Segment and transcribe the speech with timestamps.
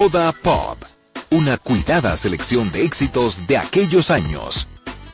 [0.00, 0.82] Soda Pop,
[1.28, 4.66] una cuidada selección de éxitos de aquellos años.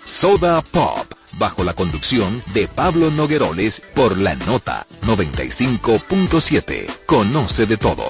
[0.07, 6.87] Soda Pop, bajo la conducción de Pablo Nogueroles por la nota 95.7.
[7.05, 8.05] Conoce de todo.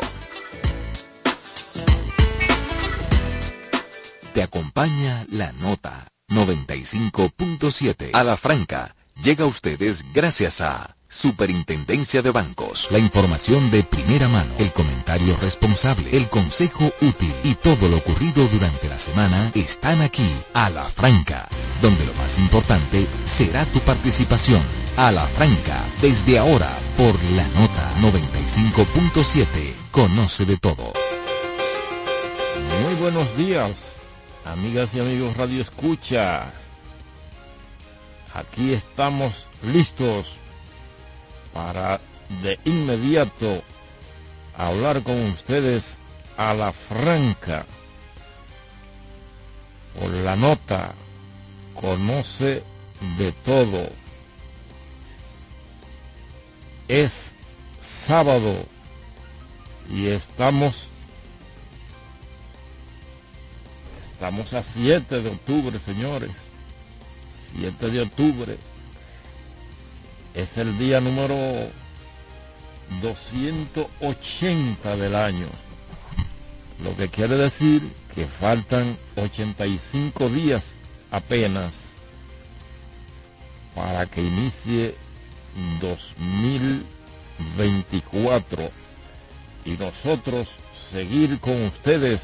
[4.35, 8.95] Te acompaña la nota 95.7 a la franca.
[9.23, 12.89] Llega a ustedes gracias a Superintendencia de Bancos.
[12.91, 18.47] La información de primera mano, el comentario responsable, el consejo útil y todo lo ocurrido
[18.49, 21.49] durante la semana están aquí, a la franca,
[21.81, 24.63] donde lo más importante será tu participación.
[24.97, 29.47] A la franca, desde ahora, por la nota 95.7.
[29.91, 30.93] Conoce de todo.
[32.83, 33.71] Muy buenos días,
[34.45, 36.53] amigas y amigos Radio Escucha.
[38.35, 40.27] Aquí estamos listos
[41.57, 41.99] para
[42.43, 43.63] de inmediato
[44.59, 45.83] hablar con ustedes
[46.37, 47.65] a la franca.
[49.99, 50.93] Por la nota
[51.75, 52.63] conoce
[53.17, 53.89] de todo.
[56.89, 57.13] Es
[58.07, 58.55] sábado
[59.91, 60.75] y estamos
[64.13, 66.31] estamos a 7 de octubre señores.
[67.59, 68.59] 7 de octubre
[70.37, 71.35] es el día número
[73.01, 75.47] 280 del año.
[76.85, 77.81] Lo que quiere decir
[78.15, 80.63] que faltan 85 días
[81.11, 81.73] apenas
[83.75, 84.95] para que inicie
[85.81, 88.71] 2024
[89.65, 90.47] y nosotros
[90.93, 92.21] seguir con ustedes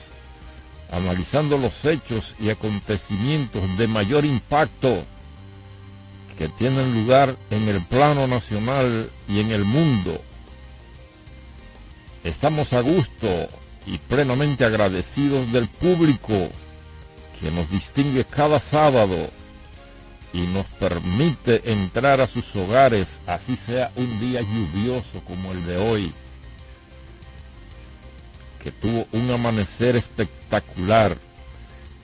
[0.90, 5.02] analizando los hechos y acontecimientos de mayor impacto
[6.38, 10.20] que tienen lugar en el plano nacional y en el mundo.
[12.24, 13.26] Estamos a gusto
[13.86, 16.34] y plenamente agradecidos del público
[17.40, 19.16] que nos distingue cada sábado
[20.32, 25.76] y nos permite entrar a sus hogares, así sea un día lluvioso como el de
[25.76, 26.12] hoy,
[28.62, 31.18] que tuvo un amanecer espectacular,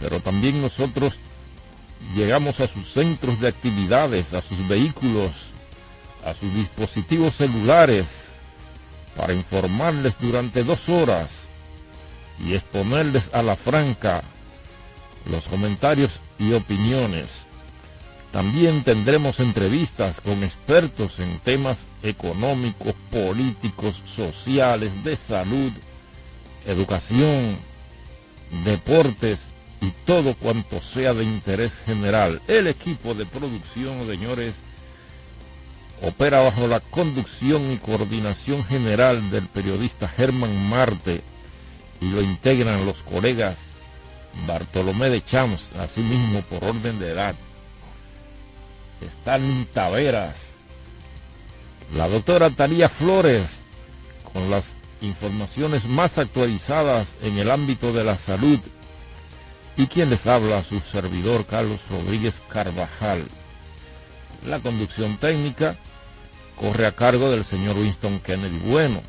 [0.00, 1.14] pero también nosotros
[2.14, 5.32] llegamos a sus centros de actividades, a sus vehículos,
[6.24, 8.06] a sus dispositivos celulares,
[9.16, 11.28] para informarles durante dos horas
[12.44, 14.22] y exponerles a la franca
[15.30, 17.26] los comentarios y opiniones.
[18.32, 25.72] También tendremos entrevistas con expertos en temas económicos, políticos, sociales, de salud,
[26.66, 27.58] educación,
[28.64, 29.38] deportes
[29.80, 32.40] y todo cuanto sea de interés general.
[32.48, 34.54] El equipo de producción, señores,
[36.02, 41.22] opera bajo la conducción y coordinación general del periodista Germán Marte
[42.00, 43.56] y lo integran los colegas
[44.46, 47.34] Bartolomé de Champs, asimismo por orden de edad.
[49.00, 50.36] Stalin Taveras,
[51.96, 53.44] la doctora Talía Flores,
[54.32, 54.64] con las
[55.00, 58.58] informaciones más actualizadas en el ámbito de la salud
[59.78, 63.24] y quien les habla, su servidor Carlos Rodríguez Carvajal.
[64.44, 65.76] La conducción técnica
[66.60, 69.00] corre a cargo del señor Winston Kennedy Bueno.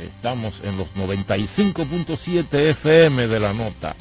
[0.00, 3.94] Estamos en los 95.7 FM de la nota.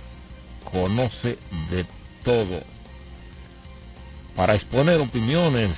[0.72, 1.38] Conoce
[1.70, 1.86] de
[2.24, 2.64] todo.
[4.36, 5.70] Para exponer opiniones,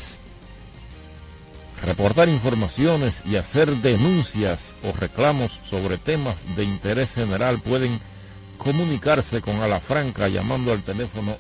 [1.84, 8.00] reportar informaciones y hacer denuncias o reclamos sobre temas de interés general pueden
[8.58, 11.36] comunicarse con Alafranca llamando al teléfono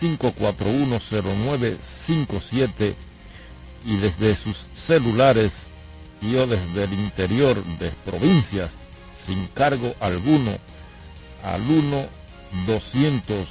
[0.00, 2.94] 809-541-0957
[3.86, 5.52] y desde sus celulares
[6.20, 8.70] y o desde el interior de provincias
[9.26, 10.50] sin cargo alguno
[11.44, 12.06] al 1
[12.66, 13.48] 200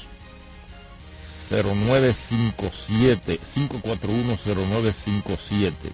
[1.50, 5.92] 0957 541 0957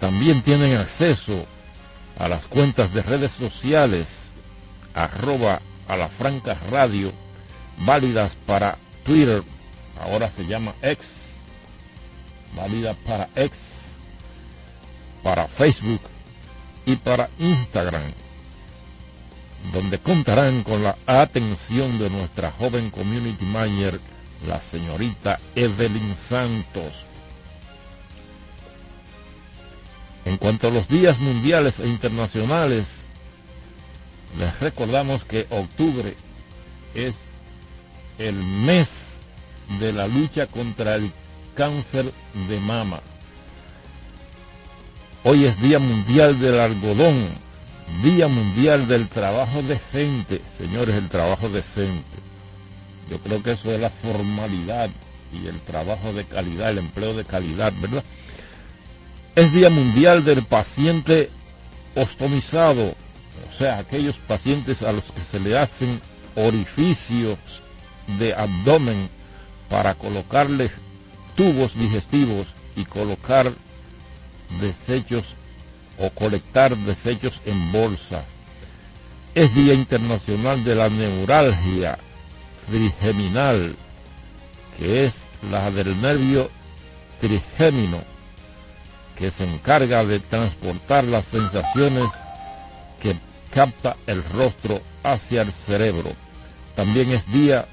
[0.00, 1.46] también tienen acceso
[2.18, 4.06] a las cuentas de redes sociales
[4.94, 7.12] arroba a la franca radio,
[7.78, 9.42] válidas para Twitter,
[10.00, 11.06] ahora se llama X,
[12.56, 13.52] válida para X,
[15.22, 16.00] para Facebook
[16.86, 18.02] y para Instagram,
[19.72, 24.00] donde contarán con la atención de nuestra joven community manager,
[24.46, 26.92] la señorita Evelyn Santos.
[30.26, 32.84] En cuanto a los días mundiales e internacionales,
[34.38, 36.16] les recordamos que octubre
[36.94, 37.14] es
[38.18, 39.18] el mes
[39.80, 41.10] de la lucha contra el
[41.54, 42.12] cáncer
[42.48, 43.00] de mama.
[45.24, 47.14] Hoy es Día Mundial del Algodón,
[48.02, 50.42] Día Mundial del Trabajo Decente.
[50.58, 52.18] Señores, el trabajo decente.
[53.10, 54.90] Yo creo que eso es la formalidad
[55.32, 58.04] y el trabajo de calidad, el empleo de calidad, ¿verdad?
[59.34, 61.30] Es Día Mundial del Paciente
[61.96, 62.94] Ostomizado,
[63.54, 66.00] o sea, aquellos pacientes a los que se le hacen
[66.34, 67.38] orificios
[68.18, 69.08] de abdomen
[69.70, 70.72] para colocarles
[71.36, 73.52] tubos digestivos y colocar
[74.60, 75.22] desechos
[75.98, 78.24] o colectar desechos en bolsa.
[79.36, 81.98] Es Día Internacional de la Neuralgia
[82.68, 83.76] Trigeminal,
[84.78, 85.12] que es
[85.52, 86.50] la del nervio
[87.20, 88.02] trigémino,
[89.16, 92.04] que se encarga de transportar las sensaciones
[93.54, 96.10] capta el rostro hacia el cerebro.
[96.74, 97.66] También es Día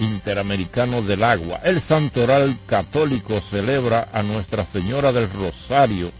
[0.00, 1.60] Interamericano del Agua.
[1.62, 6.10] El Santoral Católico celebra a Nuestra Señora del Rosario,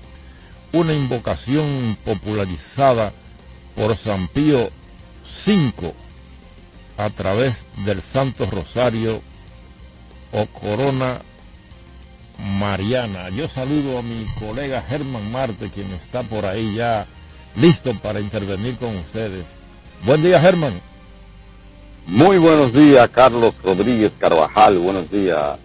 [0.73, 3.13] una invocación popularizada
[3.75, 4.71] por San Pío
[5.47, 5.95] V
[6.99, 7.55] a través
[7.85, 9.23] del Santo Rosario
[10.33, 11.21] o Corona
[12.61, 13.31] Mariana.
[13.31, 17.09] Yo saludo a mi colega Germán Marte, quien está por ahí ya
[17.57, 19.45] listo para intervenir con ustedes.
[20.05, 20.73] Buen día, Germán.
[22.07, 24.79] Muy buenos días, Carlos Rodríguez Carvajal.
[24.79, 25.59] Buenos días,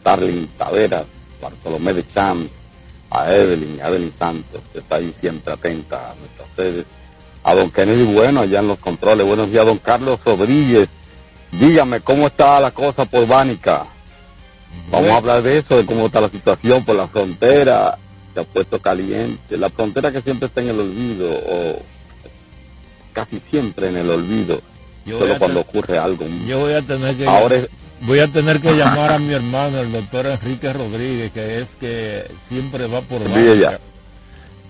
[0.00, 1.04] Starling Taveras,
[1.40, 2.50] Bartolomé de Champs,
[3.10, 6.84] a Evelyn, a Evelyn Santos, que está ahí siempre atenta a nuestras sedes.
[7.44, 9.26] A don Kennedy Bueno, allá en los controles.
[9.26, 10.88] Buenos días, don Carlos Rodríguez.
[11.52, 13.86] Dígame, ¿cómo está la cosa por Bánica?
[14.90, 17.98] Vamos a hablar de eso, de cómo está la situación por la frontera.
[18.40, 19.56] Ha puesto caliente.
[19.56, 21.82] La frontera que siempre está en el olvido, o
[23.12, 24.60] casi siempre en el olvido
[25.16, 26.26] solo cuando ocurre algo.
[26.46, 27.56] Yo voy a tener que ahora
[28.02, 32.26] voy a tener que llamar a mi hermano, el doctor Enrique Rodríguez, que es que
[32.48, 33.80] siempre va por vaya.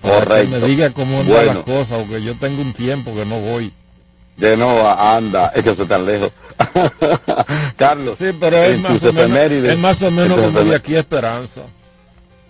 [0.01, 0.35] Correcto.
[0.35, 3.73] Que me diga cómo anda la cosa, porque yo tengo un tiempo que no voy.
[4.37, 6.31] De no anda, es que eso tan lejos.
[7.77, 8.15] Carlos.
[8.17, 11.61] Sí, pero es más, o menos, es más o menos como de aquí a Esperanza.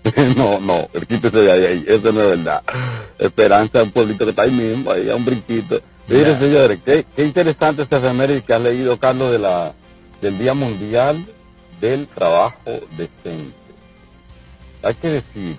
[0.38, 2.64] no, no, quítese de ahí, eso no es verdad.
[3.18, 5.82] Esperanza es un pueblito que está ahí mismo, ahí a un brinquito.
[6.08, 9.74] Mire, señores, qué, interesante ese efeméride que ha leído, Carlos, de la,
[10.22, 11.24] del Día Mundial
[11.80, 13.54] del Trabajo Decente.
[14.82, 15.56] Hay que decir,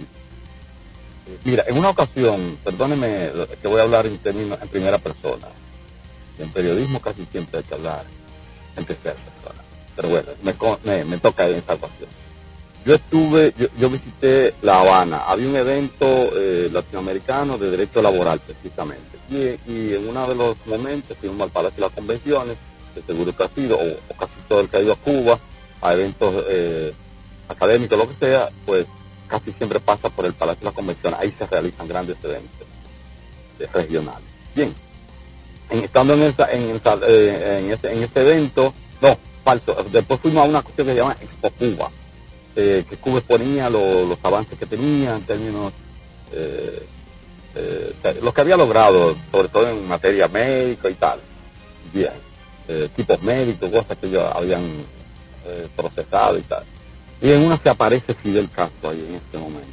[1.45, 5.47] mira, en una ocasión, perdóneme que voy a hablar en términos en primera persona.
[6.39, 8.05] En periodismo casi siempre hay que hablar
[8.77, 9.63] en tercera persona.
[9.95, 10.29] Pero bueno,
[10.85, 12.09] me, me, toca en esta ocasión.
[12.91, 19.17] Yo estuve, yo, visité La Habana, había un evento eh, latinoamericano de derecho laboral precisamente.
[19.31, 22.57] Y, en uno de los momentos fuimos al Palacio de las Convenciones,
[22.93, 25.39] que seguro que ha sido, o, casi todo el que ha ido a Cuba,
[25.83, 26.93] a eventos eh,
[27.47, 28.87] académicos, lo que sea, pues
[29.29, 32.67] casi siempre pasa por el Palacio de las Convenciones, ahí se realizan grandes eventos
[33.61, 34.29] eh, regionales.
[34.53, 34.75] Bien,
[35.71, 36.63] estando en, esa, en,
[37.07, 40.99] eh, en, ese, en ese evento, no, falso, después fuimos a una cuestión que se
[40.99, 41.89] llama Expo Cuba,
[42.55, 45.73] que Cuba exponía los avances que tenía en términos
[46.32, 46.87] eh,
[48.23, 51.20] lo que había logrado, sobre todo en materia médica y tal,
[51.93, 52.12] bien,
[52.69, 54.62] eh, equipos médicos, cosas que ellos habían
[55.47, 56.64] eh, procesado y tal.
[57.20, 59.73] Y en una se aparece Fidel Castro ahí en ese momento.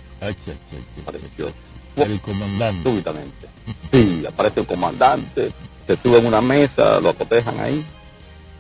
[1.04, 1.52] Apareció.
[1.96, 2.90] El comandante.
[2.90, 3.48] Súbitamente.
[3.92, 5.52] Sí, aparece el comandante,
[5.86, 7.86] se sube en una mesa, lo acotejan ahí.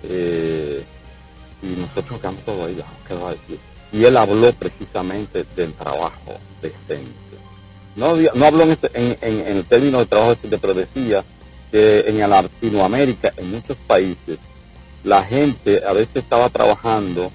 [0.03, 0.83] Eh,
[1.61, 2.77] y nosotros quedamos todos ahí,
[3.07, 3.59] ¿qué va a decir?
[3.91, 7.27] Y él habló precisamente del trabajo decente
[7.97, 11.25] no, no habló en, en, el término de trabajo decente, pero decía
[11.71, 14.37] que en Latinoamérica, en muchos países,
[15.03, 17.31] la gente a veces estaba trabajando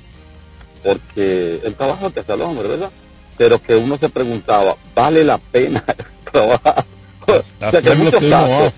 [0.85, 2.90] porque el trabajo que hace el hombre, ¿verdad?
[3.37, 5.85] Pero que uno se preguntaba, ¿vale la pena
[6.32, 6.85] trabajar?
[7.26, 8.73] o sea, que muchos casos,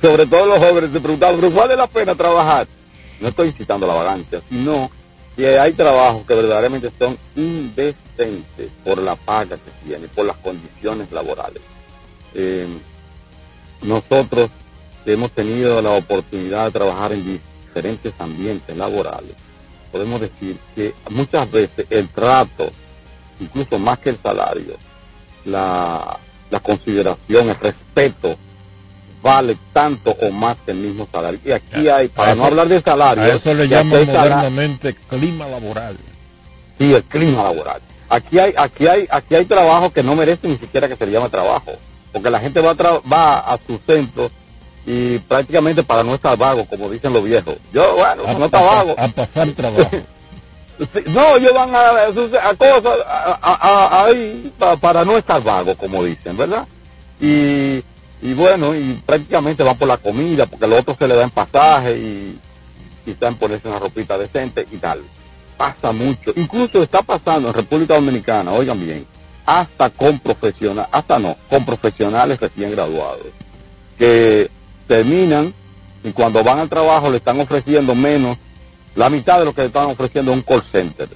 [0.00, 2.66] sobre todo los jóvenes se preguntaban, ¿pero vale la pena trabajar?
[3.20, 4.90] No estoy incitando la vagancia, sino
[5.36, 11.10] que hay trabajos que verdaderamente son indecentes por la paga que tiene, por las condiciones
[11.10, 11.60] laborales.
[12.34, 12.66] Eh,
[13.82, 14.50] nosotros
[15.06, 19.34] hemos tenido la oportunidad de trabajar en diferentes ambientes laborales,
[19.92, 22.70] podemos decir que muchas veces el trato,
[23.40, 24.76] incluso más que el salario,
[25.44, 26.18] la,
[26.50, 28.36] la consideración, el respeto
[29.24, 31.40] vale tanto o más que el mismo salario.
[31.42, 35.96] Y aquí hay, para no hablar de salario, eso le llaman modernamente clima laboral.
[36.78, 37.80] Sí, el clima laboral.
[38.10, 41.12] Aquí hay, aquí hay, aquí hay trabajo que no merece ni siquiera que se le
[41.12, 41.72] llame trabajo,
[42.12, 44.30] porque la gente va a, va a su centro
[44.84, 47.56] y prácticamente para no estar vago, como dicen los viejos.
[47.72, 48.94] Yo, bueno, no está vago.
[48.98, 49.90] A pasar trabajo.
[51.06, 52.98] no, ellos van a, a cosas
[54.04, 54.52] ahí
[54.82, 56.66] para no estar vago, como dicen, ¿verdad?
[57.18, 57.82] Y
[58.24, 61.94] y bueno, y prácticamente van por la comida, porque los otros se le dan pasaje
[61.94, 62.38] y
[63.04, 65.02] quizás ponerse una ropita decente y tal.
[65.58, 66.32] Pasa mucho.
[66.34, 69.06] Incluso está pasando en República Dominicana, oigan bien,
[69.44, 73.26] hasta con profesionales, hasta no, con profesionales recién graduados,
[73.98, 74.50] que
[74.88, 75.52] terminan
[76.02, 78.38] y cuando van al trabajo le están ofreciendo menos,
[78.94, 81.10] la mitad de lo que le están ofreciendo en un call center.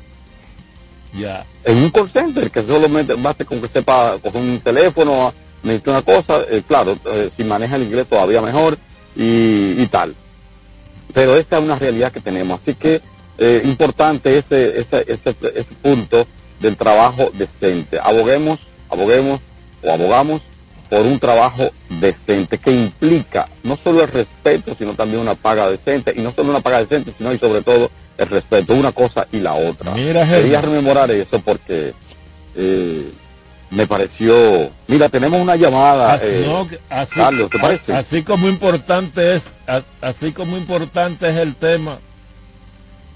[1.19, 1.47] Ya.
[1.65, 6.03] En un call center, que solamente basta con que sepa coger un teléfono, necesita una
[6.03, 8.79] cosa, eh, claro, eh, si maneja el inglés todavía mejor
[9.17, 10.15] y, y, tal.
[11.13, 12.61] Pero esa es una realidad que tenemos.
[12.61, 13.01] Así que
[13.39, 16.27] eh, importante ese, ese, ese, ese punto
[16.61, 17.99] del trabajo decente.
[18.03, 18.61] Aboguemos,
[18.91, 19.41] aboguemos
[19.83, 20.43] o abogamos
[20.91, 26.15] por un trabajo decente que implica no solo el respeto, sino también una paga decente,
[26.17, 29.41] y no solo una paga decente, sino y sobre todo el respeto, una cosa y
[29.41, 29.93] la otra.
[29.95, 31.93] Mira, Quería rememorar eso porque
[32.57, 33.13] eh,
[33.71, 34.35] me pareció...
[34.87, 37.95] Mira, tenemos una llamada, así, eh, no, así, Carlos, ¿te parece?
[37.95, 39.43] Así como importante es,
[40.01, 41.99] así como importante es el tema,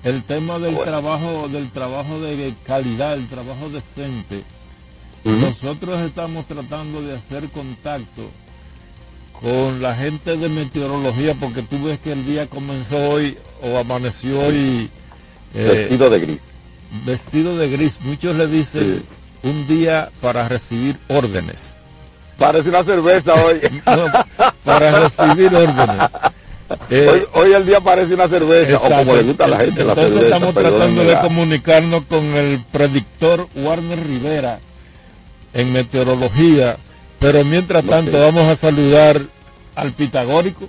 [0.05, 0.91] el tema del bueno.
[0.91, 4.45] trabajo, del trabajo de calidad, el trabajo decente.
[5.25, 5.41] Uh -huh.
[5.63, 8.31] Nosotros estamos tratando de hacer contacto
[9.41, 14.39] con la gente de meteorología porque tú ves que el día comenzó hoy o amaneció
[14.41, 14.91] hoy
[15.55, 16.39] eh, vestido de gris.
[17.05, 17.99] Vestido de gris.
[18.03, 19.22] Muchos le dicen sí.
[19.43, 21.77] Un día para recibir órdenes.
[22.39, 23.61] Parece una cerveza hoy.
[23.87, 24.07] no,
[24.65, 26.09] para recibir órdenes.
[26.89, 28.95] Eh, hoy, hoy, el día parece una cerveza, exacto.
[28.95, 30.37] o como le gusta a la gente Entonces la cerveza.
[30.37, 34.59] estamos tratando de comunicarnos con el predictor Warner Rivera
[35.53, 36.79] en meteorología,
[37.19, 38.21] pero mientras tanto okay.
[38.23, 39.21] vamos a saludar
[39.75, 40.69] al pitagórico,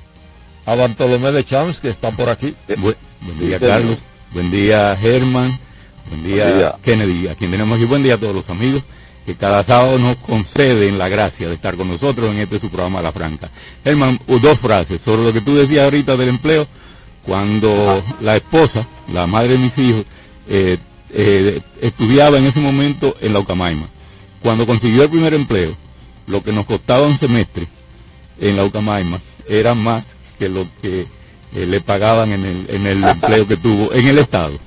[0.66, 2.56] a Bartolomé de Champs, que está por aquí.
[2.68, 3.98] Eh, buen, buen, día, Carlos.
[4.32, 5.58] Buen día, Germán.
[6.10, 7.86] Buen día, buen día, Kennedy, a quien tenemos aquí.
[7.86, 8.84] Buen día a todos los amigos
[9.26, 13.02] que cada sábado nos conceden la gracia de estar con nosotros en este su programa
[13.02, 13.50] La Franca.
[13.84, 16.68] Germán, dos frases sobre lo que tú decías ahorita del empleo.
[17.26, 20.06] Cuando la esposa, la madre de mis hijos,
[20.50, 20.78] eh,
[21.12, 23.88] eh, estudiaba en ese momento en la Ucamaima.
[24.42, 25.74] Cuando consiguió el primer empleo,
[26.28, 27.66] lo que nos costaba un semestre
[28.42, 30.04] en la Ucamaima era más
[30.38, 31.08] que lo que
[31.56, 34.60] eh, le pagaban en el, en el empleo que tuvo en el Estado.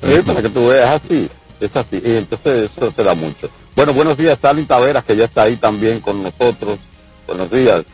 [0.00, 1.28] Para que tú veas así,
[1.60, 3.50] es así, y entonces eso se mucho.
[3.76, 6.78] Bueno, buenos días, Stalin Taveras, que ya está ahí también con nosotros.
[7.26, 7.84] Buenos días.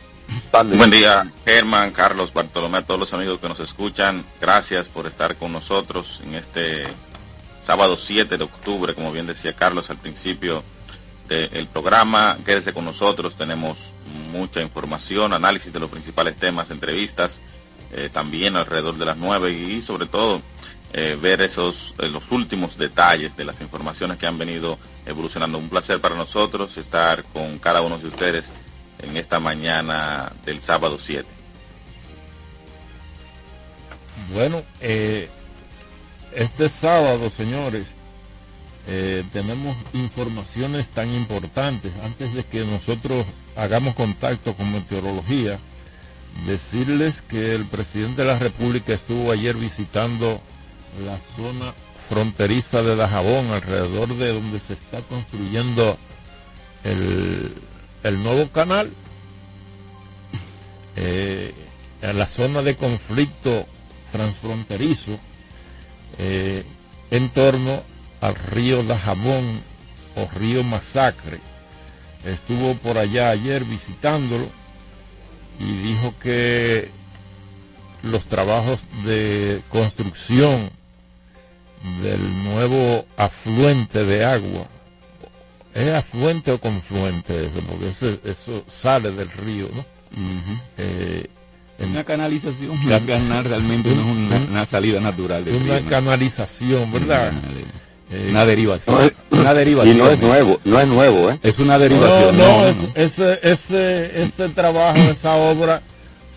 [0.51, 4.25] Buen día, Germán, Carlos, Bartolomé, a todos los amigos que nos escuchan.
[4.41, 6.87] Gracias por estar con nosotros en este
[7.61, 10.63] sábado 7 de octubre, como bien decía Carlos al principio
[11.29, 12.37] del programa.
[12.45, 13.93] Quédese con nosotros, tenemos
[14.31, 17.41] mucha información, análisis de los principales temas, entrevistas,
[17.93, 20.41] eh, también alrededor de las 9 y sobre todo
[20.93, 25.57] eh, ver esos eh, los últimos detalles de las informaciones que han venido evolucionando.
[25.57, 28.51] Un placer para nosotros estar con cada uno de ustedes
[29.01, 31.27] en esta mañana del sábado 7.
[34.33, 35.29] Bueno, eh,
[36.33, 37.85] este sábado, señores,
[38.87, 41.91] eh, tenemos informaciones tan importantes.
[42.03, 43.25] Antes de que nosotros
[43.55, 45.59] hagamos contacto con meteorología,
[46.45, 50.41] decirles que el presidente de la República estuvo ayer visitando
[51.05, 51.73] la zona
[52.09, 55.97] fronteriza de Dajabón, alrededor de donde se está construyendo
[56.83, 57.53] el,
[58.03, 58.91] el nuevo canal,
[60.95, 61.53] eh,
[62.01, 63.65] en la zona de conflicto
[64.11, 65.19] transfronterizo,
[66.17, 66.63] eh,
[67.11, 67.83] en torno
[68.21, 69.61] al río Dajabón
[70.15, 71.39] o río Masacre.
[72.25, 74.49] Estuvo por allá ayer visitándolo
[75.59, 76.89] y dijo que
[78.03, 80.69] los trabajos de construcción
[82.01, 84.67] del nuevo afluente de agua.
[85.73, 87.61] ¿Es afluente o confluente eso?
[87.67, 89.79] Porque eso, eso sale del río, ¿no?
[89.79, 90.59] Uh -huh.
[90.77, 91.27] eh,
[91.79, 92.71] una canalización.
[92.71, 95.45] Un canal realmente un, no es una, una, salida natural.
[95.45, 97.31] Del una río, canalización, ¿verdad?
[97.31, 99.11] Una, eh, una derivación.
[99.29, 99.95] una derivación.
[99.95, 101.39] Y no es nuevo, no es nuevo, ¿eh?
[101.43, 102.35] Es una derivación.
[102.35, 102.89] No, no, no, no.
[102.95, 105.83] ese, ese, ese trabajo, esa obra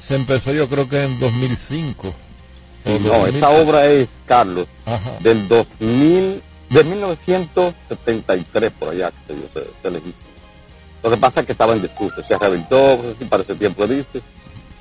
[0.06, 2.14] se empezó yo creo que en 2005.
[2.84, 5.10] Sí, no, esa obra es, Carlos, Ajá.
[5.20, 10.30] del 2000, de 1973 por allá, que se, se, se les hizo.
[11.02, 14.22] Lo que pasa es que estaba en desuso, se rehabilitó, si para ese tiempo dice,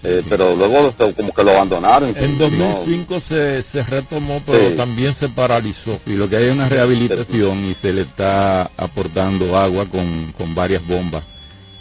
[0.03, 2.13] eh, pero luego como que lo abandonaron.
[2.15, 3.21] En 2005 no.
[3.21, 4.75] se, se, retomó, pero sí.
[4.75, 5.99] también se paralizó.
[6.05, 10.55] Y lo que hay es una rehabilitación y se le está aportando agua con, con
[10.55, 11.23] varias bombas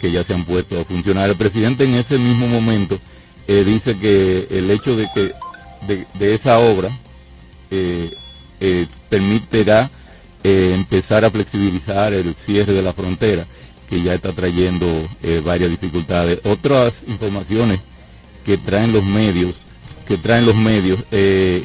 [0.01, 1.29] que ya se han puesto a funcionar.
[1.29, 2.99] El presidente en ese mismo momento
[3.47, 5.33] eh, dice que el hecho de que
[5.87, 6.89] de, esa obra
[7.71, 8.13] eh,
[8.59, 9.89] eh, permitirá
[10.43, 13.45] eh, empezar a flexibilizar el cierre de la frontera,
[13.89, 14.87] que ya está trayendo
[15.23, 16.39] eh, varias dificultades.
[16.43, 17.79] Otras informaciones
[18.45, 19.55] que traen los medios,
[20.07, 21.63] que traen los medios, eh,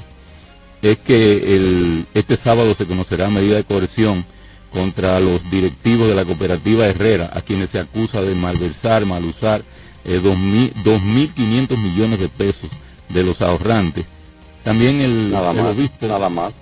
[0.82, 4.24] es que el, este sábado se conocerá medida de coerción
[4.72, 9.62] contra los directivos de la cooperativa Herrera, a quienes se acusa de malversar, malusar
[10.04, 12.70] eh, 2.500 millones de pesos
[13.14, 14.04] de los ahorrantes.
[14.62, 16.52] También el, nada obispo, nada más,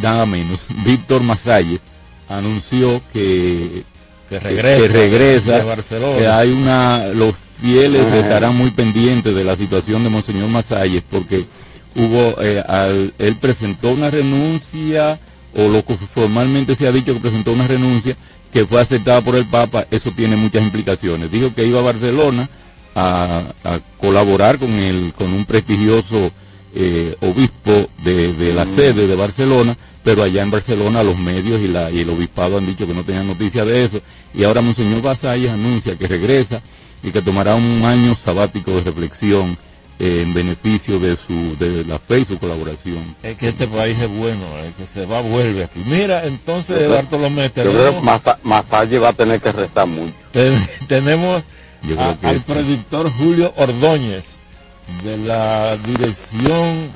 [0.00, 1.80] nada menos, Víctor Masalles,
[2.28, 3.84] anunció que,
[4.28, 6.18] que regresa, que regresa Barcelona.
[6.18, 11.46] que hay una, los fieles estarán muy pendientes de la situación de Monseñor Masalles porque
[11.94, 12.62] hubo, eh,
[13.18, 15.20] él presentó una renuncia
[15.54, 18.16] o lo que formalmente se ha dicho que presentó una renuncia
[18.52, 21.30] que fue aceptada por el Papa, eso tiene muchas implicaciones.
[21.30, 22.48] Dijo que iba a Barcelona
[22.94, 23.42] a,
[23.98, 26.32] colaborar con, el, con un prestigioso
[26.74, 28.76] eh, obispo de, la mm.
[28.76, 32.66] sede de Barcelona, pero allá en Barcelona los medios y, la, y el obispado han
[32.66, 34.00] dicho que no tenían noticia de eso.
[34.34, 36.62] Y ahora Monseñor Vasalles anuncia que regresa
[37.02, 39.56] y que tomará un año sabático de reflexión
[39.98, 43.14] en beneficio de su de la fe y su colaboración.
[43.22, 45.80] Es que este país es bueno, es que se va, vuelve aquí.
[45.86, 48.02] Mira, entonces Bartolomé, tenemos,
[48.42, 50.14] Masalle va a tener que rezar mucho.
[50.88, 51.42] tenemos
[52.22, 54.24] al predictor Julio Ordóñez
[55.04, 56.92] de la dirección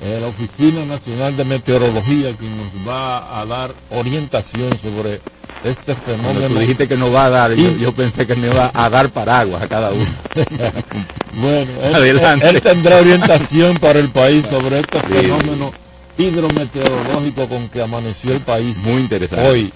[0.00, 5.20] de la Oficina Nacional de Meteorología que nos va a dar orientación sobre
[5.64, 6.48] este fenómeno.
[6.48, 9.62] Tú dijiste que no va a dar, yo, pensé que me iba a dar paraguas
[9.62, 10.10] a cada uno.
[11.34, 11.70] bueno,
[12.02, 15.72] él, tendrá orientación para el país sobre este fenómeno
[16.16, 18.76] hidrometeorológico con que amaneció el país.
[18.78, 19.48] Muy interesante.
[19.48, 19.72] Hoy,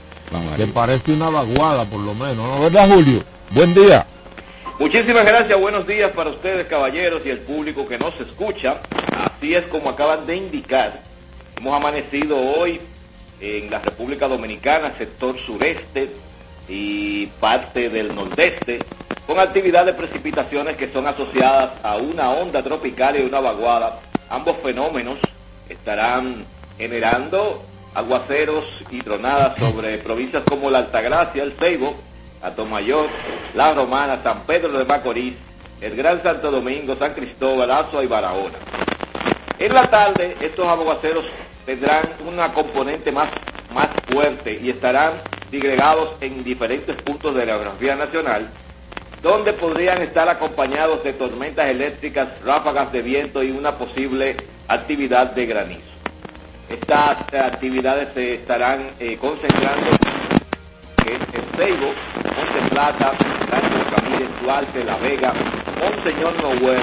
[0.57, 3.23] que parece una vaguada por lo menos, ¿no verdad Julio?
[3.51, 4.07] Buen día.
[4.85, 8.83] Muchísimas gracias, buenos días para ustedes caballeros y el público que nos escucha.
[9.17, 11.01] Así es como acaban de indicar.
[11.57, 12.79] Hemos amanecido hoy
[13.41, 16.11] en la República Dominicana, sector sureste
[16.69, 18.79] y parte del nordeste,
[19.27, 24.01] con actividad de precipitaciones que son asociadas a una onda tropical y una vaguada.
[24.29, 25.17] Ambos fenómenos
[25.67, 26.45] estarán
[26.77, 31.97] generando aguaceros y tronadas sobre provincias como la Altagracia, el Ceibo,
[32.45, 33.09] Atomayor,
[33.55, 35.35] La Romana, San Pedro de Macorís,
[35.81, 38.59] el Gran Santo Domingo, San Cristóbal, Azua y Barahona.
[39.59, 41.25] En la tarde, estos aguaceros
[41.65, 43.29] tendrán una componente más,
[43.73, 45.13] más fuerte y estarán
[45.51, 48.51] digregados en diferentes puntos de la geografía nacional,
[49.23, 54.37] donde podrían estar acompañados de tormentas eléctricas, ráfagas de viento y una posible
[54.69, 55.81] actividad de granizo.
[56.69, 59.87] Estas actividades se estarán eh, concentrando
[61.07, 61.87] en Seibo,
[62.37, 63.13] Monte Plata,
[63.51, 65.33] Santo Ramírez, Duarte, La Vega,
[65.81, 66.83] Monseñor Noel,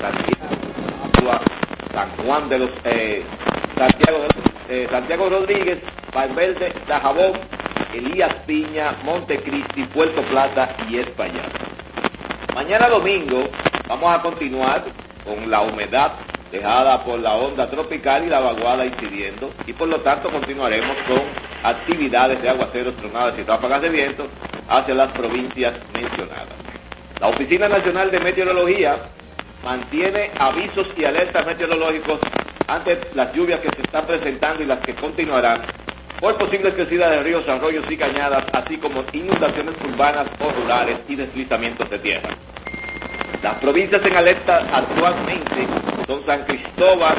[0.00, 0.38] Santiago,
[1.92, 3.22] San Juan de los eh,
[3.76, 4.18] Santiago,
[4.68, 5.78] eh, Santiago Rodríguez,
[6.12, 7.32] Valverde, Dajabón,
[7.94, 11.46] Elías Piña, Montecristi, Puerto Plata y Español.
[12.54, 13.48] Mañana domingo
[13.88, 14.84] vamos a continuar
[15.24, 16.12] con la humedad
[16.50, 21.20] dejada por la onda tropical y la vaguada incidiendo y por lo tanto continuaremos con
[21.62, 24.26] actividades de aguaceros, tronadas y ráfagas de viento
[24.68, 26.56] hacia las provincias mencionadas.
[27.20, 28.96] La Oficina Nacional de Meteorología
[29.64, 32.20] mantiene avisos y alertas meteorológicos
[32.68, 35.60] ante las lluvias que se están presentando y las que continuarán
[36.20, 41.16] por posibles crecidas de ríos, arroyos y cañadas, así como inundaciones urbanas o rurales y
[41.16, 42.28] deslizamientos de tierra.
[43.42, 45.66] Las provincias en alerta actualmente
[46.06, 47.16] son San Cristóbal,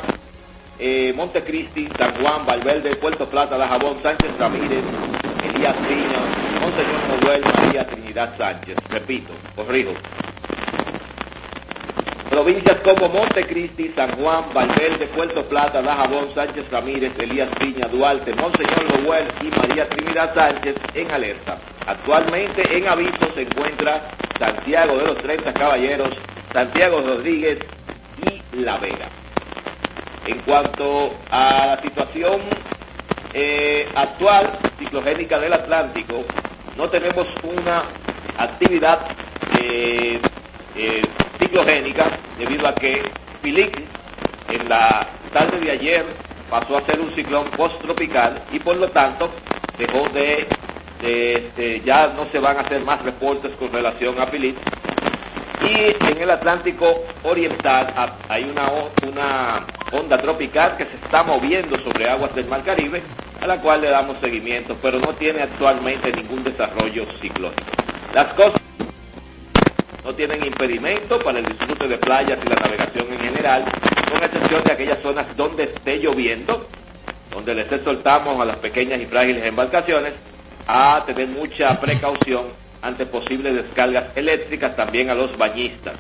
[0.78, 4.84] eh, Montecristi, San Juan, Valverde, Puerto Plata, Jabón, Sánchez Ramírez,
[5.44, 6.20] Elías Piña,
[6.62, 8.76] Monseñor Noel, María Trinidad Sánchez.
[8.90, 9.92] Repito, corrijo,
[12.40, 19.04] Provincias como Montecristi, San Juan, Valverde, Puerto Plata, Dajabón, Sánchez Ramírez, Elías Piña, Duarte, Monseñor
[19.04, 21.58] Lowell y María Trinidad Sánchez en alerta.
[21.86, 26.12] Actualmente en aviso se encuentra Santiago de los 30 Caballeros,
[26.54, 27.60] Santiago Rodríguez
[28.32, 29.10] y La Vega.
[30.26, 32.40] En cuanto a la situación
[33.34, 34.50] eh, actual
[34.80, 36.24] ciclogénica del Atlántico,
[36.78, 37.84] no tenemos una
[38.38, 38.98] actividad
[39.62, 40.22] eh,
[40.80, 41.02] eh,
[41.40, 42.06] ciclogénica
[42.38, 43.02] debido a que
[43.42, 43.76] Philip
[44.50, 46.06] en la tarde de ayer
[46.50, 49.30] pasó a ser un ciclón post-tropical y por lo tanto
[49.78, 50.48] dejó de,
[51.04, 54.58] este, ya no se van a hacer más reportes con relación a Philip
[55.62, 56.86] y en el Atlántico
[57.24, 57.94] Oriental
[58.30, 58.64] hay una,
[59.06, 63.04] una onda tropical que se está moviendo sobre aguas del Mar Caribe,
[63.42, 67.62] a la cual le damos seguimiento, pero no tiene actualmente ningún desarrollo ciclónico.
[68.14, 68.62] Las cosas
[70.04, 73.66] no tienen impedimento para el disfrute de playas y la navegación en general,
[74.12, 76.68] con excepción de aquellas zonas donde esté lloviendo,
[77.32, 80.14] donde les exhortamos a las pequeñas y frágiles embarcaciones
[80.68, 82.46] a tener mucha precaución
[82.82, 85.94] ante posibles descargas eléctricas también a los bañistas.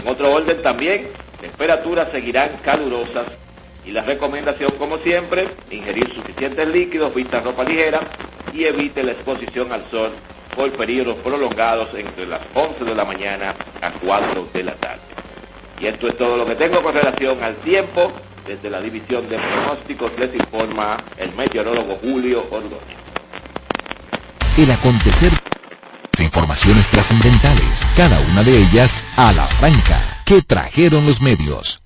[0.00, 1.08] En otro orden también,
[1.40, 3.26] temperaturas seguirán calurosas
[3.84, 8.00] y la recomendación como siempre, ingerir suficientes líquidos, vista ropa ligera
[8.52, 10.12] y evite la exposición al sol
[10.58, 15.00] por periodos prolongados entre las 11 de la mañana a 4 de la tarde.
[15.80, 18.12] Y esto es todo lo que tengo con relación al tiempo.
[18.44, 22.98] Desde la División de Pronósticos les informa el meteorólogo Julio Ordóñez.
[24.56, 25.30] El acontecer
[26.18, 31.80] informaciones trascendentales, cada una de ellas a la franca, que trajeron los medios.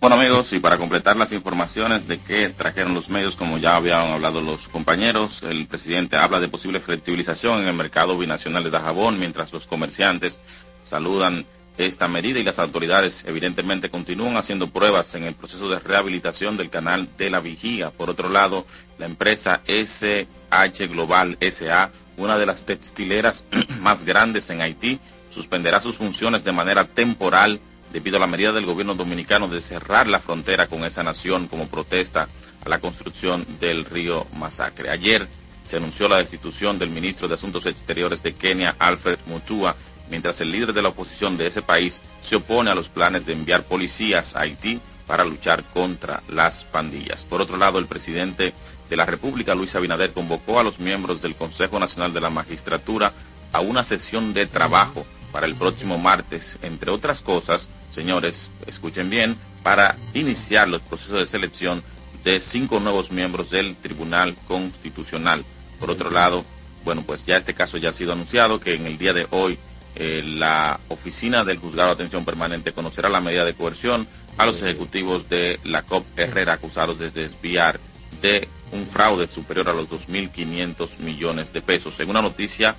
[0.00, 4.12] Bueno amigos, y para completar las informaciones de que trajeron los medios, como ya habían
[4.12, 9.18] hablado los compañeros, el presidente habla de posible flexibilización en el mercado binacional de Dajabón,
[9.18, 10.38] mientras los comerciantes
[10.84, 11.46] saludan
[11.78, 16.70] esta medida y las autoridades evidentemente continúan haciendo pruebas en el proceso de rehabilitación del
[16.70, 17.90] canal de la Vigía.
[17.90, 18.66] Por otro lado,
[18.98, 23.46] la empresa SH Global SA, una de las textileras
[23.80, 27.58] más grandes en Haití, suspenderá sus funciones de manera temporal
[27.92, 31.68] debido a la medida del gobierno dominicano de cerrar la frontera con esa nación como
[31.68, 32.28] protesta
[32.64, 34.90] a la construcción del río Masacre.
[34.90, 35.28] Ayer
[35.64, 39.76] se anunció la destitución del ministro de Asuntos Exteriores de Kenia, Alfred Mutua,
[40.10, 43.34] mientras el líder de la oposición de ese país se opone a los planes de
[43.34, 47.24] enviar policías a Haití para luchar contra las pandillas.
[47.24, 48.54] Por otro lado, el presidente
[48.88, 53.12] de la República, Luis Abinader, convocó a los miembros del Consejo Nacional de la Magistratura
[53.52, 57.68] a una sesión de trabajo para el próximo martes, entre otras cosas,
[57.98, 61.82] señores, escuchen bien, para iniciar los procesos de selección
[62.22, 65.44] de cinco nuevos miembros del Tribunal Constitucional.
[65.80, 66.44] Por otro lado,
[66.84, 69.58] bueno, pues ya este caso ya ha sido anunciado que en el día de hoy
[69.96, 74.06] eh, la oficina del juzgado de atención permanente conocerá la medida de coerción
[74.36, 77.80] a los ejecutivos de la COP Herrera acusados de desviar
[78.22, 81.98] de un fraude superior a los 2.500 millones de pesos.
[81.98, 82.76] En una noticia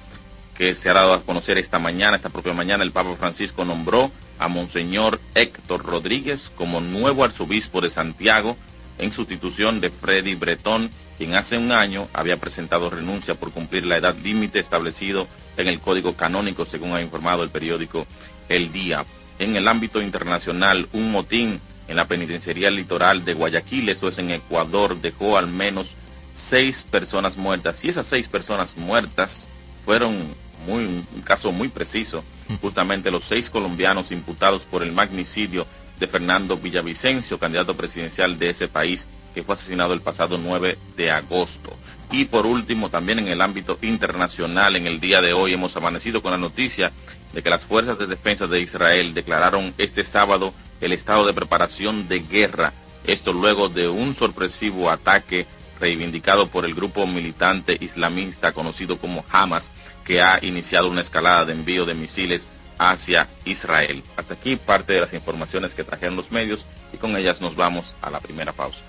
[0.59, 4.11] que se ha dado a conocer esta mañana, esta propia mañana, el Papa Francisco nombró
[4.39, 8.57] a Monseñor Héctor Rodríguez como nuevo arzobispo de Santiago
[8.97, 13.95] en sustitución de Freddy Bretón, quien hace un año había presentado renuncia por cumplir la
[13.95, 18.05] edad límite establecido en el Código Canónico, según ha informado el periódico
[18.49, 19.05] El Día.
[19.39, 24.31] En el ámbito internacional, un motín en la penitenciaría litoral de Guayaquil, eso es en
[24.31, 25.95] Ecuador, dejó al menos
[26.33, 27.85] seis personas muertas.
[27.85, 29.47] Y esas seis personas muertas
[29.85, 30.17] fueron
[30.65, 32.23] muy, un caso muy preciso,
[32.61, 35.65] justamente los seis colombianos imputados por el magnicidio
[35.99, 41.11] de Fernando Villavicencio, candidato presidencial de ese país, que fue asesinado el pasado 9 de
[41.11, 41.75] agosto.
[42.11, 46.23] Y por último, también en el ámbito internacional, en el día de hoy hemos amanecido
[46.23, 46.91] con la noticia
[47.33, 52.07] de que las fuerzas de defensa de Israel declararon este sábado el estado de preparación
[52.07, 52.73] de guerra.
[53.05, 55.45] Esto luego de un sorpresivo ataque
[55.79, 59.71] reivindicado por el grupo militante islamista conocido como Hamas,
[60.09, 62.47] que ha iniciado una escalada de envío de misiles
[62.79, 64.03] hacia Israel.
[64.17, 67.93] Hasta aquí parte de las informaciones que trajeron los medios y con ellas nos vamos
[68.01, 68.79] a la primera pausa.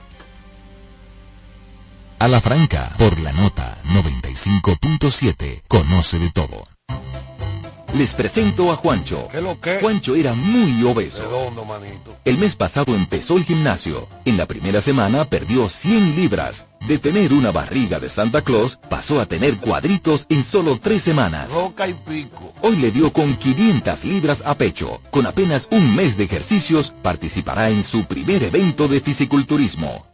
[2.21, 6.67] A la franca, por la nota 95.7, conoce de todo.
[7.93, 9.29] Les presento a Juancho.
[9.83, 11.53] Juancho era muy obeso.
[12.25, 14.09] El mes pasado empezó el gimnasio.
[14.25, 16.67] En la primera semana perdió 100 libras.
[16.87, 21.49] De tener una barriga de Santa Claus, pasó a tener cuadritos en solo tres semanas.
[21.89, 22.53] y pico.
[22.63, 25.01] Hoy le dio con 500 libras a pecho.
[25.11, 30.07] Con apenas un mes de ejercicios, participará en su primer evento de fisiculturismo.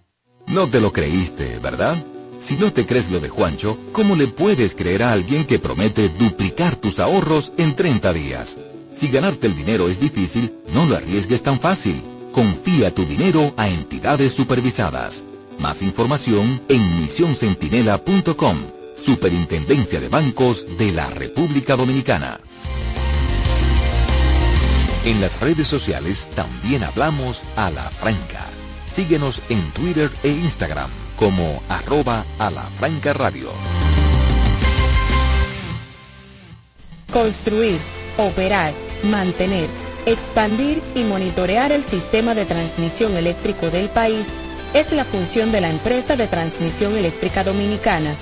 [0.49, 1.97] No te lo creíste, ¿verdad?
[2.43, 6.09] Si no te crees lo de Juancho, ¿cómo le puedes creer a alguien que promete
[6.11, 8.59] duplicar tus ahorros en 30 días?
[8.95, 12.03] Si ganarte el dinero es difícil, no lo arriesgues tan fácil.
[12.33, 15.25] Confía tu dinero a entidades supervisadas.
[15.59, 18.57] Más información en misioncentinela.com.
[18.97, 22.41] Superintendencia de Bancos de la República Dominicana.
[25.05, 28.45] En las redes sociales también hablamos a la franca.
[28.93, 33.51] Síguenos en Twitter e Instagram como arroba a la franca radio.
[37.13, 37.79] Construir,
[38.19, 38.75] operar,
[39.11, 39.69] mantener,
[40.07, 44.27] expandir y monitorear el sistema de transmisión eléctrico del país
[44.81, 48.15] es la función de la empresa de transmisión eléctrica dominicana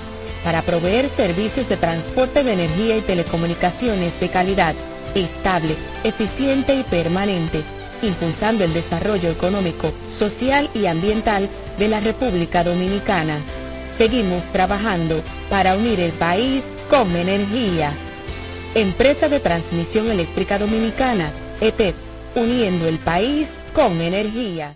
[0.43, 4.75] para proveer servicios de transporte de energía y telecomunicaciones de calidad,
[5.15, 7.61] estable, eficiente y permanente
[8.01, 13.35] impulsando el desarrollo económico, social y ambiental de la República Dominicana.
[13.97, 17.91] Seguimos trabajando para unir el país con energía.
[18.75, 21.95] Empresa de Transmisión Eléctrica Dominicana, ETED,
[22.35, 24.75] uniendo el país con energía.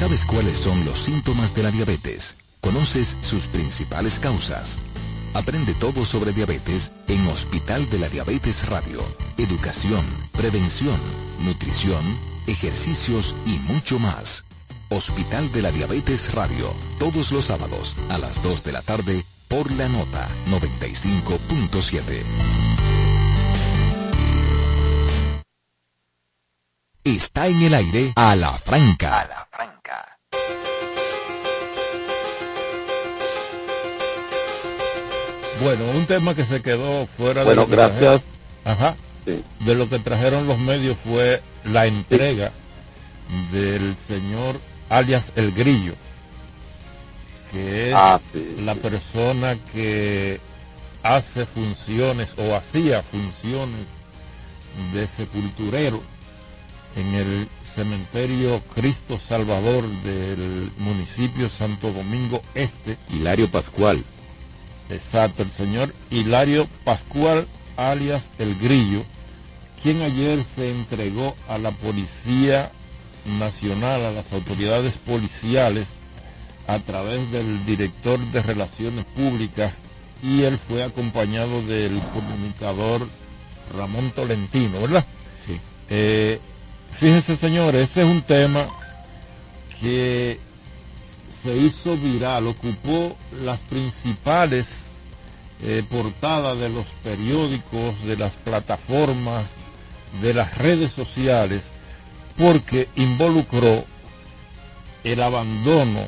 [0.00, 2.38] ¿Sabes cuáles son los síntomas de la diabetes?
[2.62, 4.78] ¿Conoces sus principales causas?
[5.34, 9.02] Aprende todo sobre diabetes en Hospital de la Diabetes Radio.
[9.36, 10.98] Educación, prevención,
[11.40, 12.02] nutrición,
[12.46, 14.46] ejercicios y mucho más.
[14.88, 19.70] Hospital de la Diabetes Radio, todos los sábados a las 2 de la tarde por
[19.70, 22.22] la nota 95.7.
[27.04, 29.20] Está en el aire a la franca.
[29.20, 29.69] A la franca.
[35.60, 38.24] Bueno, un tema que se quedó fuera de lo gracias.
[38.64, 38.96] Ajá.
[39.26, 42.52] De lo que trajeron los medios fue la entrega
[43.52, 45.94] del señor alias El Grillo,
[47.52, 48.18] que es ah,
[48.64, 50.40] la persona que
[51.02, 53.86] hace funciones o hacía funciones
[54.94, 56.02] de sepulturero
[56.96, 62.96] en el cementerio Cristo Salvador del municipio Santo Domingo Este.
[63.10, 64.02] Hilario Pascual.
[64.90, 69.04] Exacto, el señor Hilario Pascual, alias El Grillo,
[69.82, 72.70] quien ayer se entregó a la Policía
[73.38, 75.86] Nacional, a las autoridades policiales,
[76.66, 79.72] a través del director de Relaciones Públicas,
[80.22, 83.08] y él fue acompañado del comunicador
[83.76, 85.04] Ramón Tolentino, ¿verdad?
[85.46, 85.60] Sí.
[85.88, 86.40] Eh,
[86.98, 88.66] fíjense, señores, ese es un tema
[89.80, 90.38] que
[91.42, 94.66] se hizo viral, ocupó las principales
[95.62, 99.44] eh, portadas de los periódicos, de las plataformas,
[100.22, 101.62] de las redes sociales,
[102.36, 103.84] porque involucró
[105.04, 106.00] el abandono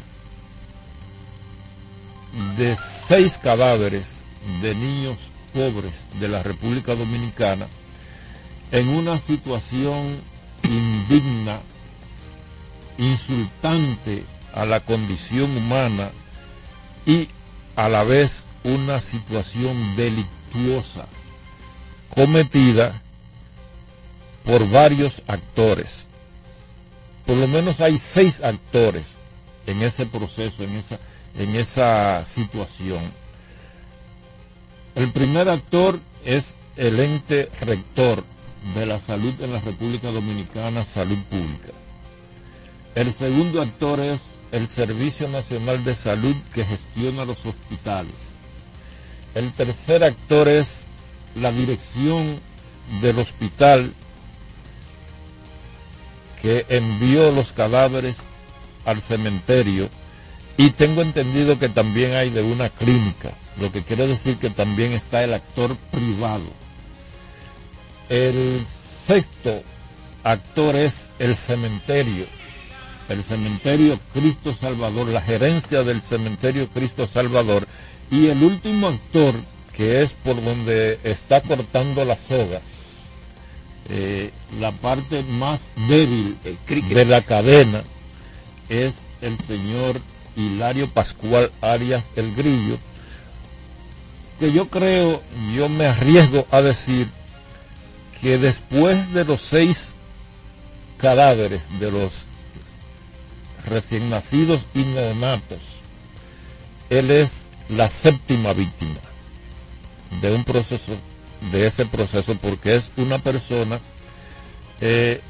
[2.57, 4.07] de seis cadáveres
[4.63, 5.17] de niños
[5.53, 7.67] pobres de la República Dominicana
[8.71, 10.21] en una situación
[10.65, 11.61] indigna,
[12.97, 16.11] insultante a la condición humana
[17.07, 17.29] y
[17.77, 21.07] a la vez una situación delictuosa
[22.15, 22.93] cometida
[24.45, 26.07] por varios actores.
[27.27, 29.05] Por lo menos hay seis actores
[29.67, 30.99] en ese proceso, en esa,
[31.39, 33.01] en esa situación.
[34.95, 38.23] El primer actor es el ente rector
[38.75, 41.73] de la salud en la República Dominicana, Salud Pública.
[42.95, 44.21] El segundo actor es
[44.53, 48.13] el Servicio Nacional de Salud que gestiona los hospitales.
[49.35, 50.67] El tercer actor es
[51.41, 52.39] la dirección
[53.01, 53.93] del hospital
[56.43, 58.17] que envió los cadáveres
[58.85, 59.89] al cementerio
[60.59, 64.93] y tengo entendido que también hay de una clínica, lo que quiere decir que también
[64.93, 66.45] está el actor privado.
[68.11, 68.67] El
[69.07, 69.63] sexto
[70.25, 72.27] actor es el cementerio
[73.13, 77.67] el cementerio Cristo Salvador, la gerencia del cementerio Cristo Salvador,
[78.11, 79.35] y el último actor,
[79.77, 82.61] que es por donde está cortando la soga,
[83.89, 86.37] eh, la parte más débil
[86.89, 87.83] de la cadena,
[88.69, 90.01] es el señor
[90.37, 92.79] Hilario Pascual Arias el Grillo,
[94.41, 95.23] que yo creo,
[95.55, 97.09] yo me arriesgo a decir
[98.21, 99.93] que después de los seis
[100.99, 102.13] cadáveres de los
[103.67, 105.61] recién nacidos y neonatos.
[106.91, 107.31] Él es
[107.69, 109.01] la séptima víctima
[110.21, 110.93] de un proceso,
[111.51, 113.81] de ese proceso, porque es una persona
[114.81, 115.21] eh,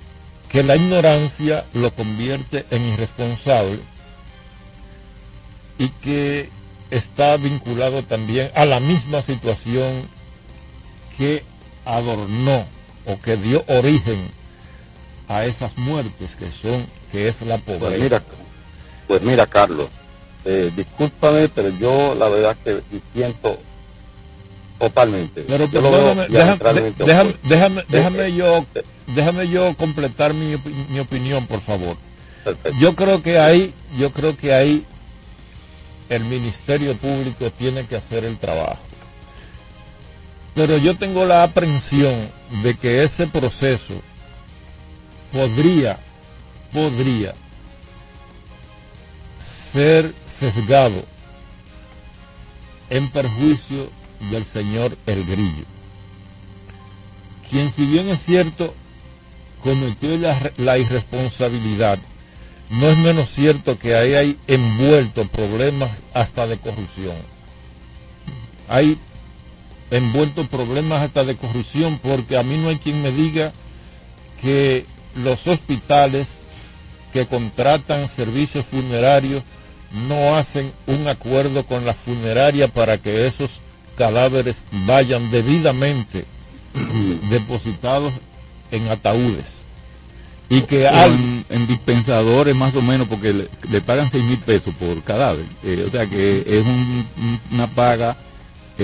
[0.48, 3.78] que la ignorancia lo convierte en irresponsable
[5.78, 6.50] y que
[6.90, 9.90] está vinculado también a la misma situación
[11.16, 11.42] que
[11.84, 12.66] adornó
[13.06, 14.18] o que dio origen
[15.28, 17.90] a esas muertes que son que es la pues pobreza.
[17.90, 18.22] Pues mira,
[19.06, 19.88] pues mira Carlos,
[20.44, 22.82] eh, discúlpame, pero yo la verdad que
[23.14, 23.58] siento
[24.78, 25.42] totalmente.
[25.42, 28.66] Pero déjame, déjame, déjame, déjame, yo
[29.14, 30.56] déjame yo completar mi,
[30.88, 31.96] mi opinión, por favor.
[32.80, 34.84] Yo creo que ahí, yo creo que ahí
[36.08, 38.80] el Ministerio Público tiene que hacer el trabajo.
[40.54, 42.14] Pero yo tengo la aprensión
[42.62, 43.94] de que ese proceso
[45.32, 45.98] podría
[46.72, 47.34] podría
[49.72, 51.04] ser sesgado
[52.90, 53.90] en perjuicio
[54.30, 55.64] del señor El Grillo,
[57.50, 58.74] quien si bien es cierto
[59.62, 60.16] cometió
[60.58, 61.98] la, irresponsabilidad,
[62.70, 67.16] no es menos cierto que ahí hay envuelto problemas hasta de corrupción.
[68.68, 68.98] Hay
[69.90, 73.52] envuelto problemas hasta de corrupción porque a mí no hay quien me diga
[74.40, 76.26] que los hospitales
[77.12, 79.42] que contratan servicios funerarios
[80.08, 83.60] no hacen un acuerdo con la funeraria para que esos
[83.96, 86.24] cadáveres vayan debidamente
[87.30, 88.12] depositados
[88.70, 89.62] en ataúdes.
[90.48, 93.32] Y que hay en, dispensadores más o menos porque
[93.70, 95.46] le, pagan seis mil pesos por cadáver.
[95.62, 96.64] Eh, o sea que es
[97.50, 98.16] una paga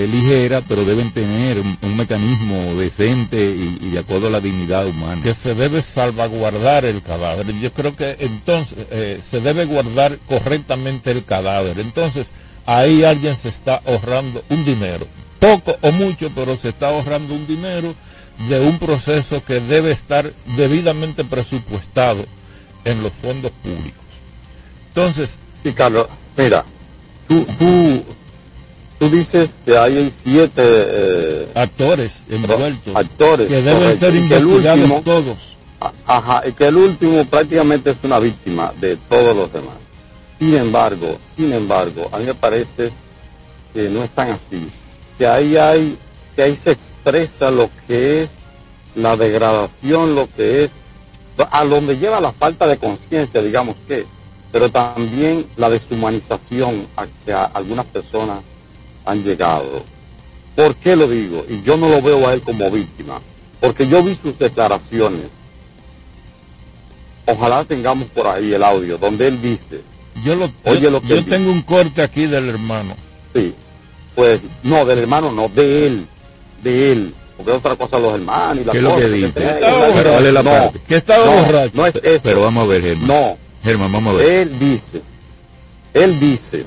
[0.03, 5.21] eh, ligera, pero deben tener un, mecanismo decente y, de acuerdo a la dignidad humana.
[5.21, 7.47] Que se debe salvaguardar el cadáver.
[7.59, 11.79] Yo creo que entonces eh, se debe guardar correctamente el cadáver.
[11.79, 12.27] Entonces
[12.65, 15.05] ahí alguien se está ahorrando un dinero.
[15.39, 17.93] Poco o mucho, pero se está ahorrando un dinero
[18.47, 22.25] de un proceso que debe estar debidamente presupuestado
[22.85, 23.99] en los fondos públicos.
[24.89, 25.31] Entonces,
[25.63, 26.07] sí, Carlos,
[26.37, 26.63] mira,
[27.27, 28.05] tú, tú,
[28.99, 35.37] tú dices que hay siete eh, actores envueltos, actores que deben ser investigados todos.
[36.05, 39.75] Ajá, y que el último prácticamente es una víctima de todos los demás.
[40.37, 42.91] Sin embargo, sin embargo, a mí me parece
[43.73, 44.69] que no es tan así,
[45.17, 45.97] que ahí hay,
[46.35, 48.29] que ahí se expresa lo que es
[48.95, 50.71] la degradación, lo que es,
[51.51, 54.05] a donde lleva la falta de conciencia, digamos que,
[54.51, 58.39] pero también la deshumanización a que algunas personas
[59.09, 59.83] han llegado.
[60.55, 61.45] ¿Por qué lo digo?
[61.49, 63.21] Y yo no lo veo a él como víctima,
[63.59, 65.27] porque yo vi sus declaraciones.
[67.25, 69.81] Ojalá tengamos por ahí el audio donde él dice,
[70.23, 72.95] yo lo, oye lo que yo tengo un corte aquí del hermano.
[73.33, 73.53] Sí,
[74.15, 76.07] pues no, del hermano no, de él,
[76.63, 79.31] de él, porque otra cosa los hermanos y la ¿Qué es lo que dice?
[79.33, 81.71] pero la no, borracho.
[81.73, 82.19] No es eso.
[82.21, 83.07] Pero vamos a ver, Germán.
[83.07, 83.37] No.
[83.63, 84.29] Germán, vamos a ver.
[84.29, 85.01] Él dice,
[85.93, 86.65] él dice,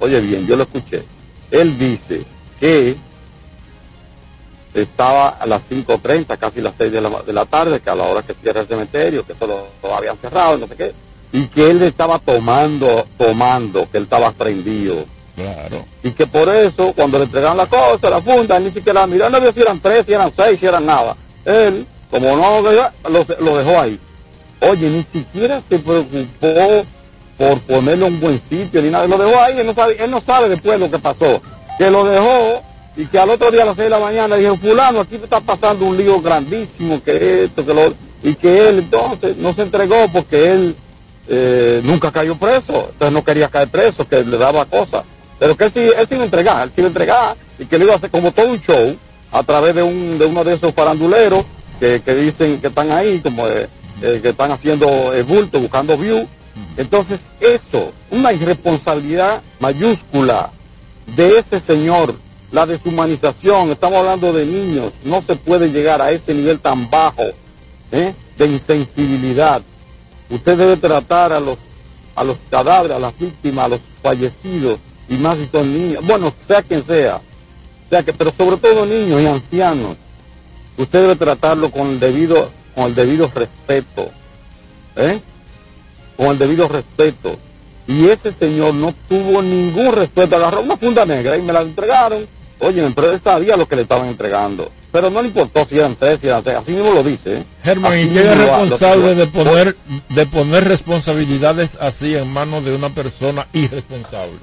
[0.00, 1.04] oye bien, yo lo escuché,
[1.50, 2.24] él dice
[2.60, 2.96] que
[4.74, 8.04] estaba a las 5.30, casi las 6 de la, de la, tarde, que a la
[8.04, 10.94] hora que cierra el cementerio, que todo lo, habían cerrado, no sé qué,
[11.32, 15.04] y que él estaba tomando, tomando, que él estaba prendido.
[15.34, 15.84] Claro.
[16.02, 19.40] Y que por eso, cuando le entregaron la cosa, la funda, ni siquiera miró, no
[19.40, 21.16] vio si eran tres, si eran seis, si eran nada.
[21.44, 24.00] Él, como no lo, lo dejó ahí.
[24.60, 26.84] Oye, ni siquiera se preocupó
[27.38, 29.06] por ponerlo en un buen sitio ni nada.
[29.06, 31.40] Lo dejó ahí, él no sabe, él no sabe después lo que pasó.
[31.78, 32.62] Que lo dejó
[32.96, 35.40] y que al otro día a las 6 de la mañana dijo, fulano, aquí está
[35.40, 37.94] pasando un lío grandísimo, que esto, que lo...
[38.24, 40.76] Y que él entonces no se entregó porque él
[41.28, 45.04] eh, nunca cayó preso, entonces no quería caer preso, que le daba cosas.
[45.38, 47.84] Pero que él sí, él sí lo entregaba, él sí lo entregaba y que lo
[47.84, 48.96] iba a hacer como todo un show
[49.30, 51.44] a través de, un, de uno de esos faranduleros
[51.78, 53.68] que, que dicen que están ahí, como eh,
[54.00, 56.26] que están haciendo el bulto, buscando view
[56.76, 60.50] entonces eso, una irresponsabilidad mayúscula
[61.16, 62.14] de ese señor,
[62.52, 67.24] la deshumanización, estamos hablando de niños, no se puede llegar a ese nivel tan bajo
[67.92, 68.14] ¿eh?
[68.36, 69.62] de insensibilidad.
[70.30, 71.58] Usted debe tratar a los,
[72.14, 76.32] a los cadáveres, a las víctimas, a los fallecidos, y más si son niños, bueno,
[76.46, 77.20] sea quien sea,
[77.90, 79.96] sea que, pero sobre todo niños y ancianos,
[80.76, 84.10] usted debe tratarlo con el debido, con el debido respeto.
[84.96, 85.20] ¿eh?
[86.18, 87.38] Con el debido respeto.
[87.86, 92.26] Y ese señor no tuvo ningún respeto, agarró una funda negra y me la entregaron.
[92.58, 94.70] Oye, pero él sabía lo que le estaban entregando.
[94.90, 97.38] Pero no le importó si eran tres, si eran seis, así mismo lo dice.
[97.38, 97.44] ¿eh?
[97.62, 99.76] Germán, ¿y quién es responsable de poner,
[100.08, 104.38] de poner responsabilidades así en manos de una persona irresponsable?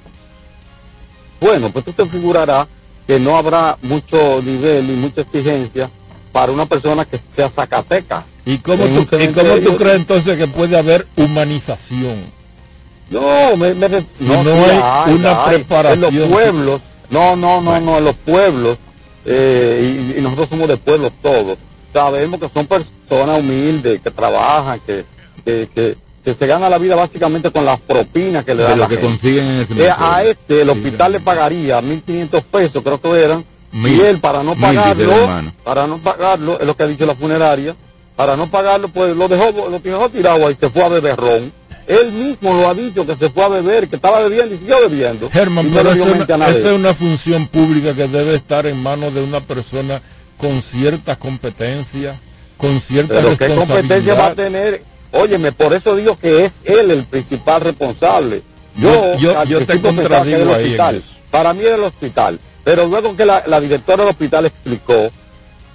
[1.42, 2.68] Bueno, pues tú te figurarás
[3.06, 5.90] que no habrá mucho nivel y mucha exigencia
[6.36, 11.08] para una persona que sea zacateca ¿Y cómo, tú, tú crees entonces que puede haber
[11.15, 12.17] humanización?
[13.10, 16.13] No, me, no, hay una preparación.
[16.13, 18.78] En los pueblos, no, no, no, no, en los pueblos,
[19.24, 21.57] eh, y, nosotros somos de pueblos todos,
[21.93, 25.05] sabemos que son personas humildes, que trabajan, que,
[25.45, 25.95] que,
[26.26, 29.68] se ganan la vida básicamente con las propinas que le dan lo que consiguen en
[29.80, 33.45] eh, A este el hospital le pagaría 1.500 pesos, creo que eran,
[33.84, 35.11] y él para no pagarlo,
[35.63, 37.76] para no pagarlo, es lo que ha dicho la funeraria,
[38.15, 41.51] para no pagarlo, pues lo dejó, lo dejó tirado ahí, se fue a beber ron.
[41.88, 44.80] Él mismo lo ha dicho que se fue a beber, que estaba bebiendo y siguió
[44.89, 45.30] bebiendo.
[45.30, 50.01] Germán, pero esa es una función pública que debe estar en manos de una persona
[50.38, 52.19] con cierta competencia,
[52.57, 54.84] con cierta Pero ¿qué competencia va a tener?
[55.11, 58.41] Óyeme, por eso digo que es él el principal responsable.
[58.78, 60.78] Yo, yo, yo, te contradigo ahí
[61.30, 62.39] Para mí es el hospital.
[62.66, 65.11] Pero luego que la, directora del hospital explicó,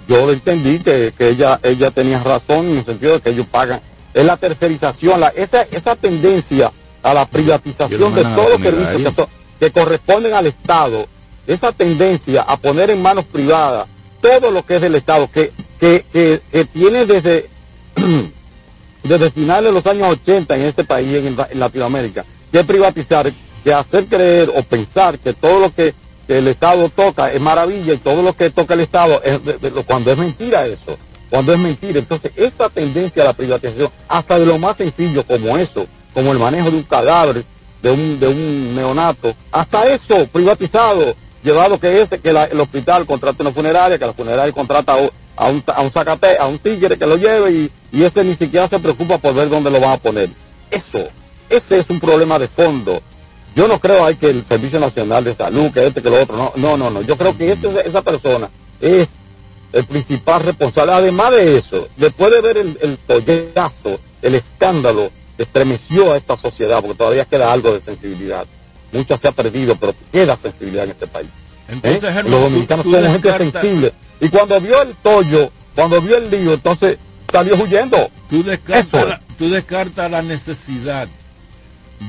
[0.09, 3.81] yo entendí que, ella, ella tenía razón en el sentido de que ellos pagan.
[4.13, 6.69] Es la tercerización, la, esa, esa tendencia
[7.01, 9.27] a la privatización de todos los servicios
[9.57, 11.07] que, corresponden al Estado,
[11.47, 13.87] esa tendencia a poner en manos privadas
[14.21, 16.41] todo lo que es del Estado, que, que,
[16.73, 17.49] tiene desde,
[19.03, 23.31] desde finales de los años 80 en este país, en, en Latinoamérica, que privatizar,
[23.63, 25.95] que hacer creer o pensar que todo lo que,
[26.37, 29.39] el Estado toca es maravilla y todo lo que toca el Estado es
[29.85, 30.97] cuando es mentira eso,
[31.29, 31.99] cuando es mentira.
[31.99, 36.39] Entonces esa tendencia a la privatización, hasta de lo más sencillo como eso, como el
[36.39, 37.43] manejo de un cadáver,
[37.81, 43.43] de un, de un neonato, hasta eso privatizado, llevado que ese, que el hospital contrata
[43.43, 45.91] una funeraria, que la funeraria contrata a un, a un
[46.39, 49.49] a un tigre que lo lleve y, y ese ni siquiera se preocupa por ver
[49.49, 50.29] dónde lo van a poner.
[50.69, 50.99] Eso,
[51.49, 53.01] ese es un problema de fondo.
[53.55, 56.37] Yo no creo hay que el Servicio Nacional de Salud, que este, que lo otro,
[56.37, 57.01] no, no, no, no.
[57.01, 58.49] Yo creo que esa persona
[58.79, 59.09] es
[59.73, 60.93] el principal responsable.
[60.93, 66.81] Además de eso, después de ver el, el tollazo, el escándalo estremeció a esta sociedad,
[66.81, 68.45] porque todavía queda algo de sensibilidad.
[68.91, 71.29] Mucha se ha perdido, pero queda sensibilidad en este país.
[71.67, 72.23] Entonces, ¿Eh?
[72.23, 73.93] Los dominicanos son gente sensible.
[74.19, 76.97] Y cuando vio el tollo, cuando vio el lío, entonces
[77.31, 77.97] salió huyendo.
[78.29, 81.07] Tú descartas, la, tú descartas la necesidad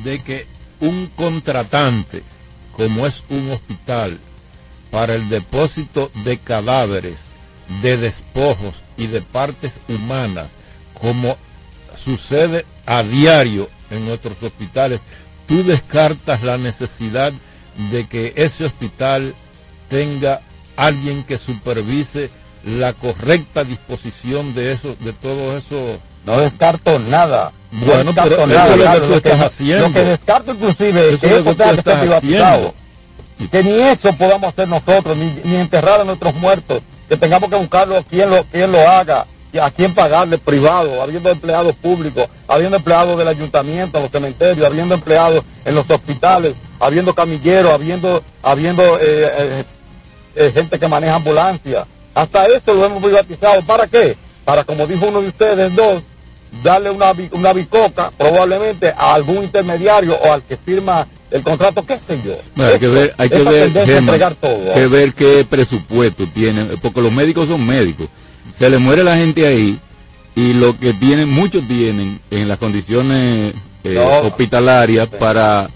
[0.05, 0.47] de que
[0.83, 2.25] un contratante,
[2.77, 4.19] como es un hospital,
[4.91, 7.17] para el depósito de cadáveres,
[7.83, 10.49] de despojos y de partes humanas,
[11.01, 11.39] como
[11.97, 15.01] sucede a diario en nuestros hospitales,
[15.47, 17.33] tú descartas la necesidad
[17.93, 19.35] de que ese hospital
[19.89, 20.43] tenga
[20.77, 22.31] alguien que supervise
[22.65, 26.01] la correcta disposición de eso, de todo eso.
[26.27, 27.53] No descarto nada.
[27.73, 29.89] Bueno, pero eso es lo que tú estás haciendo.
[29.89, 32.75] Lo que descarto inclusive es que eso tenga que ser privatizado.
[33.51, 37.57] Que ni eso podamos hacer nosotros, ni, ni enterrar a nuestros muertos, que tengamos que
[37.57, 39.27] buscarlo quien lo, quien lo haga
[39.61, 44.95] a quién pagarle privado, habiendo empleados públicos, habiendo empleados del ayuntamiento, en los cementerios, habiendo
[44.95, 49.65] empleados en los hospitales, habiendo camilleros, habiendo, habiendo eh, eh,
[50.37, 51.87] eh, gente que maneja ambulancia.
[52.15, 53.61] Hasta eso lo hemos privatizado.
[53.63, 54.17] ¿Para qué?
[54.45, 56.03] Para, como dijo uno de ustedes, dos,
[56.63, 61.99] darle una, una bicoca probablemente a algún intermediario o al que firma el contrato, qué
[61.99, 62.37] sé yo.
[62.63, 67.67] hay que ver, hay que ver, que ver qué presupuesto tienen, porque los médicos son
[67.67, 68.09] médicos
[68.59, 69.79] se le muere la gente ahí
[70.35, 75.69] y lo que tienen, muchos tienen en las condiciones eh, hospitalarias para,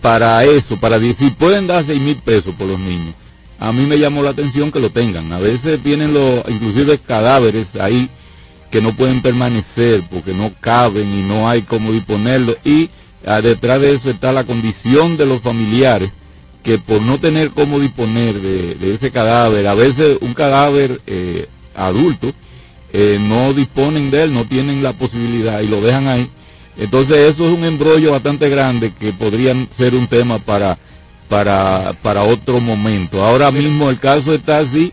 [0.00, 3.14] para eso, para si pueden dar seis mil pesos por los niños.
[3.60, 5.32] A mí me llamó la atención que lo tengan.
[5.32, 8.10] A veces tienen los, inclusive cadáveres ahí
[8.74, 12.56] que no pueden permanecer porque no caben y no hay cómo disponerlo.
[12.64, 12.90] Y
[13.24, 16.10] ah, detrás de eso está la condición de los familiares
[16.64, 21.46] que por no tener cómo disponer de, ese cadáver, a veces un cadáver eh,
[21.76, 22.32] adultos
[22.92, 26.28] eh, no disponen de él, no tienen la posibilidad y lo dejan ahí.
[26.76, 30.76] Entonces eso es un embrollo bastante grande que podría ser un tema para,
[31.28, 33.24] para, para otro momento.
[33.24, 34.92] Ahora mismo el caso está así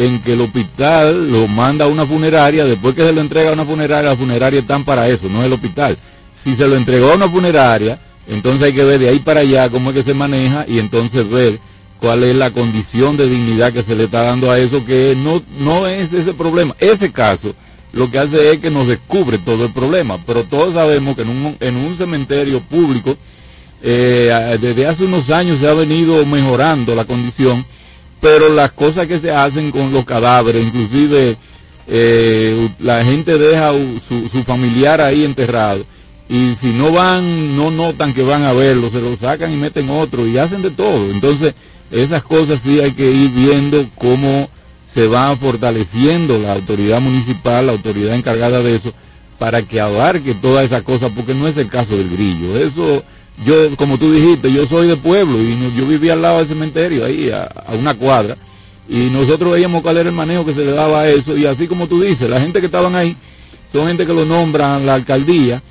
[0.00, 3.52] en que el hospital lo manda a una funeraria, después que se lo entrega a
[3.52, 5.98] una funeraria, la funeraria están para eso, no es el hospital.
[6.34, 9.68] Si se lo entregó a una funeraria, entonces hay que ver de ahí para allá
[9.68, 11.60] cómo es que se maneja y entonces ver
[12.00, 15.42] cuál es la condición de dignidad que se le está dando a eso, que no,
[15.58, 16.74] no es ese problema.
[16.78, 17.54] Ese caso
[17.92, 21.28] lo que hace es que nos descubre todo el problema, pero todos sabemos que en
[21.28, 23.18] un, en un cementerio público,
[23.82, 27.66] eh, desde hace unos años se ha venido mejorando la condición,
[28.20, 31.36] pero las cosas que se hacen con los cadáveres, inclusive
[31.86, 33.72] eh, la gente deja
[34.08, 35.84] su, su familiar ahí enterrado
[36.30, 39.90] y si no van, no notan que van a verlo, se lo sacan y meten
[39.90, 41.10] otro y hacen de todo.
[41.10, 41.54] Entonces,
[41.90, 44.48] esas cosas sí hay que ir viendo cómo
[44.86, 48.92] se va fortaleciendo la autoridad municipal, la autoridad encargada de eso,
[49.40, 52.56] para que abarque todas esas cosas, porque no es el caso del grillo.
[52.56, 53.02] Eso,
[53.44, 57.04] yo, como tú dijiste, yo soy de pueblo y yo vivía al lado del cementerio,
[57.04, 58.36] ahí a, una cuadra,
[58.88, 61.66] y nosotros veíamos cuál era el manejo que se le daba a eso, y así
[61.66, 63.16] como tú dices, la gente que estaban ahí
[63.72, 65.62] son gente que lo nombran la alcaldía,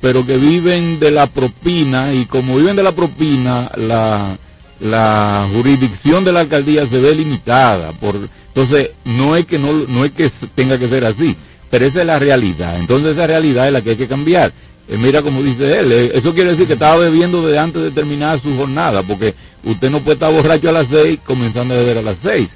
[0.00, 4.36] pero que viven de la propina, y como viven de la propina, la
[4.78, 8.14] la jurisdicción de la alcaldía se ve limitada por
[8.54, 11.34] entonces no es que no, no es que tenga que ser así
[11.70, 12.78] pero esa es la realidad.
[12.78, 14.52] Entonces esa realidad es la que hay que cambiar
[14.88, 17.90] eh, mira como dice él eh, eso quiere decir que estaba bebiendo desde antes de
[17.90, 19.34] terminar su jornada porque
[19.64, 22.48] usted no puede estar borracho a las seis comenzando a beber a las seis.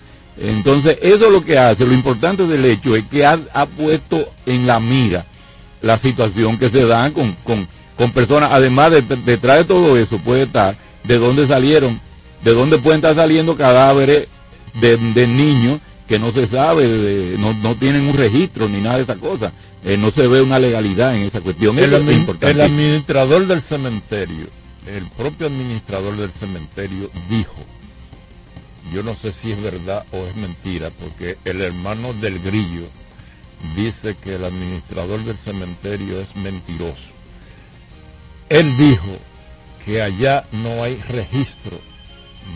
[0.43, 1.85] Entonces eso es lo que hace.
[1.85, 3.37] Lo importante del hecho es que ha,
[3.77, 5.27] puesto en la mira
[5.83, 8.51] la situación que se da con, con, con personas.
[8.53, 12.01] Además de, detrás de todo eso puede estar de dónde salieron
[12.43, 14.27] ¿De dónde pueden estar saliendo cadáveres
[14.81, 15.79] de, niños
[16.09, 19.53] que no se sabe, no, no, tienen un registro ni nada de esa cosa?
[19.85, 21.79] Eh, no se ve una legalidad en esa cuestión.
[21.79, 24.47] El, el administrador del cementerio,
[24.87, 27.57] el propio administrador del cementerio dijo,
[28.93, 32.87] yo no sé si es verdad o es mentira, porque el hermano del grillo
[33.77, 37.11] dice que el administrador del cementerio es mentiroso.
[38.49, 39.17] Él dijo
[39.85, 41.79] que allá no hay registro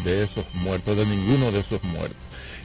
[0.04, 2.16] de esos muertos, de ninguno de esos muertos.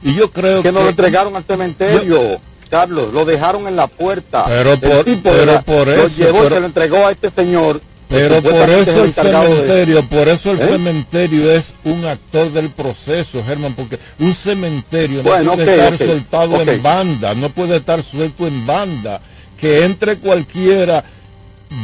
[0.02, 0.68] Y yo creo que...
[0.68, 2.40] Que no lo entregaron al cementerio.
[2.70, 4.44] Carlos, lo dejaron en la puerta.
[4.46, 6.02] Pero por, pero por eso.
[6.02, 10.28] Lo llevó y se lo entregó a este señor pero por eso el cementerio, por
[10.28, 10.68] eso el ¿Eh?
[10.68, 16.82] cementerio es un actor del proceso, Germán, porque un cementerio no puede estar soltado en
[16.82, 19.20] banda, no puede estar suelto en banda,
[19.56, 21.04] que entre cualquiera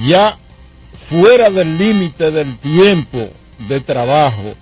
[0.05, 0.37] ya
[1.09, 3.28] fuera del límite del tiempo
[3.68, 4.55] de trabajo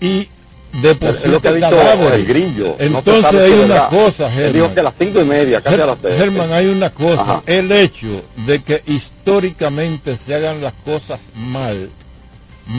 [0.00, 0.28] y
[0.72, 2.76] lo que ha dicho el grillo.
[2.78, 4.52] Entonces hay una cosa, Germán.
[4.52, 7.42] Dijo que a las cinco y media, casi a las Germán, hay una cosa.
[7.46, 11.90] El hecho de que históricamente se hagan las cosas mal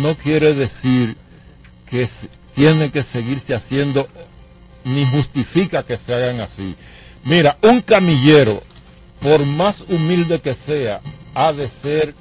[0.02, 1.16] no quiere decir
[1.90, 2.08] que
[2.56, 4.08] tiene que seguirse haciendo
[4.86, 6.76] ni justifica que se hagan así.
[7.26, 8.62] Mira, un camillero,
[9.22, 11.00] por más humilde que sea,
[11.36, 12.14] ha de ser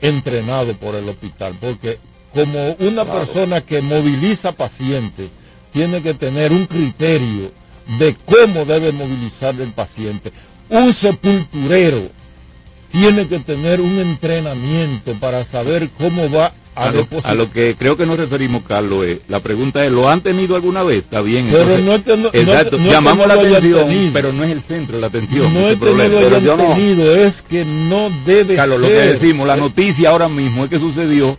[0.00, 1.98] entrenado por el hospital, porque
[2.34, 5.28] como una persona que moviliza pacientes,
[5.72, 7.50] tiene que tener un criterio
[7.98, 10.32] de cómo debe movilizar el paciente.
[10.68, 12.10] Un sepulturero
[12.90, 17.98] tiene que tener un entrenamiento para saber cómo va a, lo, a lo que creo
[17.98, 20.98] que nos referimos, Carlos, es, la pregunta es, ¿lo han tenido alguna vez?
[20.98, 21.46] Está bien.
[21.50, 25.00] Pero no es que no, exacto, llamamos la atención, pero no es el centro de
[25.02, 25.52] la atención.
[25.52, 29.46] No es que no lo hayan tenido, es que no debe Carlos, lo que decimos,
[29.46, 31.36] la noticia ahora mismo es que sucedió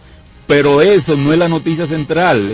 [0.47, 2.51] pero eso no es la noticia central.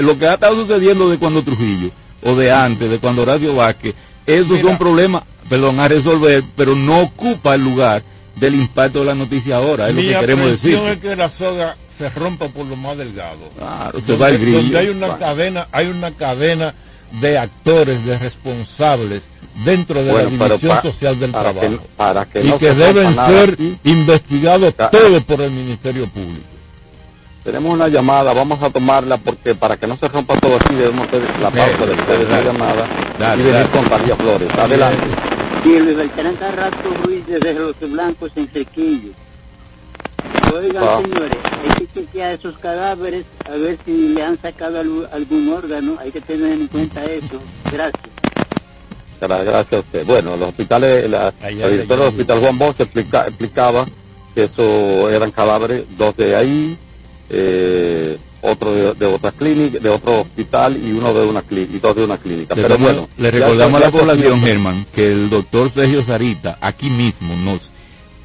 [0.00, 1.90] lo que ha estado sucediendo de cuando Trujillo,
[2.22, 3.94] o de antes, de cuando Horacio Vázquez,
[4.26, 8.02] esos son problemas, perdón, a resolver, pero no ocupa el lugar
[8.36, 10.74] del impacto de la noticia ahora, es lo que queremos decir.
[10.74, 13.38] es que la soga se rompa por lo más delgado.
[13.58, 16.74] Claro, va el donde hay una cadena, hay una cadena
[17.20, 19.22] de actores, de responsables
[19.64, 21.78] dentro de la división social del trabajo
[22.42, 26.49] y que deben ser investigados todos por el Ministerio Público.
[27.50, 31.08] Tenemos una llamada, vamos a tomarla porque para que no se rompa todo aquí debemos
[31.08, 32.86] hacer la pausa de la llamada
[33.36, 34.48] y venir con María Flores.
[34.56, 35.04] Adelante.
[35.64, 39.10] Sí, el Beltrán Carrasco Ruiz desde Los Blancos en Cerquillo.
[40.54, 41.00] Oigan, ah.
[41.02, 45.96] señores, hay que chequear esos cadáveres a ver si le han sacado algún órgano.
[45.98, 47.40] Hay que tener en cuenta eso.
[47.72, 48.10] Gracias.
[49.20, 50.06] Gracias a usted.
[50.06, 53.86] Bueno, los hospitales, la, del hospital Juan Bosch explicaba
[54.36, 56.78] que eso eran cadáveres, dos de ahí,
[57.30, 61.96] eh, otro de, otra clínica, de otro hospital y uno de una clínica, y dos
[61.96, 62.54] de una clínica.
[62.54, 67.34] Pero bueno, le recordamos a la población, Germán, que el doctor Sergio Sarita aquí mismo
[67.44, 67.70] nos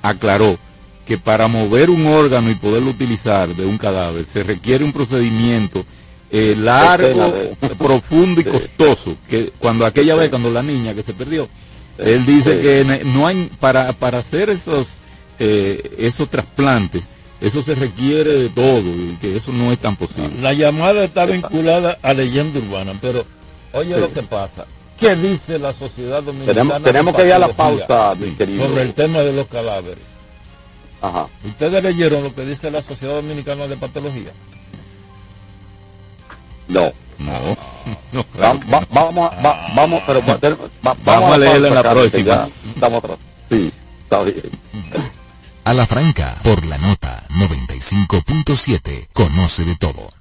[0.02, 0.58] aclaró
[1.06, 5.86] que para mover un órgano y poderlo utilizar de un cadáver se requiere un procedimiento
[6.32, 7.34] eh, largo,
[7.78, 11.48] profundo y costoso, que cuando aquella vez, cuando la niña que se perdió,
[11.98, 14.88] él dice que no hay, para, para hacer esos,
[15.40, 17.04] eh, esos trasplantes,
[17.42, 20.42] eso se requiere de todo y que eso no es tan posible.
[20.42, 23.26] La llamada está vinculada a leyenda urbana, pero
[23.74, 24.66] oye lo que pasa.
[25.00, 26.80] ¿Qué dice la sociedad dominicana?
[26.80, 28.66] Tenemos, que ir a la pausa, mi querido.
[28.66, 30.04] Sobre el tema de los cadáveres.
[31.02, 31.28] Ajá.
[31.44, 34.32] ¿Ustedes leyeron lo que dice la Sociedad Dominicana de Patología?
[36.70, 36.92] No.
[37.20, 37.58] No.
[38.40, 39.32] vamos,
[39.76, 40.22] vamos, pero
[40.82, 42.48] vamos, a leerla en la próxima.
[42.74, 43.18] Estamos atrás.
[43.52, 43.72] Sí,
[44.04, 44.42] está bien.
[45.66, 50.14] A la franca, por la nota 95.7, conoce de todo.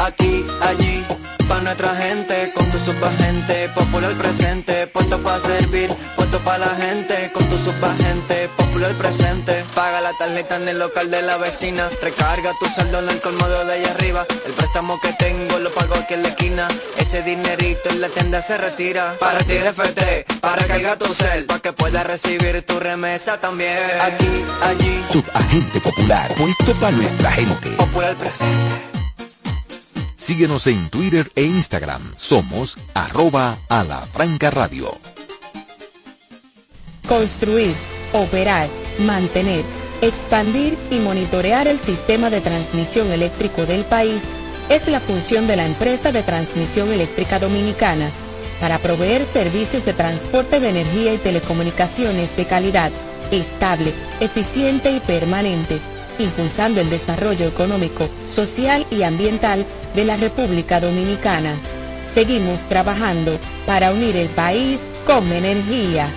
[0.00, 1.04] Aquí, allí,
[1.48, 7.30] para nuestra gente, con tu subagente, popular presente, puesto para servir, puesto para la gente,
[7.32, 12.52] con tu subagente, popular presente, paga la tarjeta en el local de la vecina, recarga
[12.58, 16.14] tu saldo en el colmado de allá arriba, el préstamo que tengo lo pago aquí
[16.14, 20.98] en la esquina, ese dinerito en la tienda se retira, para ti FT, para cargar
[20.98, 26.96] tu cel, para que puedas recibir tu remesa también, aquí, allí, subagente popular, puesto para
[26.96, 28.93] nuestra gente, popular presente.
[30.24, 32.00] Síguenos en Twitter e Instagram.
[32.16, 34.90] Somos arroba a la franca radio.
[37.06, 37.74] Construir,
[38.14, 38.70] operar,
[39.00, 39.62] mantener,
[40.00, 44.22] expandir y monitorear el sistema de transmisión eléctrico del país
[44.70, 48.08] es la función de la empresa de transmisión eléctrica dominicana
[48.62, 52.90] para proveer servicios de transporte de energía y telecomunicaciones de calidad,
[53.30, 55.80] estable, eficiente y permanente
[56.18, 61.54] impulsando el desarrollo económico, social y ambiental de la República Dominicana.
[62.14, 66.08] Seguimos trabajando para unir el país con energía.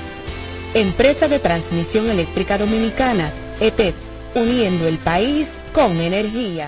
[0.74, 3.94] Empresa de Transmisión Eléctrica Dominicana, ETED,
[4.36, 6.68] uniendo el país con energía.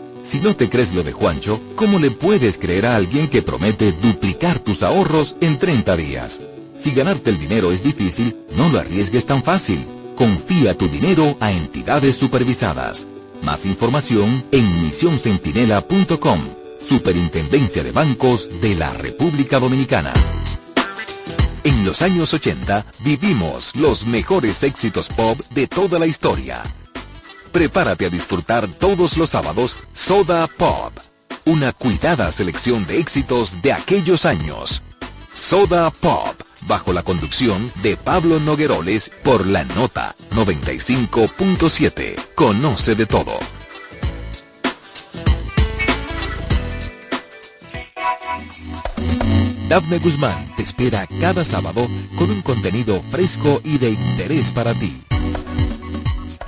[0.31, 3.91] Si no te crees lo de Juancho, ¿cómo le puedes creer a alguien que promete
[3.91, 6.39] duplicar tus ahorros en 30 días?
[6.79, 9.85] Si ganarte el dinero es difícil, no lo arriesgues tan fácil.
[10.15, 13.07] Confía tu dinero a entidades supervisadas.
[13.41, 16.39] Más información en misioncentinela.com.
[16.79, 20.13] Superintendencia de Bancos de la República Dominicana.
[21.65, 26.63] En los años 80 vivimos los mejores éxitos pop de toda la historia
[27.51, 30.93] Prepárate a disfrutar todos los sábados Soda Pop,
[31.45, 34.81] una cuidada selección de éxitos de aquellos años.
[35.35, 42.15] Soda Pop, bajo la conducción de Pablo Nogueroles por la nota 95.7.
[42.35, 43.33] Conoce de todo.
[49.67, 51.85] Dafne Guzmán te espera cada sábado
[52.17, 55.01] con un contenido fresco y de interés para ti.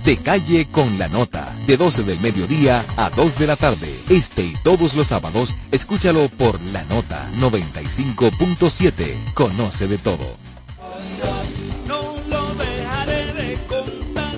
[0.06, 3.90] De calle con la nota, de 12 del mediodía a 2 de la tarde.
[4.10, 9.34] Este y todos los sábados, escúchalo por la nota 95.7.
[9.34, 10.43] Conoce de todo.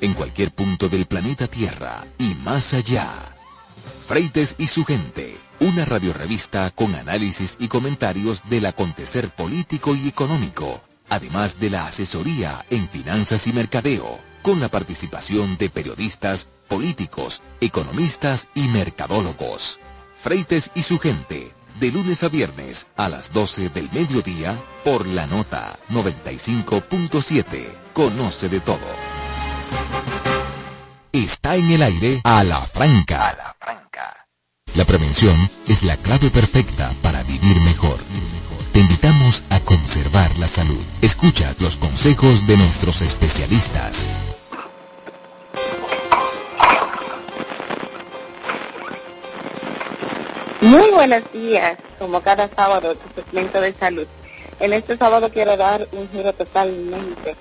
[0.00, 3.08] en cualquier punto del planeta Tierra y más allá.
[4.06, 10.82] Freites y su gente, una radiorevista con análisis y comentarios del acontecer político y económico,
[11.08, 18.48] además de la asesoría en finanzas y mercadeo, con la participación de periodistas, políticos, economistas
[18.54, 19.78] y mercadólogos.
[20.20, 25.26] Freites y su gente, de lunes a viernes a las 12 del mediodía por la
[25.26, 27.66] nota 95.7.
[27.94, 29.09] Conoce de todo.
[31.12, 33.28] Está en el aire a la franca.
[33.28, 34.26] A la franca.
[34.74, 35.36] La prevención
[35.68, 37.98] es la clave perfecta para vivir mejor.
[38.72, 40.80] Te invitamos a conservar la salud.
[41.02, 44.06] Escucha los consejos de nuestros especialistas.
[50.60, 54.06] Muy buenos días, como cada sábado, tu segmento de salud.
[54.60, 57.34] En este sábado quiero dar un giro totalmente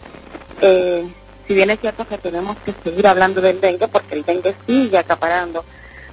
[0.62, 1.06] eh,
[1.50, 5.00] si bien es cierto que tenemos que seguir hablando del dengue, porque el dengue sigue
[5.00, 5.66] acaparando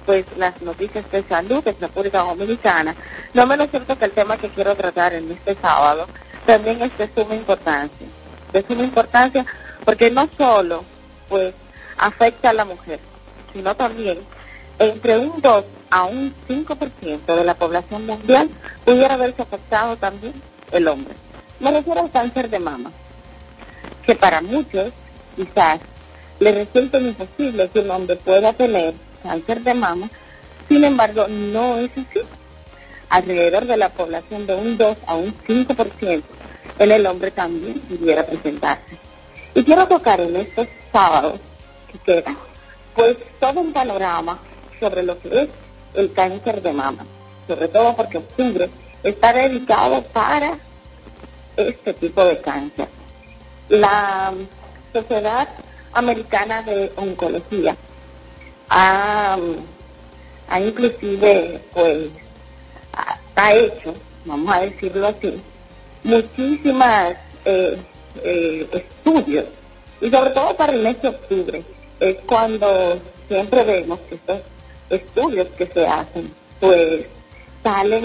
[0.03, 2.95] pues las noticias de salud de República Dominicana,
[3.35, 6.07] no menos cierto que el tema que quiero tratar en este sábado
[6.47, 8.07] también es de suma importancia.
[8.51, 9.45] De suma importancia
[9.85, 10.83] porque no solo
[11.29, 11.53] pues
[11.99, 12.99] afecta a la mujer,
[13.53, 14.17] sino también
[14.79, 18.49] entre un 2 a un 5% de la población mundial
[18.83, 20.33] pudiera haberse afectado también
[20.71, 21.13] el hombre.
[21.59, 22.91] Me refiero al cáncer de mama,
[24.03, 24.93] que para muchos
[25.37, 25.79] quizás
[26.39, 30.09] le resulta imposible que un hombre pueda tener cáncer de mama,
[30.67, 32.19] sin embargo no es así.
[33.09, 36.23] Alrededor de la población de un 2 a un 5%
[36.79, 38.97] en el hombre también pudiera presentarse.
[39.55, 41.39] Y quiero tocar en estos sábados
[41.91, 42.35] que queda,
[42.95, 44.39] pues todo un panorama
[44.79, 45.47] sobre lo que es
[45.93, 47.05] el cáncer de mama,
[47.47, 48.69] sobre todo porque octubre
[49.03, 50.57] está dedicado para
[51.55, 52.87] este tipo de cáncer.
[53.69, 54.33] La
[55.01, 55.47] Sociedad
[55.93, 57.75] Americana de Oncología
[58.69, 59.37] ha,
[60.49, 62.09] ha inclusive, pues,
[63.35, 63.93] ha hecho,
[64.25, 65.39] vamos a decirlo así,
[66.03, 67.13] muchísimas
[67.45, 67.77] eh,
[68.23, 69.45] eh, estudios
[70.01, 71.63] y sobre todo para el mes de octubre
[71.99, 74.41] es cuando siempre vemos que estos
[74.89, 77.05] estudios que se hacen pues
[77.63, 78.03] salen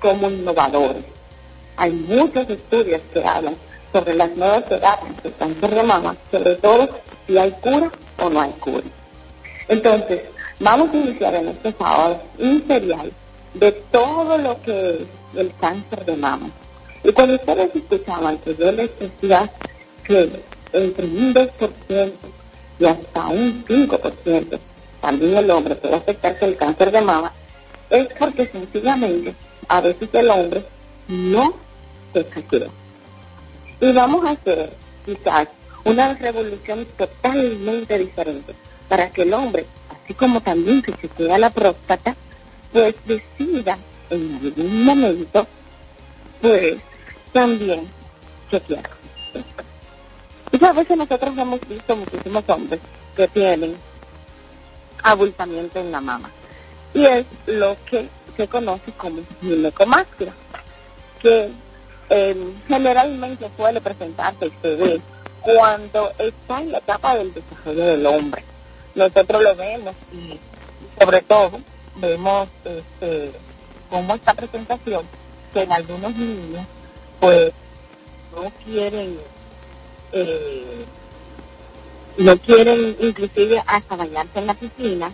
[0.00, 1.04] como innovadores.
[1.76, 3.56] Hay muchos estudios que hablan
[3.92, 6.88] sobre las nuevas terapias de cáncer de mama, sobre todo
[7.26, 8.86] si hay cura o no hay cura.
[9.68, 10.22] Entonces,
[10.58, 13.12] vamos a iniciar en este sábado un serial
[13.54, 15.00] de todo lo que es
[15.36, 16.50] el cáncer de mama.
[17.02, 19.50] Y cuando ustedes escuchaban que yo les decía
[20.04, 20.30] que
[20.72, 22.12] entre un 2%
[22.78, 24.58] y hasta un 5%
[25.00, 27.32] también el hombre puede afectarse el cáncer de mama,
[27.88, 29.34] es porque sencillamente
[29.68, 30.64] a veces el hombre
[31.08, 31.54] no
[32.12, 32.68] se chequea.
[33.80, 34.72] Y vamos a hacer
[35.06, 35.48] quizás
[35.84, 38.54] una revolución totalmente diferente
[38.88, 42.14] para que el hombre, así como también se chequea la próstata,
[42.72, 43.78] pues decida
[44.10, 45.46] en algún momento,
[46.42, 46.76] pues
[47.32, 47.88] también
[48.50, 48.88] chequear.
[50.52, 52.80] Y a veces nosotros hemos visto muchísimos hombres
[53.16, 53.76] que tienen
[55.02, 56.30] abultamiento en la mama.
[56.92, 60.34] Y es lo que se conoce como ginecomastia,
[61.22, 61.50] que
[62.10, 62.36] eh,
[62.68, 65.00] generalmente suele presentarse se ve
[65.42, 68.44] cuando está en la etapa del desarrollo del hombre.
[68.94, 70.38] Nosotros lo vemos y
[71.00, 71.60] sobre todo
[71.96, 73.32] vemos este,
[73.88, 75.04] como esta presentación
[75.54, 76.66] que en algunos niños
[77.20, 77.52] pues
[78.34, 79.16] no quieren
[80.12, 80.84] eh,
[82.18, 85.12] no quieren inclusive hasta bañarse en la piscina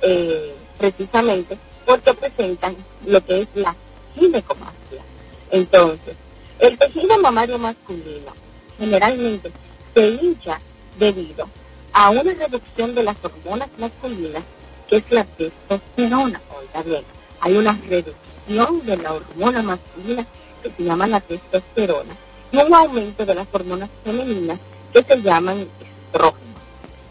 [0.00, 2.74] eh, precisamente porque presentan
[3.06, 3.76] lo que es la
[4.14, 5.02] ginecomastia.
[5.50, 6.16] Entonces,
[6.62, 8.32] el tejido mamario masculino
[8.78, 9.50] generalmente
[9.94, 10.60] se hincha
[10.96, 11.48] debido
[11.92, 14.42] a una reducción de las hormonas masculinas
[14.88, 16.40] que es la testosterona.
[16.56, 17.02] Oiga bien,
[17.40, 20.24] hay una reducción de la hormona masculina
[20.62, 22.14] que se llama la testosterona
[22.52, 24.58] y un aumento de las hormonas femeninas
[24.92, 25.66] que se llaman
[26.12, 26.60] estrógenos.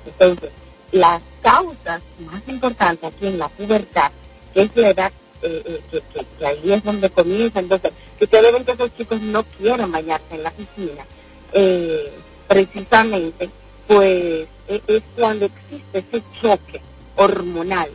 [0.06, 0.52] Entonces,
[0.94, 4.12] las causas más importantes aquí en la pubertad,
[4.54, 6.02] que es la edad eh, eh,
[6.38, 7.92] que, ahí es donde comienza, entonces,
[8.30, 11.06] ven que esos chicos no quieren bañarse en la piscina,
[11.54, 12.12] eh,
[12.48, 13.50] precisamente,
[13.88, 16.82] pues e, es cuando existe ese choque
[17.16, 17.90] hormonal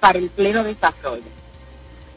[0.00, 1.22] para el pleno desarrollo.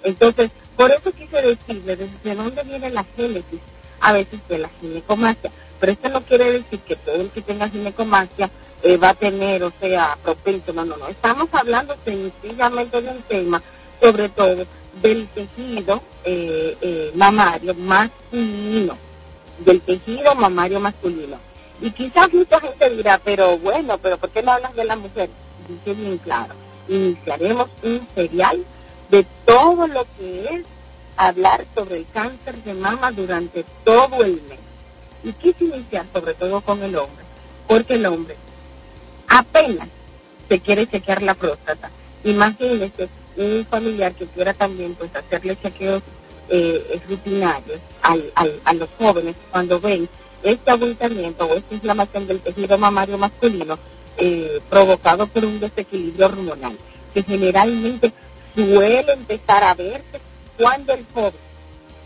[0.04, 3.60] Entonces, por eso quise decirle desde dónde viene la génesis
[4.02, 5.52] a veces de la ginecomastia.
[5.80, 8.50] Pero esto no quiere decir que todo el que tenga ginecomastia
[8.84, 10.74] eh, va a tener, o sea, propenso.
[10.74, 11.08] No, no, no.
[11.08, 13.62] Estamos hablando sencillamente de un tema,
[14.02, 14.66] sobre todo
[15.02, 18.98] del tejido eh, eh, mamario masculino,
[19.60, 21.38] del tejido mamario masculino.
[21.82, 25.30] Y quizás mucha gente dirá, pero bueno, pero ¿por qué no hablas de la mujer?
[25.68, 26.54] Dice bien claro,
[26.88, 28.66] iniciaremos un serial
[29.10, 30.66] de todo lo que es
[31.16, 34.60] hablar sobre el cáncer de mama durante todo el mes.
[35.24, 37.26] Y quise iniciar sobre todo con el hombre,
[37.68, 38.36] porque el hombre
[39.28, 39.88] apenas
[40.50, 41.92] se quiere chequear la próstata.
[42.24, 43.10] Imagínese
[43.40, 46.02] un familiar que quiera también pues hacerle chequeos
[46.50, 50.10] eh, rutinarios a los jóvenes cuando ven
[50.44, 53.78] este abultamiento o esta inflamación del tejido mamario masculino
[54.18, 56.78] eh, provocado por un desequilibrio hormonal,
[57.14, 58.12] que generalmente
[58.56, 60.20] suele empezar a verse
[60.58, 61.34] cuando el joven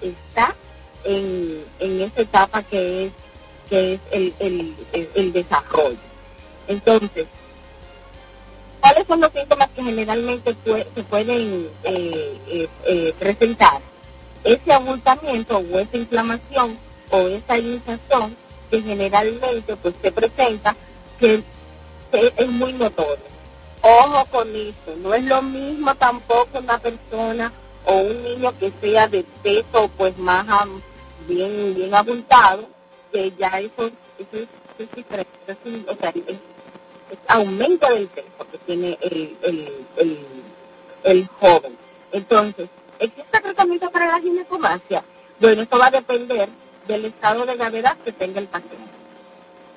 [0.02, 0.56] está
[1.04, 3.12] en, en esa etapa que es
[3.70, 4.76] que es el,
[5.16, 5.98] el, desarrollo.
[6.68, 7.26] Entonces,
[8.84, 13.80] ¿cuáles son los síntomas que generalmente se pueden eh, eh, eh, presentar?
[14.44, 16.78] Ese abultamiento o esa inflamación
[17.12, 18.36] o esa hinchazón
[18.70, 20.76] que generalmente pues se presenta
[21.18, 21.42] que
[22.12, 23.24] es muy notorio.
[23.82, 27.54] Ojo con eso, no es lo mismo tampoco una persona
[27.86, 30.46] o un niño que sea de peso pues más
[31.26, 32.68] bien, bien abultado
[33.14, 34.48] que ya eso, eso es,
[34.80, 36.12] es diferente, es un- o sea,
[37.28, 40.20] aumento del peso que tiene el, el, el,
[41.04, 41.78] el joven.
[42.12, 45.04] Entonces, ¿existe tratamiento para la ginecomastia?
[45.40, 46.50] Bueno, esto va a depender
[46.88, 48.78] del estado de gravedad que tenga el paciente.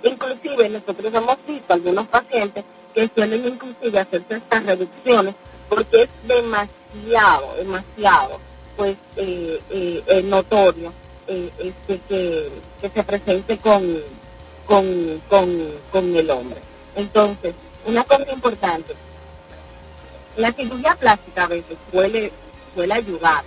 [0.02, 2.64] Inclusive nosotros hemos visto algunos pacientes
[2.94, 5.34] que suelen inclusive hacerse estas reducciones
[5.68, 8.38] porque es demasiado, demasiado,
[8.76, 10.92] pues, eh, eh, eh, notorio
[11.26, 13.82] eh, este, que, que se presente con,
[14.66, 16.60] con, con, con el hombre.
[16.96, 18.94] Entonces, una cosa importante,
[20.36, 22.32] la cirugía plástica a veces suele,
[22.74, 23.44] suele ayudar,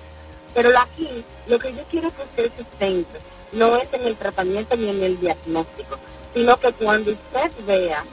[0.53, 3.19] pero aquí lo que yo quiero que usted se centre
[3.51, 5.97] no es en el tratamiento ni en el diagnóstico,
[6.33, 8.03] sino que cuando usted vea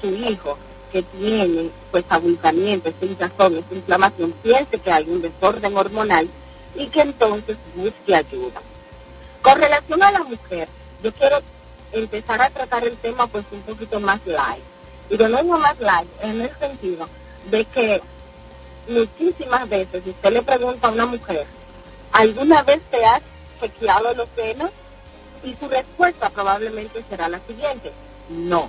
[0.00, 0.58] su hijo
[0.92, 6.28] que tiene pues abultamiento, esta hinchazón, inflamación, piense que hay un desorden hormonal
[6.74, 8.60] y que entonces busque ayuda.
[9.42, 10.68] Con relación a la mujer,
[11.02, 11.38] yo quiero
[11.92, 14.62] empezar a tratar el tema pues un poquito más light.
[15.10, 17.08] Y de nuevo más light en el sentido
[17.50, 18.02] de que
[18.88, 21.46] muchísimas veces si usted le pregunta a una mujer,
[22.12, 23.22] ¿alguna vez te has
[23.60, 24.70] chequeado los senos?
[25.44, 27.92] Y su respuesta probablemente será la siguiente,
[28.28, 28.68] no,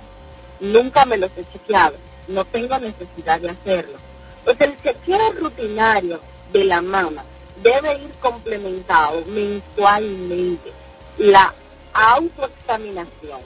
[0.60, 1.96] nunca me los he chequeado,
[2.28, 3.98] no tengo necesidad de hacerlo.
[4.44, 6.20] Pues el chequeo rutinario
[6.52, 7.24] de la mama
[7.62, 10.72] debe ir complementado mensualmente.
[11.18, 11.52] La
[11.92, 13.40] autoexaminación.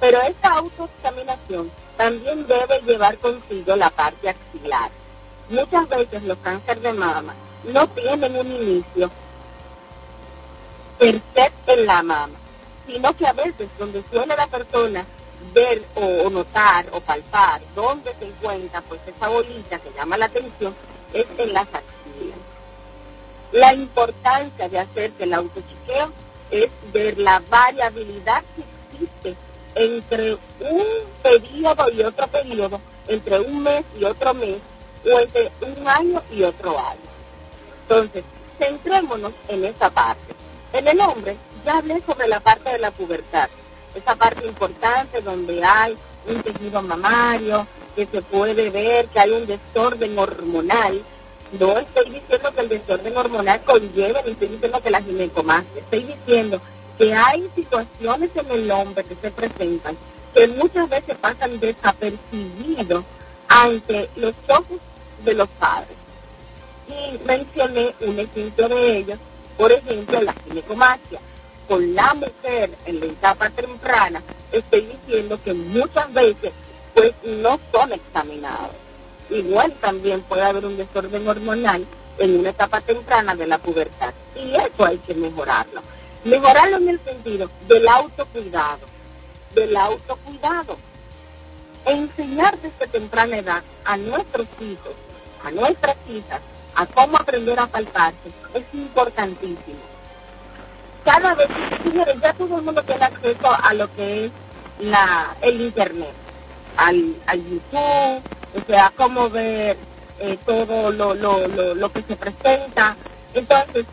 [0.00, 4.90] Pero esa autoexaminación también debe llevar consigo la parte axilar.
[5.48, 9.10] Muchas veces los cánceres de mama no tienen un inicio
[10.98, 12.38] per se en la mama,
[12.86, 15.04] sino que a veces donde suele la persona
[15.54, 20.74] ver o, notar o palpar dónde se encuentra pues esa bolita que llama la atención
[21.12, 22.38] es en las axilas.
[23.52, 26.12] La importancia de hacerse el autochequeo
[26.52, 28.62] es ver la variabilidad que
[29.04, 29.36] existe
[29.74, 30.86] entre un
[31.22, 34.58] periodo y otro periodo, entre un mes y otro mes,
[35.04, 37.00] o entre un año y otro año.
[37.82, 38.22] Entonces,
[38.58, 40.34] centrémonos en esa parte.
[40.72, 43.48] En el hombre, ya hablé sobre la parte de la pubertad,
[43.94, 45.96] esa parte importante donde hay
[46.28, 51.02] un tejido mamario, que se puede ver que hay un desorden hormonal.
[51.58, 56.02] No estoy diciendo que el desorden hormonal conlleve, ni estoy diciendo que la ginecomastia, estoy
[56.02, 56.60] diciendo
[56.98, 59.96] que hay situaciones en el hombre que se presentan
[60.34, 63.04] que muchas veces pasan desapercibidos
[63.48, 64.78] ante los ojos
[65.24, 65.96] de los padres.
[66.88, 69.18] Y mencioné un ejemplo de ellos,
[69.58, 71.20] por ejemplo, la ginecomastia.
[71.68, 76.52] Con la mujer en la etapa temprana, estoy diciendo que muchas veces
[76.94, 78.81] pues no son examinados.
[79.32, 81.86] Igual también puede haber un desorden hormonal
[82.18, 84.12] en una etapa temprana de la pubertad.
[84.36, 85.80] Y eso hay que mejorarlo.
[86.24, 88.86] Mejorarlo en el sentido del autocuidado,
[89.54, 90.76] del autocuidado.
[91.86, 94.92] Enseñar desde temprana edad a nuestros hijos,
[95.44, 96.40] a nuestras hijas,
[96.74, 99.80] a cómo aprender a palparse, es importantísimo.
[101.04, 101.48] Cada vez,
[101.82, 104.32] señores, ya todo el mundo tiene acceso a lo que es
[104.78, 106.12] la, el internet,
[106.76, 108.22] al, al YouTube,
[108.54, 109.76] o sea, cómo ver
[110.20, 112.96] eh, todo lo, lo, lo, lo que se presenta.
[113.34, 113.86] Entonces,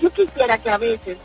[0.00, 1.16] yo quisiera que a veces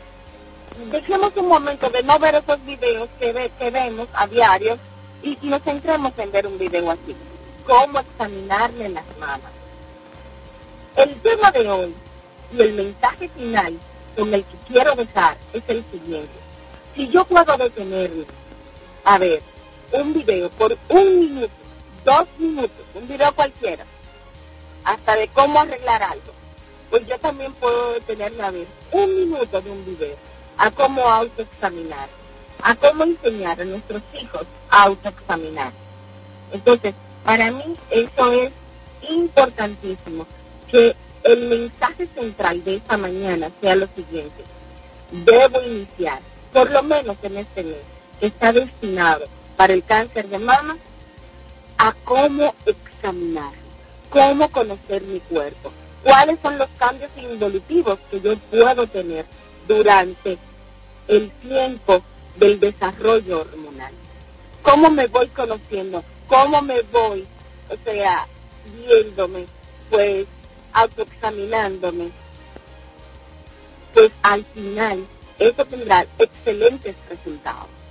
[0.90, 4.78] dejemos un momento de no ver esos videos que, ve, que vemos a diario
[5.22, 7.14] y, nos centremos en ver un video así.
[7.66, 9.52] Cómo examinarle las mamas.
[10.96, 11.94] El tema de hoy
[12.56, 13.78] y el mensaje final
[14.16, 16.30] con el que quiero dejar es el siguiente.
[16.94, 18.24] Si yo puedo detenerme
[19.04, 19.42] a ver
[19.92, 21.52] un video por un minuto,
[22.04, 23.84] dos minutos, un video cualquiera,
[24.84, 26.32] hasta de cómo arreglar algo,
[26.90, 30.16] pues yo también puedo detenerme a ver un minuto de un video,
[30.58, 32.08] a cómo autoexaminar,
[32.62, 35.72] a cómo enseñar a nuestros hijos a autoexaminar.
[36.52, 36.94] Entonces,
[37.24, 38.52] para mí eso es
[39.10, 40.26] importantísimo,
[40.70, 40.94] que
[41.24, 44.44] el mensaje central de esta mañana sea lo siguiente.
[45.10, 46.20] Debo iniciar,
[46.52, 47.76] por lo menos en este mes,
[48.18, 49.26] que está destinado
[49.56, 50.76] para el cáncer de mama,
[51.82, 53.52] a cómo examinar,
[54.08, 55.72] cómo conocer mi cuerpo,
[56.04, 59.26] cuáles son los cambios involutivos que yo puedo tener
[59.66, 60.38] durante
[61.08, 62.00] el tiempo
[62.36, 63.92] del desarrollo hormonal.
[64.62, 66.04] ¿Cómo me voy conociendo?
[66.28, 67.26] ¿Cómo me voy,
[67.68, 68.28] o sea,
[68.76, 69.46] viéndome,
[69.90, 70.26] pues,
[70.74, 72.10] autoexaminándome?
[73.92, 75.04] Pues al final,
[75.40, 77.81] eso tendrá excelentes resultados.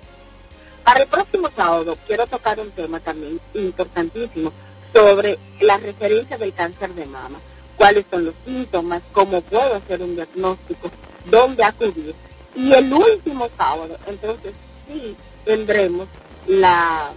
[0.84, 4.52] Para el próximo sábado quiero tocar un tema también importantísimo
[4.94, 7.40] sobre la referencia del cáncer de mama.
[7.78, 9.02] ¿Cuáles son los síntomas?
[9.12, 10.92] ¿Cómo puedo hacer un diagnóstico?
[11.26, 12.16] ¿Dónde acudir?
[12.56, 14.54] Y el último sábado, entonces
[14.88, 15.16] sí
[15.46, 16.08] tendremos
[16.48, 17.12] la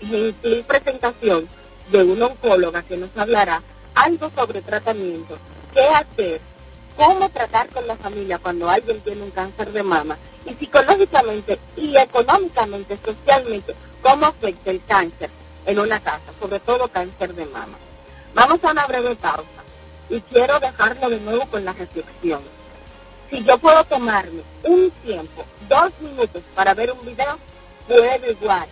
[0.00, 1.48] gentil presentación
[1.90, 3.62] de una oncóloga que nos hablará
[3.94, 5.38] algo sobre tratamiento,
[5.74, 6.40] qué hacer,
[6.96, 10.18] cómo tratar con la familia cuando alguien tiene un cáncer de mama
[10.48, 15.30] y psicológicamente y económicamente, socialmente, cómo afecta el cáncer
[15.66, 17.76] en una casa, sobre todo cáncer de mama.
[18.34, 19.62] Vamos a una breve pausa
[20.08, 22.40] y quiero dejarlo de nuevo con la reflexión.
[23.30, 27.38] Si yo puedo tomarme un tiempo, dos minutos para ver un video,
[27.86, 28.66] puedo igual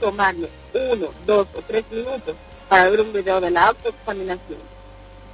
[0.00, 2.34] tomarme uno, dos o tres minutos
[2.68, 4.60] para ver un video de la autoexaminación,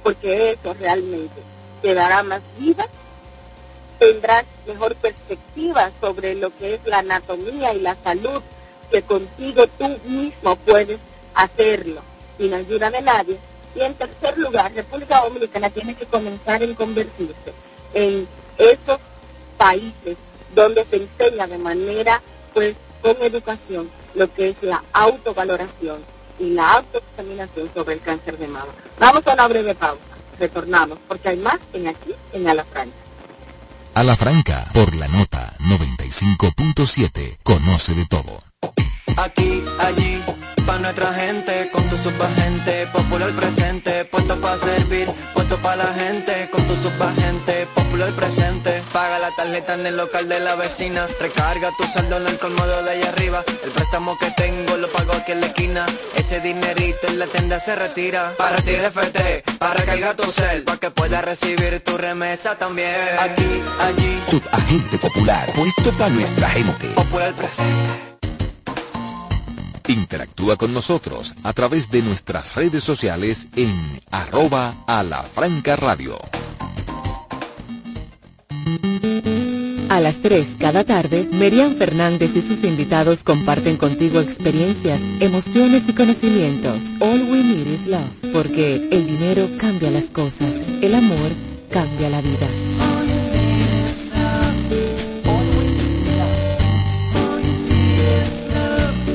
[0.03, 1.41] porque eso realmente
[1.81, 2.85] te dará más vida,
[3.99, 8.41] tendrás mejor perspectiva sobre lo que es la anatomía y la salud,
[8.91, 10.99] que contigo tú mismo puedes
[11.33, 12.01] hacerlo
[12.37, 13.37] sin ayuda de nadie.
[13.75, 17.53] Y en tercer lugar, República Dominicana tiene que comenzar en convertirse
[17.93, 18.27] en
[18.57, 18.99] esos
[19.57, 20.17] países
[20.55, 22.21] donde se enseña de manera,
[22.53, 26.03] pues, con educación lo que es la autovaloración
[26.39, 28.73] y la autoexaminación sobre el cáncer de mama.
[28.99, 30.01] Vamos a una breve pausa.
[30.39, 33.06] Retornamos porque hay más en aquí, en Alafranca.
[33.97, 38.43] A la Franca, por la nota 95.7, conoce de todo.
[39.17, 40.21] Aquí, allí,
[40.67, 46.47] para nuestra gente, con tu gente, popular presente, puesto para servir, puesto para la gente,
[46.51, 46.75] con tu
[47.19, 47.67] gente,
[48.07, 48.83] popular presente.
[48.93, 52.83] Paga la tarjeta en el local de la vecina, recarga tu saldo en el colmado
[52.83, 53.43] de allá arriba.
[53.63, 55.85] El préstamo que tengo lo pago aquí en la esquina.
[56.15, 58.33] Ese dinerito en la tienda se retira.
[58.37, 62.95] Para ti FT, para cargar tu cel, para que puedas recibir tu remesa también.
[63.19, 64.21] Aquí, allí.
[64.29, 66.87] Subagente popular, puesto para nuestra gente.
[66.89, 68.17] Popular presente.
[69.87, 76.19] Interactúa con nosotros a través de nuestras redes sociales en arroba a la franca radio.
[79.97, 85.93] A las 3 cada tarde, Merian Fernández y sus invitados comparten contigo experiencias, emociones y
[85.93, 86.77] conocimientos.
[86.99, 91.31] All we need is love, porque el dinero cambia las cosas, el amor
[91.71, 92.47] cambia la vida.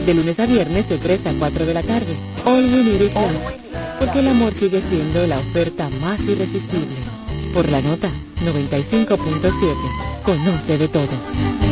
[0.05, 2.17] De lunes a viernes de 3 a 4 de la tarde.
[2.45, 7.22] All we need is love, porque el amor sigue siendo la oferta más irresistible.
[7.53, 8.09] Por la nota
[8.45, 10.23] 95.7.
[10.25, 11.72] Conoce de todo.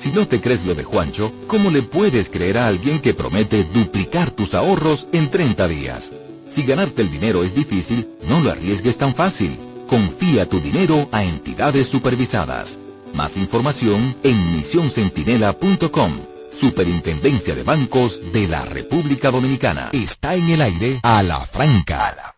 [0.00, 3.64] Si no te crees lo de Juancho, ¿cómo le puedes creer a alguien que promete
[3.64, 6.12] duplicar tus ahorros en 30 días?
[6.48, 9.58] Si ganarte el dinero es difícil, no lo arriesgues tan fácil.
[9.86, 12.78] Confía tu dinero a entidades supervisadas.
[13.12, 16.12] Más información en misioncentinela.com.
[16.50, 19.90] Superintendencia de Bancos de la República Dominicana.
[19.92, 21.18] Está en el aire a.
[21.18, 22.34] A la franca.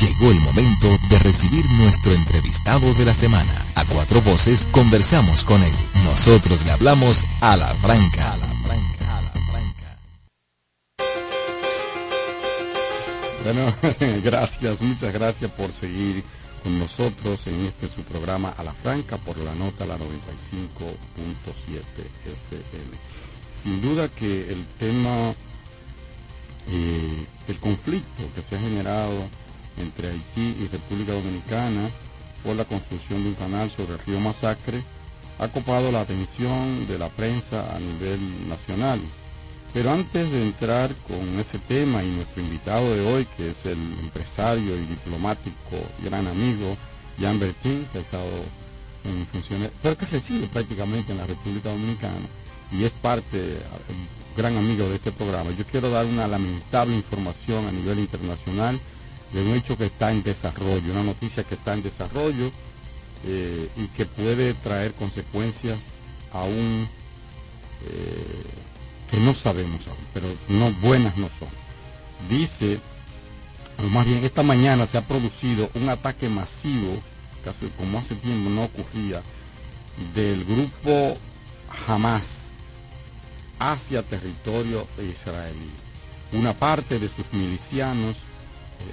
[0.00, 3.66] Llegó el momento de recibir nuestro entrevistado de la semana.
[3.74, 5.72] A cuatro voces conversamos con él.
[6.04, 8.32] Nosotros le hablamos a la franca.
[8.32, 9.18] A la franca.
[9.18, 9.98] A la franca.
[13.42, 13.74] Bueno,
[14.22, 16.22] gracias, muchas gracias por seguir
[16.62, 20.04] con nosotros en este su programa A la Franca por la nota la 95.7
[22.24, 22.96] FM.
[23.60, 25.34] Sin duda que el tema,
[26.68, 29.28] eh, el conflicto que se ha generado
[29.80, 31.88] entre Haití y República Dominicana
[32.44, 34.82] por la construcción de un canal sobre el río Masacre
[35.38, 39.00] ha copado la atención de la prensa a nivel nacional.
[39.72, 43.78] Pero antes de entrar con ese tema y nuestro invitado de hoy, que es el
[44.02, 46.76] empresario y diplomático, gran amigo,
[47.20, 48.30] Jan Bertín, que ha estado
[49.04, 52.26] en funciones, pero que reside prácticamente en la República Dominicana
[52.72, 53.58] y es parte,
[54.36, 55.50] gran amigo de este programa.
[55.56, 58.78] Yo quiero dar una lamentable información a nivel internacional
[59.32, 62.50] de un hecho que está en desarrollo, una noticia que está en desarrollo
[63.24, 65.78] eh, y que puede traer consecuencias
[66.32, 66.88] aún
[67.84, 68.44] eh,
[69.10, 71.48] que no sabemos aún, pero no buenas no son.
[72.28, 72.80] Dice,
[73.78, 77.00] o más bien esta mañana se ha producido un ataque masivo,
[77.44, 79.22] casi como hace tiempo no ocurría,
[80.14, 81.18] del grupo
[81.86, 82.38] Hamas
[83.58, 85.70] hacia territorio israelí.
[86.32, 88.16] Una parte de sus milicianos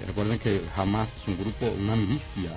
[0.07, 2.51] recuerden que Hamas es un grupo, una milicia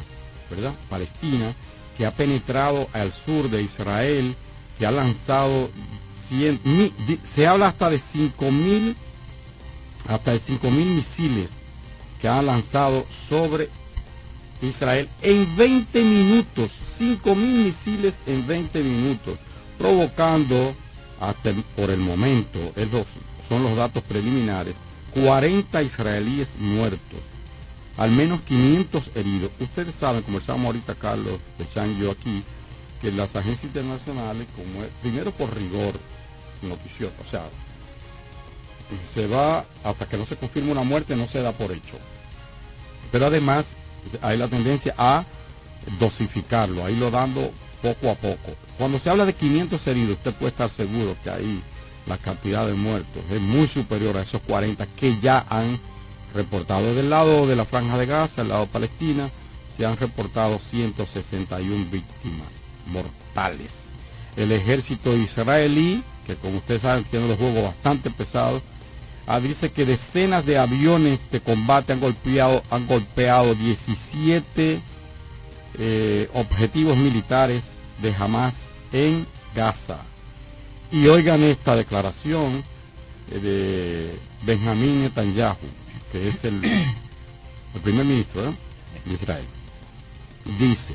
[0.51, 0.74] ¿verdad?
[0.89, 1.53] Palestina,
[1.97, 4.35] que ha penetrado al sur de Israel,
[4.79, 5.70] que ha lanzado
[7.35, 8.95] se habla hasta de 5000
[10.09, 11.49] hasta de 5000 misiles
[12.20, 13.70] que ha lanzado sobre
[14.61, 19.39] Israel en 20 minutos, 5.000 misiles en 20 minutos,
[19.79, 20.74] provocando
[21.20, 22.59] hasta por el momento,
[23.49, 24.74] son los datos preliminares,
[25.15, 27.21] 40 israelíes muertos,
[27.97, 29.51] al menos 500 heridos.
[29.61, 32.43] Ustedes saben, conversamos ahorita Carlos de Chan yo aquí,
[33.01, 35.95] que las agencias internacionales, como primero por rigor
[36.63, 37.45] noticioso, o sea,
[39.15, 41.99] se va hasta que no se confirme una muerte, no se da por hecho.
[43.13, 43.75] Pero además
[44.23, 45.25] hay la tendencia a
[45.99, 47.53] dosificarlo, a irlo dando
[47.83, 48.57] poco a poco.
[48.77, 51.63] Cuando se habla de 500 heridos, usted puede estar seguro que ahí
[52.09, 55.79] la cantidad de muertos es muy superior a esos 40 que ya han
[56.35, 56.95] reportado.
[56.95, 59.29] Del lado de la franja de Gaza, del lado Palestina,
[59.77, 62.49] se han reportado 161 víctimas
[62.87, 63.71] mortales.
[64.37, 68.63] El ejército israelí, que como ustedes saben tiene los juegos bastante pesados,
[69.31, 74.81] Ah, dice que decenas de aviones de combate han golpeado, han golpeado 17
[75.79, 77.63] eh, objetivos militares
[78.01, 78.55] de Hamas
[78.91, 79.99] en Gaza.
[80.91, 82.64] Y oigan esta declaración
[83.30, 85.57] eh, de Benjamín Netanyahu,
[86.12, 86.61] que es el,
[87.82, 88.55] primer ministro ¿eh?
[89.05, 89.45] de Israel.
[90.59, 90.95] Dice,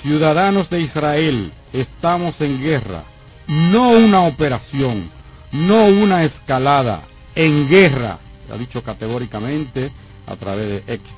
[0.00, 3.04] ciudadanos de Israel, estamos en guerra,
[3.46, 5.08] no una operación,
[5.52, 7.02] no una escalada
[7.36, 8.18] en guerra,
[8.52, 9.92] ha dicho categóricamente
[10.26, 11.12] a través de X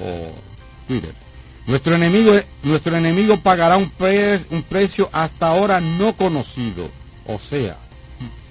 [0.00, 0.32] o
[0.86, 1.12] Twitter.
[1.66, 2.32] Nuestro enemigo,
[2.62, 3.92] nuestro enemigo pagará un,
[4.50, 6.88] un precio hasta ahora no conocido.
[7.28, 7.76] O sea,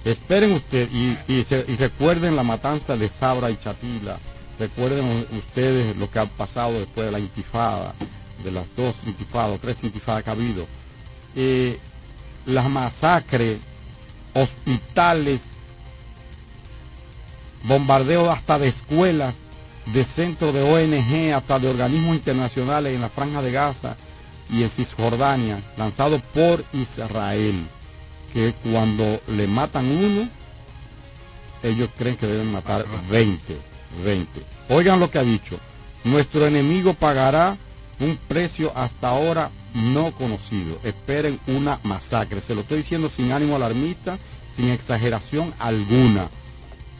[0.04, 4.18] esperen ustedes y, y, recuerden la matanza de Sabra y Chatila.
[4.58, 7.94] Recuerden ustedes lo que ha pasado después de la intifada,
[8.42, 10.66] de las dos intifadas, tres intifadas que ha habido.
[11.36, 11.78] Eh,
[12.46, 13.58] las masacres,
[14.34, 15.58] hospitales
[17.64, 19.34] bombardeo hasta de escuelas,
[19.86, 23.96] de centros de ONG, hasta de organismos internacionales en la franja de Gaza
[24.50, 27.66] y en Cisjordania, lanzado por Israel,
[28.32, 30.28] que cuando le matan uno,
[31.62, 33.56] ellos creen que deben matar 20,
[34.04, 34.42] 20.
[34.70, 35.58] Oigan lo que ha dicho,
[36.04, 37.56] nuestro enemigo pagará
[38.00, 40.78] un precio hasta ahora no conocido.
[40.84, 42.40] Esperen una masacre.
[42.46, 44.18] Se lo estoy diciendo sin ánimo alarmista,
[44.56, 46.28] sin exageración alguna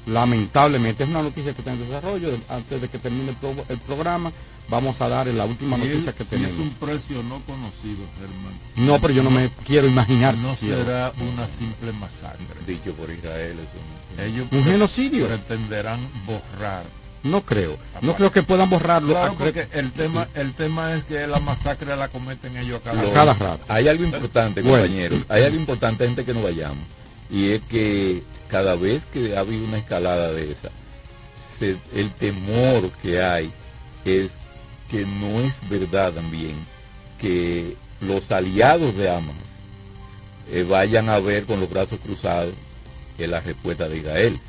[0.09, 3.35] lamentablemente es una noticia que está en desarrollo antes de que termine
[3.69, 4.33] el, programa
[4.69, 8.59] vamos a dar la última noticia que tenemos es un precio no conocido Germán.
[8.77, 12.47] No pero yo no, me quiero imaginar no será una simple masacre.
[12.67, 13.57] Dicho por Israel
[14.25, 15.27] ellos un genocidio.
[15.27, 16.85] pretenderán borrar.
[17.25, 17.77] No creo.
[18.03, 19.13] No creo que puedan borrarlo.
[19.13, 23.35] Claro, porque el tema el tema es que la masacre la cometen ellos a cada,
[23.35, 23.65] rato.
[23.69, 26.85] hay algo importante compañeros hay algo importante gente que no vayamos.
[27.31, 30.71] Y es que cada vez que ha habido una escalada de esa,
[31.95, 33.53] el temor que hay
[34.05, 34.33] es
[34.91, 36.55] que no es verdad también
[37.21, 39.35] que los aliados de Hamas
[40.51, 42.55] eh, vayan a ver con los brazos cruzados
[43.19, 44.41] en la respuesta de Israel.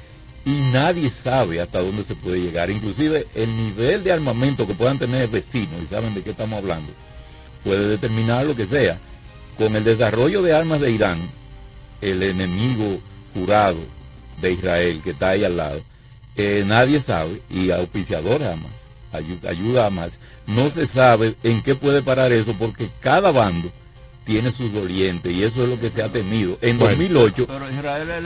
[0.46, 2.70] Y nadie sabe hasta dónde se puede llegar.
[2.70, 6.92] Inclusive el nivel de armamento que puedan tener vecinos, y saben de qué estamos hablando,
[7.64, 8.98] puede determinar lo que sea.
[9.58, 11.20] Con el desarrollo de armas de Irán,
[12.02, 12.99] el enemigo
[13.34, 13.78] jurado
[14.41, 15.82] de Israel que está ahí al lado,
[16.66, 18.72] nadie sabe, y auspiciador jamás,
[19.11, 20.11] ayuda, ayuda más,
[20.48, 23.72] no se sabe en qué puede parar eso porque cada bando
[24.30, 26.56] tiene sus dolientes y eso es lo que se ha temido.
[26.61, 27.48] En 2008,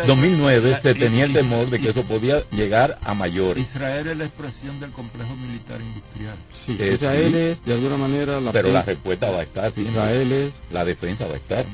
[0.05, 3.57] 2009 se tenía el temor de que eso podía llegar a mayor.
[3.57, 6.35] Israel es la expresión del complejo militar industrial.
[6.53, 8.51] Sí, Israel es de alguna manera la...
[8.51, 9.71] Pero la respuesta va a estar.
[9.77, 10.51] Israel es...
[10.73, 11.65] La defensa va a estar.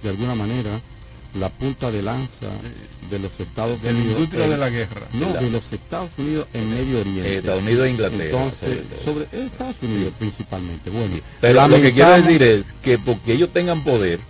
[0.00, 0.70] De alguna manera
[1.34, 2.46] la punta de lanza
[3.10, 4.06] de los Estados de Unidos.
[4.06, 5.00] La industria de la guerra.
[5.14, 7.36] No, de los Estados Unidos en Medio Oriente.
[7.38, 8.24] Estados Unidos e Inglaterra.
[8.24, 10.90] Entonces, sobre, Estados Unidos principalmente.
[10.90, 14.20] Bueno, pero lo que quiero decir es que porque ellos tengan poder,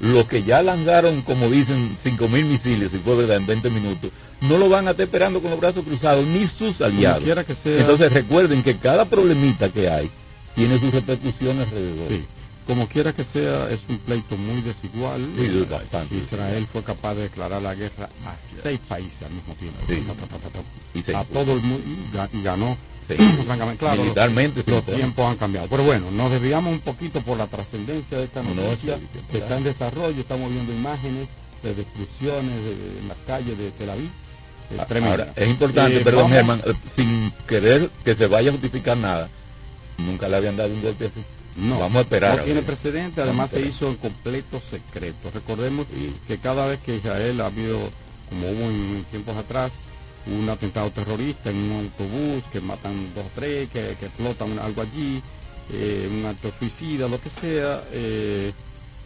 [0.00, 4.10] los que ya lanzaron, como dicen, 5.000 misiles, si fue verdad, en 20 minutos,
[4.42, 7.22] no lo van a estar esperando con los brazos cruzados, ni sus aliados.
[7.44, 7.80] Que sea...
[7.80, 10.10] Entonces recuerden que cada problemita que hay
[10.54, 12.08] tiene sus repercusiones alrededor.
[12.08, 12.24] Sí.
[12.66, 15.20] Como quiera que sea, es un pleito muy desigual.
[16.10, 19.78] Israel fue capaz de declarar la guerra a seis países al mismo tiempo.
[20.94, 21.84] Y a todo el mundo
[22.32, 22.76] y ganó.
[23.80, 25.66] Claro, Militarmente, los, tiempos han cambiado.
[25.68, 29.00] Pero bueno, nos desviamos un poquito por la trascendencia de esta noticia
[29.32, 30.20] que está en desarrollo.
[30.20, 31.26] Estamos viendo imágenes
[31.64, 32.54] de destrucciones
[33.00, 34.10] en las calles de Tel Aviv.
[35.04, 36.30] Ahora, es importante, eh, perdón,
[36.94, 39.28] sin querer que se vaya a justificar nada,
[39.98, 41.24] nunca le habían dado un golpe así
[41.56, 42.38] No, Vamos a esperar.
[42.38, 45.30] no tiene precedente, además se hizo en completo secreto.
[45.32, 45.86] Recordemos
[46.26, 47.78] que cada vez que Israel ha habido,
[48.28, 49.72] como hubo en tiempos atrás,
[50.26, 54.82] un atentado terrorista en un autobús, que matan dos o tres, que, que explotan algo
[54.82, 55.22] allí,
[55.72, 58.52] eh, un acto suicida, lo que sea, eh,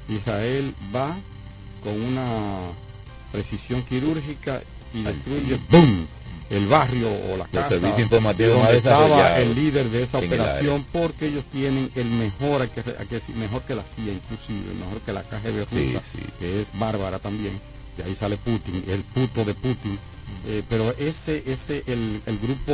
[0.08, 1.14] Israel va
[1.82, 2.24] con una
[3.32, 4.62] precisión quirúrgica
[4.92, 6.06] y destruye ¡boom!
[6.50, 11.44] El barrio o la casa informativos donde estaba el líder de esa operación porque ellos
[11.50, 15.12] tienen el mejor, hay que, hay que decir, mejor que la CIA inclusive, mejor que
[15.12, 16.02] la KGB rusa,
[16.38, 17.58] que es bárbara también,
[17.98, 19.98] y ahí sale Putin, el puto de Putin,
[20.46, 22.72] Eh, pero ese, ese, el, el grupo,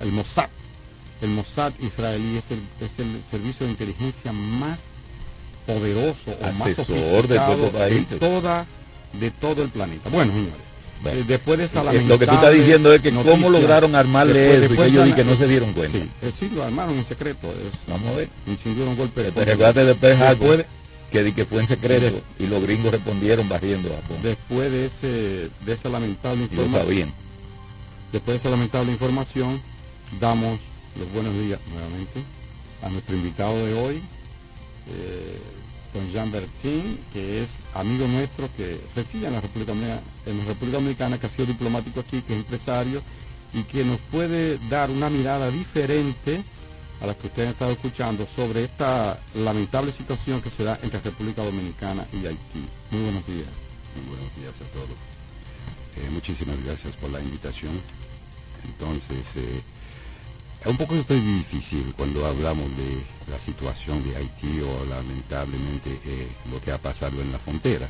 [0.00, 0.48] el Mossad,
[1.22, 4.80] el Mossad israelí es el, es el servicio de inteligencia más
[5.66, 8.10] poderoso o más Asesor de sofisticado los países.
[8.10, 8.66] de toda,
[9.12, 10.10] de todo el planeta.
[10.10, 10.54] Bueno, señores.
[11.06, 14.58] Eh, después de esa Eh, Lo que tú estás diciendo es que cómo lograron armarle
[14.58, 15.98] después- eso y que ellos di que no se dieron cuenta.
[15.98, 17.48] Sí, eh, sí, lo armaron en secreto.
[17.48, 18.28] es- Vamos a ver.
[18.46, 20.66] Incendiaron un golpe de Harbor, después, de-
[21.10, 24.18] que di que fue en secreto y los gringos respondieron barriendo a Japón.
[24.22, 27.12] después de ese de esa lamentable Y lo información sabían.
[28.12, 29.60] después de esa lamentable información
[30.20, 30.60] damos
[30.98, 32.20] los buenos días nuevamente
[32.82, 33.96] a nuestro invitado de hoy
[34.88, 35.38] eh,
[35.92, 40.44] don Jean Bertin que es amigo nuestro que reside en la República Dominicana, en la
[40.44, 43.02] República Dominicana que ha sido diplomático aquí que es empresario
[43.52, 46.42] y que nos puede dar una mirada diferente
[47.00, 51.00] a la que ustedes han estado escuchando sobre esta lamentable situación que se da entre
[51.00, 52.68] República Dominicana y Haití.
[52.90, 53.48] Muy buenos días.
[53.96, 54.96] Muy buenos días a todos.
[55.96, 57.72] Eh, muchísimas gracias por la invitación.
[58.64, 59.62] Entonces, eh,
[60.60, 66.60] es un poco difícil cuando hablamos de la situación de Haití o lamentablemente eh, lo
[66.60, 67.88] que ha pasado en la frontera.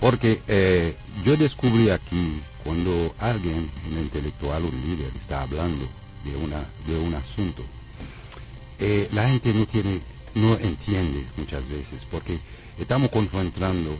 [0.00, 5.88] Porque eh, yo descubrí aquí cuando alguien, un intelectual, un líder, está hablando
[6.24, 7.62] de, una, de un asunto,
[8.78, 10.00] eh, la gente no tiene,
[10.34, 12.38] no entiende muchas veces, porque
[12.78, 13.90] estamos confrontando,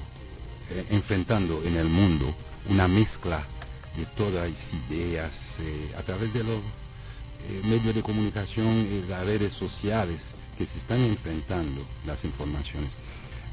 [0.71, 2.35] eh, enfrentando en el mundo
[2.69, 3.47] una mezcla
[3.97, 5.31] de todas las ideas
[5.61, 6.61] eh, a través de los
[7.65, 10.19] medios de comunicación y las redes sociales
[10.57, 12.91] que se están enfrentando las informaciones,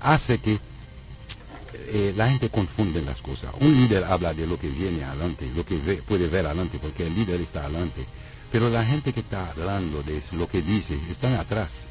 [0.01, 0.59] hace que
[1.73, 3.53] eh, la gente confunde las cosas.
[3.59, 5.75] Un líder habla de lo que viene adelante, lo que
[6.07, 8.05] puede ver adelante, porque el líder está adelante.
[8.51, 11.87] Pero la gente que está hablando de lo que dice, están atrás.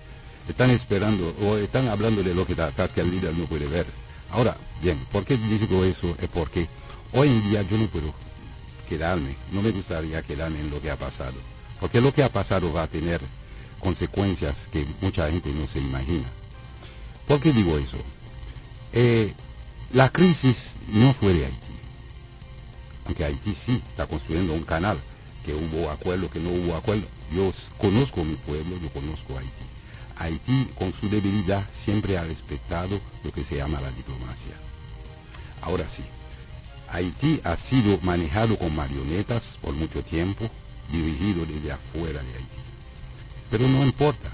[0.48, 3.66] Están esperando o están hablando de lo que está atrás que el líder no puede
[3.66, 3.86] ver.
[4.30, 6.16] Ahora, bien, ¿por qué digo eso?
[6.20, 6.68] Es porque
[7.12, 8.14] hoy en día yo no puedo
[8.88, 11.51] quedarme, no me gustaría quedarme en lo que ha pasado.
[11.82, 13.20] Porque lo que ha pasado va a tener
[13.80, 16.28] consecuencias que mucha gente no se imagina.
[17.26, 17.96] ¿Por qué digo eso?
[18.92, 19.34] Eh,
[19.92, 21.74] la crisis no fue de Haití.
[23.06, 24.96] Aunque Haití sí está construyendo un canal,
[25.44, 27.02] que hubo acuerdo, que no hubo acuerdo.
[27.34, 29.64] Yo conozco mi pueblo, yo conozco Haití.
[30.18, 34.54] Haití, con su debilidad, siempre ha respetado lo que se llama la diplomacia.
[35.62, 36.04] Ahora sí,
[36.90, 40.48] Haití ha sido manejado con marionetas por mucho tiempo,
[40.92, 42.60] dirigido desde afuera de Haití.
[43.50, 44.30] Pero no importa.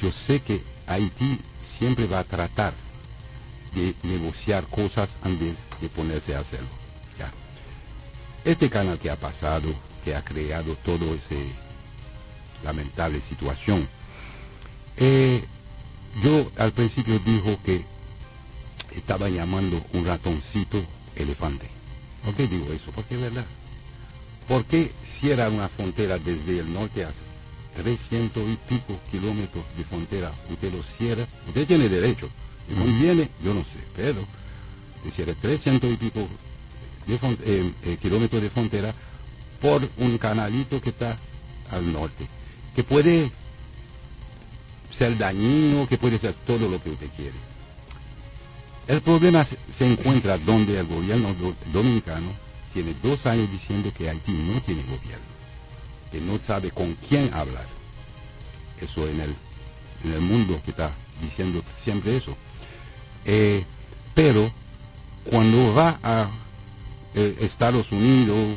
[0.00, 2.72] Yo sé que Haití siempre va a tratar
[3.74, 6.82] de negociar cosas antes de ponerse a hacerlo.
[8.44, 9.72] Este canal que ha pasado,
[10.04, 11.38] que ha creado todo ese
[12.64, 13.88] lamentable situación,
[14.96, 15.44] eh,
[16.24, 17.84] yo al principio dijo que
[18.96, 20.82] estaba llamando un ratoncito
[21.14, 21.70] elefante.
[22.24, 22.90] ¿Por qué digo eso?
[22.92, 23.46] Porque es verdad.
[24.48, 24.90] ¿Por qué
[25.22, 27.10] cierra una frontera desde el norte a
[27.80, 30.32] 300 y pico kilómetros de frontera?
[30.50, 32.28] Usted lo cierra, usted tiene derecho.
[32.68, 33.28] ¿De dónde viene?
[33.42, 34.20] Yo no sé, pero
[35.04, 36.28] se cierra 300 y pico
[37.06, 38.92] de eh, eh, kilómetros de frontera
[39.60, 41.16] por un canalito que está
[41.70, 42.26] al norte,
[42.74, 43.30] que puede
[44.90, 47.32] ser dañino, que puede ser todo lo que usted quiere.
[48.88, 52.26] El problema se encuentra donde el gobierno do- dominicano
[52.72, 55.26] tiene dos años diciendo que Haití no tiene gobierno,
[56.10, 57.66] que no sabe con quién hablar.
[58.80, 59.34] Eso en el,
[60.04, 60.90] en el mundo que está
[61.20, 62.36] diciendo siempre eso.
[63.24, 63.64] Eh,
[64.14, 64.50] pero
[65.30, 66.28] cuando va a
[67.14, 68.56] eh, Estados Unidos,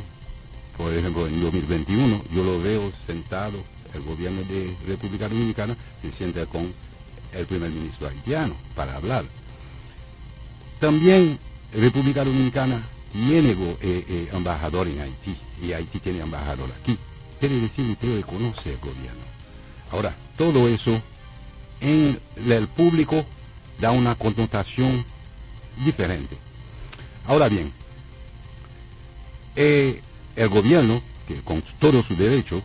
[0.76, 3.58] por ejemplo en 2021, yo lo veo sentado,
[3.94, 6.72] el gobierno de República Dominicana se sienta con
[7.32, 9.24] el primer ministro haitiano para hablar.
[10.80, 11.38] También
[11.72, 12.82] República Dominicana
[13.16, 16.98] tiene eh, eh, embajador en Haití y Haití tiene embajador aquí.
[17.40, 19.24] Quiere decir usted reconoce el gobierno.
[19.90, 21.00] Ahora, todo eso
[21.80, 23.24] en el público
[23.80, 25.04] da una connotación
[25.84, 26.36] diferente.
[27.26, 27.72] Ahora bien,
[29.56, 30.00] eh,
[30.36, 32.62] el gobierno, que con todo su derecho,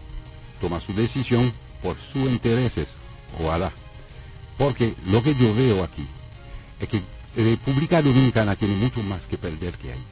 [0.60, 1.52] toma su decisión
[1.82, 2.90] por sus intereses,
[3.42, 3.72] ojalá.
[4.58, 6.06] Porque lo que yo veo aquí
[6.80, 7.02] es que
[7.36, 10.11] República Dominicana tiene mucho más que perder que Haití.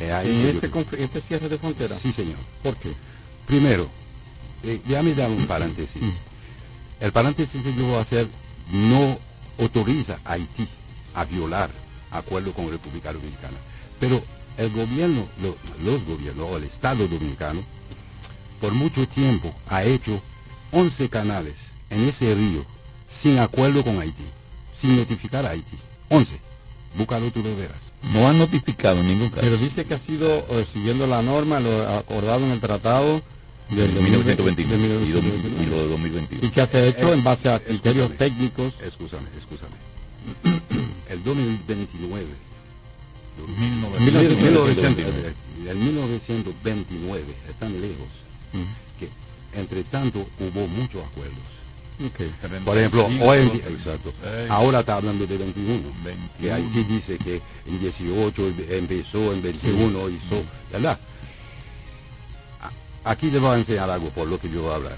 [0.00, 1.96] ¿En este, este, cierre de frontera?
[2.00, 2.38] Sí, señor.
[2.62, 2.92] ¿Por qué?
[3.46, 3.88] Primero,
[4.62, 6.02] eh, ya me da un paréntesis.
[7.00, 8.28] El paréntesis que yo voy a hacer
[8.72, 9.18] no
[9.58, 10.66] autoriza a Haití
[11.14, 11.70] a violar
[12.10, 13.56] acuerdo con República Dominicana.
[13.98, 14.22] Pero
[14.56, 15.28] el gobierno,
[15.84, 17.62] los gobiernos o el Estado dominicano,
[18.60, 20.20] por mucho tiempo ha hecho
[20.72, 21.54] 11 canales
[21.90, 22.64] en ese río
[23.08, 24.24] sin acuerdo con Haití,
[24.74, 25.78] sin notificar a Haití.
[26.08, 26.40] 11.
[26.96, 27.89] Búscalo tú lo verás.
[28.02, 29.42] No han notificado ningún caso.
[29.42, 33.20] Pero dice que ha sido eh, siguiendo la norma, lo acordado en el tratado
[33.68, 36.46] del de 1921 y, lo de 2021.
[36.46, 38.74] Y que se ha hecho en base a criterios técnicos.
[38.82, 39.76] Escúchame, escúchame.
[41.10, 42.24] el 2029.
[43.58, 45.34] 1929.
[45.68, 48.08] El 1929 están lejos.
[48.98, 49.08] Que
[49.58, 51.59] entre tanto hubo muchos acuerdos
[52.64, 54.12] por ejemplo, hoy exacto.
[54.48, 55.82] Ahora está hablando de 21,
[56.40, 60.98] que Haití dice que en 18 empezó, en 21 hizo, ¿verdad?
[63.04, 64.96] Aquí le voy a enseñar algo por lo que yo voy a hablar.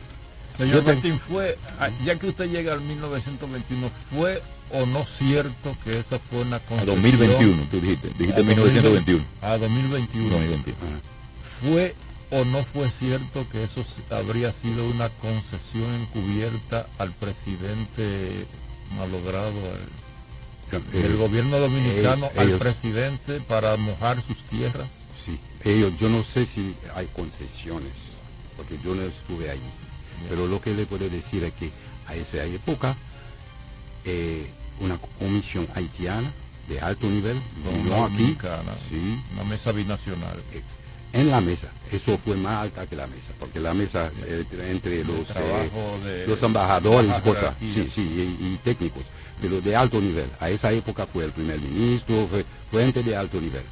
[0.58, 5.98] Señor Martín, fue, ah, ya que usted llega al 1921, ¿fue o no cierto que
[5.98, 6.98] esa fue una concesión?
[6.98, 9.24] A 2021, tú dijiste, dijiste 1921.
[9.40, 10.30] A 2021.
[10.30, 10.76] 2021.
[11.62, 11.94] Fue
[12.32, 18.46] o no fue cierto que eso habría sido una concesión encubierta al presidente
[18.96, 19.52] malogrado,
[20.94, 24.88] el, gobierno dominicano al presidente para mojar sus tierras?
[25.22, 27.92] Sí, ellos, yo no sé si hay concesiones,
[28.56, 29.60] porque yo no estuve ahí,
[30.30, 31.70] pero lo que le puedo decir es que
[32.06, 32.96] a esa época
[34.06, 34.50] eh,
[34.80, 36.32] una comisión haitiana
[36.66, 37.38] de alto nivel,
[37.84, 38.38] no, aquí,
[38.88, 40.42] sí, una mesa binacional
[41.12, 41.68] en la mesa.
[41.90, 46.42] Eso fue más alta que la mesa, porque la mesa eh, entre los, eh, los
[46.42, 49.02] embajadores, cosas, sí, sí, y, técnicos,
[49.40, 50.30] pero de alto nivel.
[50.40, 52.28] A esa época fue el primer ministro,
[52.70, 53.64] fue gente de alto nivel.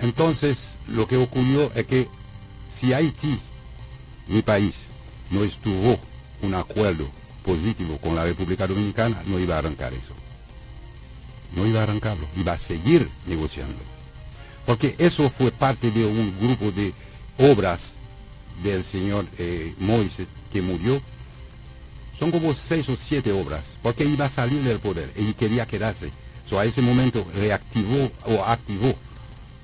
[0.00, 2.08] Entonces, lo que ocurrió es que
[2.68, 3.38] si Haití,
[4.26, 4.74] mi país,
[5.30, 5.98] no estuvo
[6.42, 7.08] un acuerdo
[7.44, 10.14] positivo con la República Dominicana, no iba a arrancar eso.
[11.54, 13.93] No iba a arrancarlo, iba a seguir negociando
[14.66, 16.94] porque eso fue parte de un grupo de
[17.38, 17.94] obras
[18.62, 21.00] del señor eh, Moisés que murió.
[22.18, 26.10] Son como seis o siete obras, porque iba a salir del poder y quería quedarse.
[26.48, 28.94] So, a ese momento reactivó o activó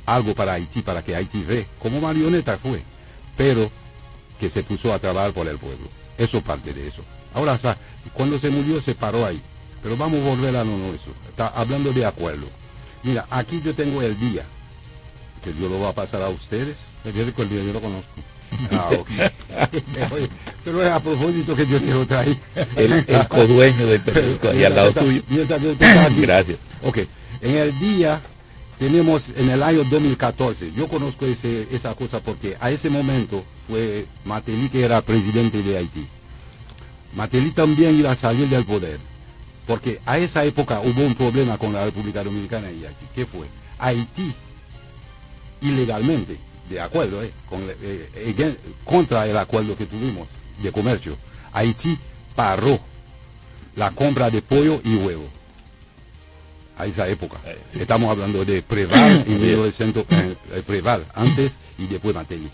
[0.07, 2.83] algo para Haití, para que Haití ve, como marioneta fue,
[3.37, 3.71] pero
[4.41, 5.89] que se puso a trabajar por el pueblo.
[6.19, 7.03] Eso parte de eso.
[7.35, 7.59] Ahora,
[8.15, 9.41] cuando se murió se paró ahí.
[9.83, 11.15] Pero vamos a volver a lo nuestro.
[11.29, 12.47] Está hablando de acuerdo.
[13.03, 14.45] Mira, aquí yo tengo el día
[15.43, 16.77] que yo lo voy a pasar a ustedes.
[17.05, 18.11] El día el día yo lo conozco.
[18.73, 18.91] Ah,
[20.65, 22.37] pero es a propósito que yo quiero traer.
[22.77, 25.23] El, el codueño del periódico ahí al lado tuyo.
[26.19, 26.59] Gracias.
[26.83, 26.99] Ok.
[27.43, 28.21] En el día
[28.79, 34.07] tenemos en el año 2014, yo conozco ese, esa cosa porque a ese momento fue
[34.25, 36.07] Mateli que era presidente de Haití.
[37.15, 38.99] Mateli también iba a salir del poder,
[39.67, 43.07] porque a esa época hubo un problema con la República Dominicana y Haití.
[43.15, 43.47] ¿Qué fue?
[43.79, 44.35] Haití
[45.61, 46.39] ilegalmente,
[46.69, 50.29] de acuerdo, eh, con, eh, eh, contra el acuerdo que tuvimos
[50.63, 51.17] de comercio.
[51.53, 51.99] Haití
[52.35, 52.79] paró
[53.77, 55.29] la compra de pollo y huevo
[56.79, 57.39] a esa época.
[57.75, 60.05] Estamos hablando de Preval en 1900,
[60.67, 62.51] Preval, antes y después Mateli.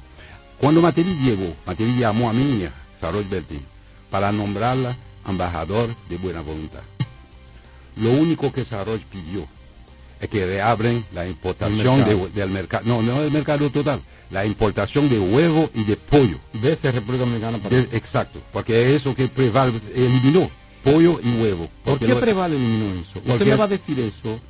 [0.59, 3.65] Cuando Mateli llegó, Mateli llamó a mi niña, Saroy Bertin,
[4.11, 4.97] para nombrarla
[5.29, 6.81] embajador de buena voluntad.
[7.97, 9.47] Lo único que Saroy pidió
[10.31, 15.71] que reabren la importación del mercado, no, no del mercado total, la importación de huevo
[15.75, 16.39] y de pollo.
[16.55, 20.51] Desde República Dominicana para Exacto, porque es eso que Preval eliminó,
[20.83, 21.69] pollo y huevo.
[21.85, 23.21] ¿Por qué Preval eliminó eso?
[23.25, 24.41] Usted me va a decir eso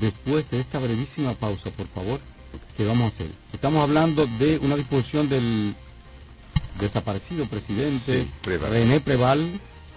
[0.00, 2.20] después de esta brevísima pausa, por favor,
[2.76, 3.30] que vamos a hacer.
[3.52, 5.74] Estamos hablando de una disposición del
[6.80, 9.40] desaparecido presidente René Preval,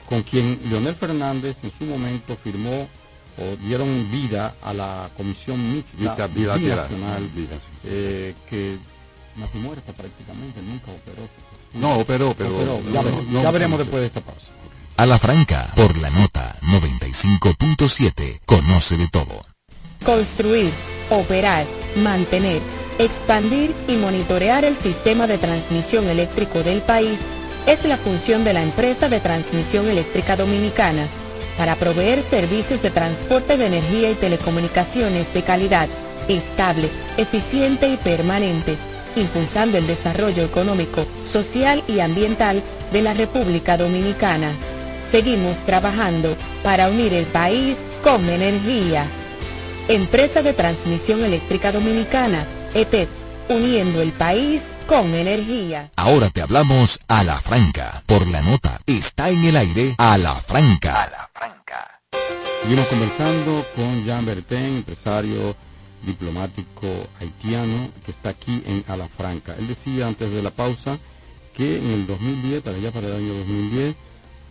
[0.10, 2.88] con quien Leonel Fernández en su momento firmó
[3.38, 7.30] o dieron vida a la comisión mixta binacional
[7.84, 8.78] eh, que
[9.36, 11.30] nació muerta prácticamente, nunca operó.
[11.74, 12.82] No, operó, pero,
[13.44, 14.48] ya, veremos después de esta pausa.
[14.98, 19.46] A la franca, por la nota 95.7, conoce de todo.
[20.06, 20.72] Construir,
[21.10, 21.66] operar,
[22.02, 22.62] mantener,
[22.98, 27.20] expandir y monitorear el sistema de transmisión eléctrico del país
[27.68, 31.06] es la función de la empresa de transmisión eléctrica dominicana
[31.58, 35.88] para proveer servicios de transporte de energía y telecomunicaciones de calidad,
[36.28, 38.76] estable, eficiente y permanente,
[39.16, 42.62] impulsando el desarrollo económico, social y ambiental
[42.92, 44.52] de la República Dominicana.
[45.12, 49.06] Seguimos trabajando para unir el país con energía.
[49.88, 53.08] Empresa de Transmisión Eléctrica Dominicana, ETED,
[53.50, 55.92] uniendo el país con energía.
[55.96, 58.80] Ahora te hablamos a la franca, por la nota.
[58.86, 61.04] Está en el aire a la franca.
[61.04, 62.02] A la franca.
[62.62, 65.56] Seguimos conversando con Jean Bertin, empresario
[66.04, 66.88] diplomático
[67.20, 69.56] haitiano que está aquí en Alafranca.
[69.58, 70.98] Él decía antes de la pausa
[71.56, 73.96] que en el 2010, para allá para el año 2010,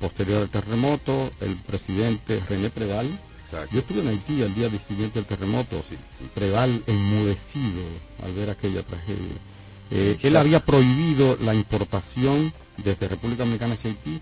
[0.00, 3.08] posterior al terremoto, el presidente René Preval,
[3.70, 5.80] yo estuve en Haití el día siguiente del terremoto,
[6.34, 7.82] Preval enmudecido
[8.24, 9.38] al ver aquella tragedia.
[9.96, 14.20] Eh, él había prohibido la importación desde República Dominicana hacia Haití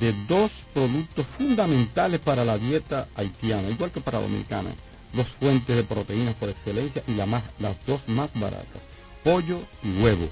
[0.00, 4.70] de dos productos fundamentales para la dieta haitiana, igual que para la dominicana,
[5.12, 8.80] dos fuentes de proteínas por excelencia y la más, las dos más baratas,
[9.22, 10.26] pollo y huevo.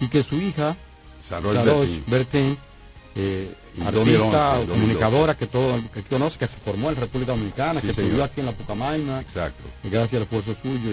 [0.00, 0.76] Y que su hija,
[1.26, 2.58] Saroy Bertin,
[3.14, 3.50] eh,
[3.82, 8.24] artista, comunicadora que todo que conoce, que se formó en República Dominicana, que se vivió
[8.24, 9.64] aquí en la Pucamaima, Exacto.
[9.82, 10.90] gracias al esfuerzo suyo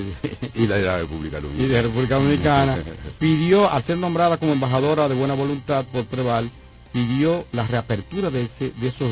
[0.55, 1.65] y, la de la República Dominicana.
[1.65, 2.77] Y de República Dominicana,
[3.19, 6.49] pidió, al ser nombrada como embajadora de buena voluntad por Preval,
[6.91, 9.09] pidió la reapertura de, ese, de esos...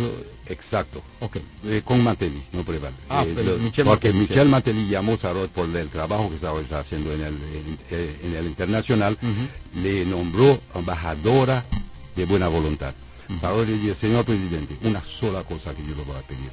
[0.47, 1.03] Exacto.
[1.19, 1.43] Okay.
[1.65, 2.91] Eh, con Mateli, no Preval.
[3.07, 4.27] Ah, eh, pero lo, Michel porque Martelly.
[4.27, 7.35] Michel Mateli llamó a Sarot por el trabajo que estaba haciendo en el,
[7.91, 9.15] en, en el internacional,
[9.75, 11.63] le nombró embajadora
[12.15, 12.95] de buena voluntad.
[13.99, 16.49] Señor presidente, una sola cosa que yo le voy a pedir.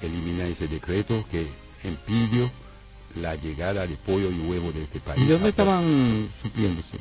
[0.00, 1.46] Elimina ese decreto que
[1.84, 2.50] impidió
[3.20, 5.20] la llegada de pollo y huevo de este país.
[5.22, 5.84] ¿Y de dónde estaban
[6.42, 6.96] supliéndose?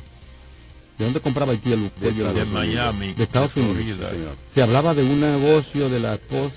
[0.98, 2.34] ¿De dónde compraba Haití el De, pollo?
[2.34, 3.76] de Miami, De Estados Unidos.
[3.76, 4.36] Florida, señor.
[4.54, 6.56] Se hablaba de un negocio de la esposa.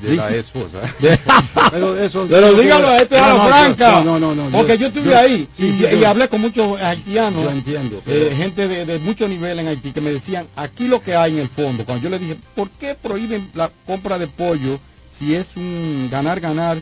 [0.00, 0.78] De la esposa.
[1.70, 4.02] Pero eso- Pero dígalo a este a la franca.
[4.02, 7.44] no, no, no, Porque yo- yo estuve yo- ahí sí, y, hablé con muchos haitianos.
[7.44, 11.00] Yo entiendo, eh, gente de, de mucho nivel en Haití que me decían, aquí lo
[11.02, 11.84] que hay en el fondo.
[11.84, 14.78] Cuando yo le dije, ¿por qué prohíben la compra de pollo
[15.10, 16.80] si es un ganar-ganar?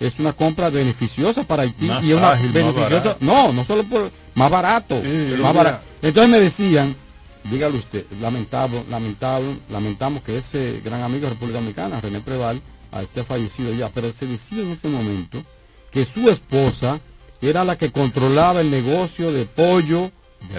[0.00, 3.16] Es una compra beneficiosa para Haití Más y es una ágil, beneficiosa.
[3.20, 5.00] No, no solo por más barato,
[5.40, 5.80] más barato.
[6.02, 6.96] Entonces me decían,
[7.44, 12.60] dígalo usted, lamentable, lamentable, lamentamos que ese gran amigo de República Dominicana, René Preval,
[13.00, 15.42] esté fallecido ya, pero se decía en ese momento
[15.90, 17.00] que su esposa
[17.40, 20.10] era la que controlaba el negocio de pollo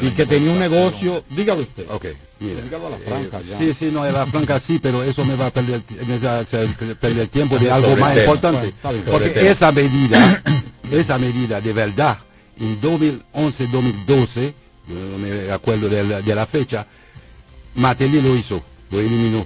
[0.02, 1.86] y que tenía un negocio, dígalo usted.
[1.90, 2.06] Ok,
[2.40, 2.62] mira.
[2.62, 3.58] Dígalo a la franca eh, ya.
[3.58, 7.30] sí, sí, no, a la franca sí, pero eso me va a perder, perder el
[7.30, 8.74] tiempo de algo más importante.
[8.84, 10.44] Bueno, porque esa medida,
[10.92, 12.18] esa medida de verdad,
[12.60, 14.54] en 2011-2012,
[14.88, 16.86] yo no me acuerdo de la, de la fecha,
[17.76, 19.46] Mateli lo hizo, lo eliminó.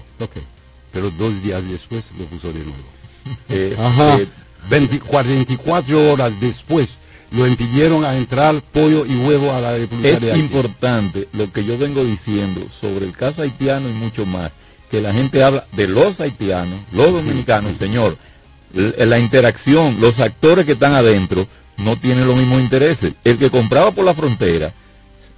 [0.91, 2.97] Pero dos días después lo puso de nuevo.
[3.49, 4.17] Eh, Ajá.
[4.19, 4.27] eh,
[4.69, 6.87] 20 44 horas después
[7.31, 10.39] lo impidieron a entrar pollo y huevo a la República Es de Haití.
[10.45, 14.51] importante lo que yo vengo diciendo sobre el caso haitiano y mucho más,
[14.89, 18.17] que la gente habla de los haitianos, los dominicanos, señor,
[18.73, 21.45] l- la interacción, los actores que están adentro
[21.79, 23.11] no tienen los mismos intereses.
[23.25, 24.73] El que compraba por la frontera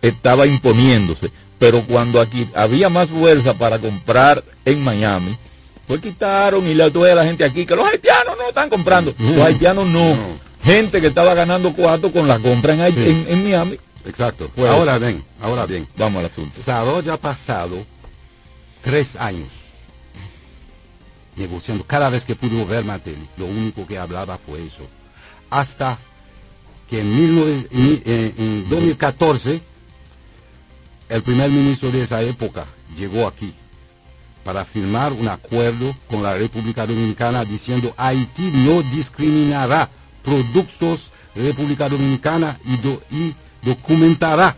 [0.02, 5.36] estaba imponiéndose, pero cuando aquí había más fuerza para comprar en Miami,
[5.88, 9.14] pues quitaron y le tuve a la gente aquí que los haitianos no están comprando,
[9.18, 10.40] los haitianos no.
[10.64, 13.80] Gente que estaba ganando cuatro con la compra en, Haití- en- en Miami.
[14.06, 14.52] Exacto.
[14.56, 15.88] Pues- ahora bien, ahora bien.
[15.98, 16.60] Vamos al asunto.
[16.64, 17.78] Sarot ya ha pasado
[18.82, 19.48] tres años
[21.36, 21.86] negociando.
[21.86, 24.88] Cada vez que pudo ver Mateli, lo único que hablaba fue eso.
[25.50, 25.98] Hasta
[26.90, 29.62] que en, 19 en- en- en 2014,
[31.10, 32.66] el primer ministro de esa época
[32.98, 33.54] llegó aquí
[34.44, 39.90] para firmar un acuerdo con la República Dominicana diciendo Haití no discriminará
[40.24, 43.34] productos de República Dominicana y, do- y
[43.64, 44.56] documentará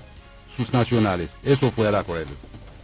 [0.55, 1.29] sus nacionales.
[1.43, 2.31] Eso fue el acuerdo.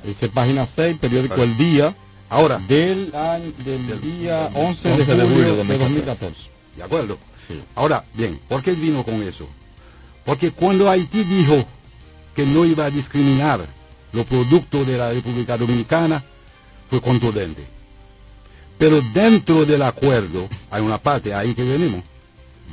[0.03, 1.95] Dice página 6, periódico El Día,
[2.30, 6.49] Ahora, del, año, del día 11 de 11 de julio julio de de 2014.
[6.76, 7.18] ¿de acuerdo?
[7.76, 9.48] Ahora, bien, ¿por qué vino con eso?
[10.26, 11.65] Porque cuando Haití dijo
[12.38, 13.60] que no iba a discriminar
[14.14, 16.24] los productos de la República Dominicana,
[16.88, 17.66] fue contundente.
[18.78, 22.04] Pero dentro del acuerdo, hay una parte ahí que venimos,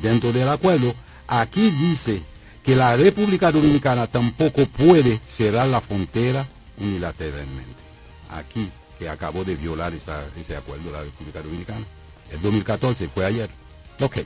[0.03, 0.95] dentro del acuerdo,
[1.27, 2.23] aquí dice
[2.63, 6.47] que la República Dominicana tampoco puede cerrar la frontera
[6.79, 7.83] unilateralmente.
[8.33, 11.87] Aquí, que acabó de violar ese acuerdo la República Dominicana.
[12.31, 13.49] El 2014 fue ayer.
[13.99, 14.19] Ok,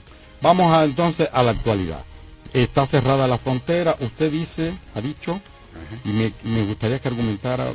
[0.42, 2.07] vamos a, entonces a la actualidad.
[2.52, 5.40] Está cerrada la frontera, usted dice, ha dicho,
[6.04, 7.66] y me, gustaría que argumentara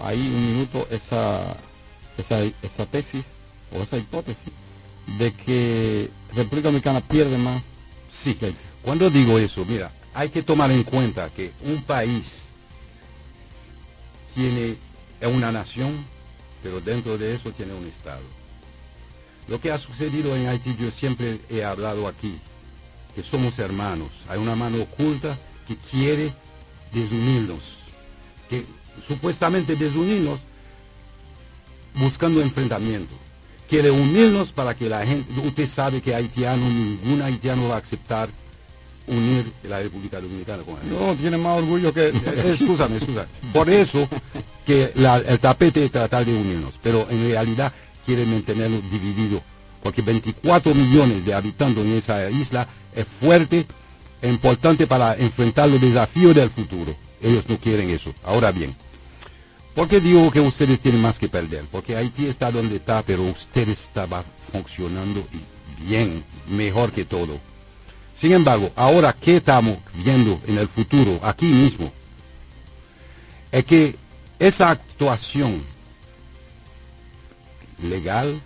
[0.00, 1.56] ahí un minuto esa,
[2.16, 3.24] esa, esa tesis
[3.72, 4.52] o esa hipótesis
[5.18, 7.62] de que República Dominicana pierde más.
[8.10, 8.38] Sí,
[8.82, 12.42] cuando digo eso, mira, hay que tomar en cuenta que un país
[14.34, 14.76] tiene
[15.22, 15.92] una nación,
[16.62, 18.22] pero dentro de eso tiene un Estado.
[19.48, 22.38] Lo que ha sucedido en Haití, yo siempre he hablado aquí,
[23.16, 24.08] que somos hermanos.
[24.28, 25.36] Hay una mano oculta
[25.66, 26.32] que quiere
[26.92, 27.58] desunirnos,
[28.48, 28.64] que
[29.08, 30.38] supuestamente desunirnos
[31.94, 33.14] buscando enfrentamiento.
[33.68, 38.28] Quiere unirnos para que la gente, usted sabe que haitiano, ningún haitiano va a aceptar
[39.08, 40.90] unir la República Dominicana con él.
[40.90, 42.08] No, tiene más orgullo que...
[42.44, 43.26] Escúchame, escúchame.
[43.52, 44.08] Por eso
[44.64, 47.72] que la- el tapete es tratar de unirnos, pero en realidad
[48.04, 49.40] quiere mantenernos divididos,
[49.82, 53.66] porque 24 millones de habitantes en esa isla es fuerte
[54.22, 56.96] e importante para enfrentar los desafíos del futuro.
[57.22, 58.12] Ellos no quieren eso.
[58.24, 58.74] Ahora bien,
[59.74, 61.64] ¿por qué digo que ustedes tienen más que perder?
[61.70, 65.24] Porque Haití está donde está, pero ustedes estaban funcionando
[65.86, 67.38] bien, mejor que todo.
[68.14, 71.92] Sin embargo, ahora que estamos viendo en el futuro, aquí mismo,
[73.52, 73.96] es que
[74.38, 75.62] esa actuación
[77.82, 78.40] legal,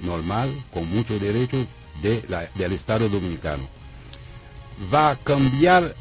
[0.00, 1.66] normal, con muchos derechos
[2.02, 3.68] de la- del Estado Dominicano,
[4.92, 5.94] va a cambiar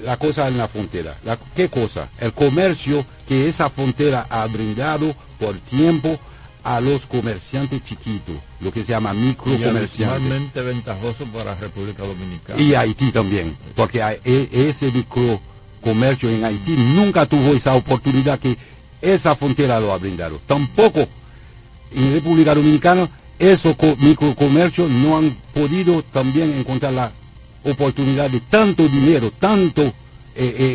[0.00, 1.16] la cosa en la frontera.
[1.24, 2.08] La- ¿Qué cosa?
[2.18, 6.18] El comercio que esa frontera ha brindado por tiempo
[6.64, 9.86] a los comerciantes chiquitos, lo que se llama Y microcomerciantes.
[10.08, 12.60] adicionalmente ventajoso para República Dominicana.
[12.60, 18.56] Y Haití también, porque e- ese microcomercio en Haití nunca tuvo esa oportunidad que
[19.00, 20.40] esa frontera lo ha brindado.
[20.46, 21.08] Tampoco
[21.94, 23.08] en República Dominicana
[23.38, 27.12] esos co- microcomercios no han podido también encontrar la
[27.64, 29.92] oportunidad de tanto dinero, tanto eh,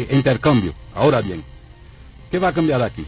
[0.10, 0.74] eh, intercambio.
[0.96, 1.44] Ahora bien,
[2.32, 3.06] ¿qué va a cambiar aquí?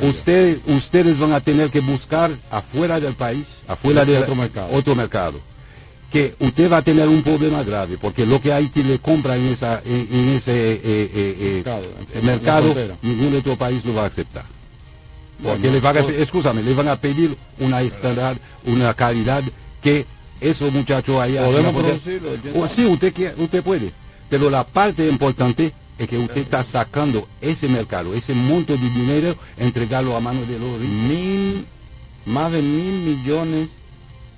[0.00, 4.68] Ustedes, ustedes van a tener que buscar afuera del país, afuera de Otro mercado.
[4.72, 5.40] otro mercado
[6.12, 9.46] que usted va a tener un problema grave, porque lo que Haití le compra en,
[9.46, 11.62] esa, en, en ese eh,
[12.22, 12.96] mercado, frontera.
[13.02, 14.44] ningún otro país lo va a aceptar.
[15.42, 19.42] Porque le van a, escúchame, le van a pedir una estándar, una calidad
[19.82, 20.06] que
[20.40, 21.44] esos muchachos allá...
[21.44, 22.74] Podemos producirlo, ¿quién O sabe?
[22.74, 23.92] sí, usted, quiere- usted puede,
[24.30, 29.36] pero la parte importante es que usted está sacando ese mercado, ese monto de dinero,
[29.58, 30.80] entregarlo a manos de los.
[30.80, 31.66] Mil,
[32.26, 33.68] más de mil millones,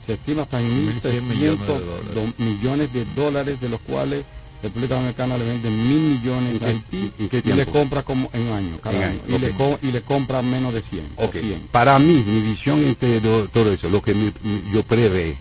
[0.07, 1.81] se estima hasta mil 1.100 millones de trescientos
[2.15, 4.25] do- millones de dólares, de los cuales
[4.67, 8.29] República Dominicana le vende mil millones ¿En a Haití en qué y le compra como
[8.33, 10.83] en un año, cada En año, año, y, le co- y le compra menos de
[10.83, 11.07] 100.
[11.17, 11.61] o Ok, 100.
[11.73, 14.33] Para mí, mi visión entre do- todo eso, lo que mi-
[14.73, 15.37] yo prevé,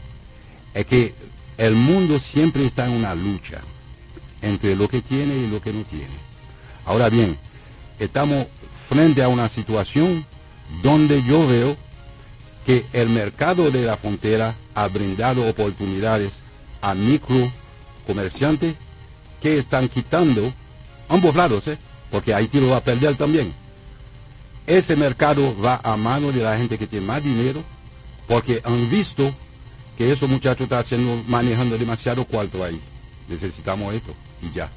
[0.74, 1.14] es que
[1.58, 3.62] el mundo siempre está en una lucha
[4.42, 6.14] entre lo que tiene y lo que no tiene.
[6.86, 7.38] Ahora bien,
[8.00, 8.46] estamos
[8.90, 10.26] frente a una situación
[10.84, 11.76] donde yo veo
[12.66, 16.34] que el mercado de la frontera ha brindado oportunidades
[16.82, 17.52] a micro
[18.06, 18.76] comerciantes
[19.46, 20.52] que están quitando
[21.08, 21.78] ambos lados, ¿eh?
[22.10, 23.54] porque Haití lo va a perder también.
[24.66, 27.64] Ese mercado va a mano de la gente que tiene más dinero,
[28.28, 29.32] porque han visto
[30.00, 32.82] que esos muchachos están haciendo, manejando demasiado cuarto ahí.
[33.28, 34.68] Necesitamos esto y ya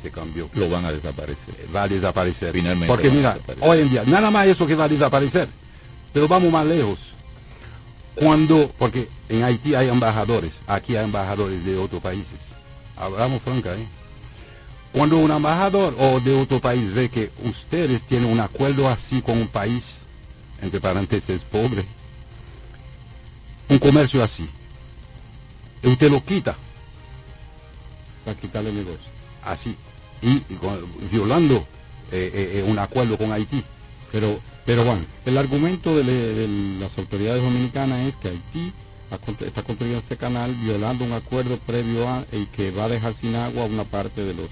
[0.00, 0.48] se cambió.
[0.54, 1.54] Lo van a desaparecer.
[1.76, 2.52] Va a desaparecer.
[2.52, 5.50] Finalmente Porque mira, hoy en día, nada más eso que va a desaparecer.
[6.14, 6.98] Pero vamos más lejos.
[8.14, 12.38] Cuando, porque en Haití hay embajadores, aquí hay embajadores de otros países.
[12.96, 13.86] Hablamos franca, ¿eh?
[14.94, 19.36] Cuando un embajador o de otro país ve que ustedes tienen un acuerdo así con
[19.36, 20.02] un país,
[20.62, 21.84] entre paréntesis pobre,
[23.68, 24.48] un comercio así,
[25.82, 26.56] y usted lo quita,
[28.24, 29.10] Para quitarle negocio.
[29.42, 29.74] así,
[30.22, 30.40] y,
[31.10, 31.56] violando
[32.12, 33.64] eh, eh, eh, un acuerdo con Haití.
[34.12, 38.72] Pero, pero bueno, el argumento de, de las autoridades dominicanas es que Haití
[39.40, 43.34] está construyendo este canal violando un acuerdo previo a y que va a dejar sin
[43.34, 44.48] agua una parte de los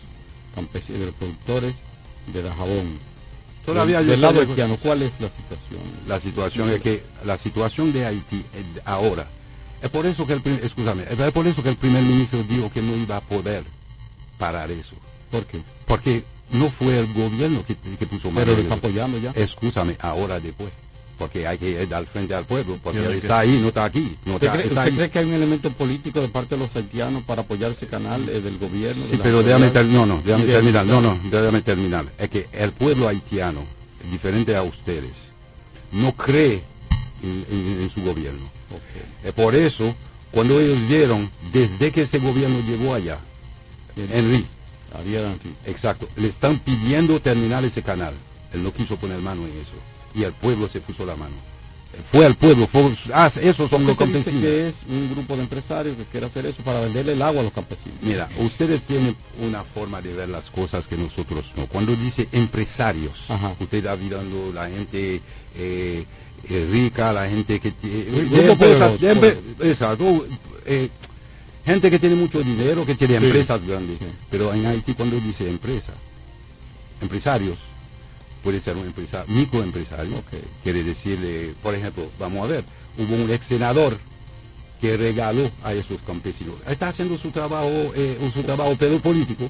[0.53, 1.75] campesinos, de los productores
[2.33, 2.99] de la jabón.
[3.65, 5.81] Todavía del, yo del lado haitiano, ¿cuál es la situación?
[6.07, 9.29] La situación es que la situación de Haití eh, ahora
[9.83, 12.81] es por eso que el escúchame, es por eso que el primer ministro dijo que
[12.81, 13.65] no iba a poder
[14.39, 14.95] parar eso.
[15.31, 15.61] ¿Por qué?
[15.87, 19.33] Porque no fue el gobierno que, que puso mano Pero lo está apoyando ya.
[19.35, 20.71] Escúchame, ahora después.
[21.23, 24.17] Porque hay que ir al frente al pueblo, porque él está ahí, no está aquí.
[24.25, 24.93] No ¿Usted, está, cree, está ahí.
[24.93, 28.29] cree que hay un elemento político de parte de los haitianos para apoyar ese canal
[28.29, 29.05] eh, del gobierno?
[29.09, 32.07] Sí, pero déjame, ter- no, no, déjame terminar, no, no, déjame terminar.
[32.19, 33.61] Es que el pueblo haitiano,
[34.11, 35.13] diferente a ustedes,
[35.93, 36.61] no cree
[37.23, 38.51] en, en- en su gobierno.
[39.23, 39.95] Es por eso,
[40.33, 43.19] cuando ellos vieron, desde que ese gobierno llegó allá,
[43.97, 44.45] Henry,
[44.99, 45.55] Ariel Henry.
[45.67, 48.13] exacto, le están pidiendo terminar ese canal.
[48.53, 49.79] Él no quiso poner mano en eso.
[50.15, 51.35] Y el pueblo se puso la mano.
[52.11, 54.41] Fue al pueblo, fue, ah, esos son los ¿Por qué se dice campesinos.
[54.43, 57.45] que es un grupo de empresarios que quiere hacer eso para venderle el agua a
[57.45, 57.99] los campesinos.
[58.01, 61.67] Mira, ustedes tienen una forma de ver las cosas que nosotros no.
[61.67, 63.13] Cuando dice empresarios,
[63.61, 65.21] usted está mirando la gente
[65.57, 66.05] eh,
[66.49, 68.07] eh, rica, la gente que tiene...
[69.61, 70.27] exacto,
[70.65, 70.89] eh,
[71.67, 73.25] gente que tiene mucho dinero, que tiene Sí.
[73.27, 73.99] empresas grandes.
[74.31, 75.93] Pero en Haití cuando dice empresa,
[77.03, 77.59] empresarios,
[78.43, 80.23] puede ser un empresario, microempresario,
[80.63, 82.65] quiere decirle, por ejemplo, vamos a ver,
[82.99, 83.99] hubo un ex senador
[84.81, 86.57] que regaló a esos campesinos.
[86.69, 89.49] Está haciendo su trabajo, eh, su trabajo pero político,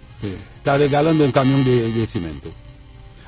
[0.58, 2.50] está regalando un camión de, de cemento.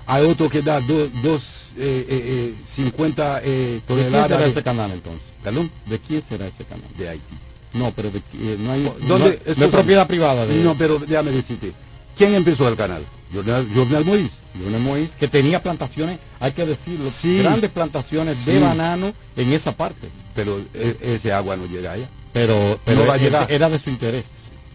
[0.06, 4.28] Hay otro que da do- dos, eh, eh, eh, 50 eh, ¿De quién toneladas.
[4.28, 5.22] será ese canal entonces?
[5.42, 5.70] ¿Perdón?
[5.86, 6.86] ¿De quién será ese canal?
[6.98, 7.34] De Haití.
[7.72, 8.20] No, pero de,
[8.58, 8.82] no hay...
[9.08, 9.40] ¿Dónde?
[9.46, 11.72] no- no, es propiedad privada de No, pero déjame decirte.
[12.18, 13.02] ¿Quién empezó el canal?
[13.34, 14.30] Jornal, Jornal Moïse.
[14.62, 17.38] Jornal Moïse, que tenía plantaciones, hay que decirlo, Sí.
[17.38, 18.62] grandes plantaciones de Sí.
[18.62, 20.08] banano en esa parte.
[20.34, 22.08] Pero e- ese agua no llega allá.
[22.32, 23.46] Pero, pero No va a era- llegar.
[23.52, 24.24] era de su interés.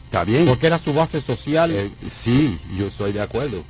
[0.05, 0.45] Está bien.
[0.45, 1.71] Porque era su base social.
[1.71, 3.63] Eh, sí, yo estoy de acuerdo.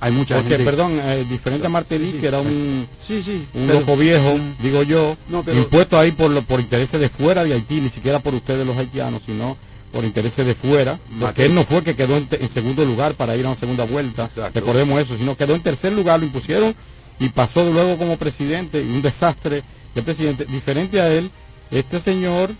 [0.00, 0.64] Hay mucha porque, gente...
[0.64, 3.44] perdón, eh, diferente a Martelly, que era un, Sí, sí.
[3.54, 7.08] un pero- loco viejo, digo yo, No, pero- impuesto ahí por, lo- por intereses de
[7.08, 9.56] fuera de Haití, ni siquiera por ustedes los haitianos, sino
[9.92, 13.44] por intereses de fuera, porque él no fue que quedó en, segundo lugar para ir
[13.46, 14.60] a una segunda vuelta, Exacto.
[14.60, 16.74] recordemos eso, sino quedó en tercer lugar, lo impusieron
[17.20, 19.62] y pasó de luego como presidente, y un desastre
[19.94, 21.30] de presidente, diferente a él,
[21.70, 22.50] este señor,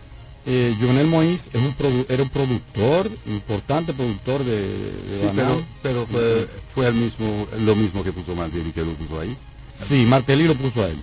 [0.46, 5.62] eh, Jonel Moïse, es un produ- era un productor, importante productor de, de Sí, banano.
[5.82, 9.36] pero, pero fue, fue el mismo, lo mismo que puso Martelli, que lo puso ahí.
[9.74, 10.96] Sí, Martelly lo puso a él.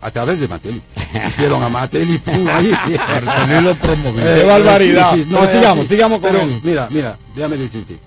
[0.00, 0.82] A través de Martelli.
[1.28, 2.70] Hicieron a Martelli pum, ahí.
[3.62, 4.22] Lo promovió.
[4.22, 5.16] Eh, ¡Qué barbaridad!
[5.28, 5.88] no, sigamos, así.
[5.88, 6.60] sigamos con Pero, él.
[6.62, 7.98] Mira, mira, déjame decirte.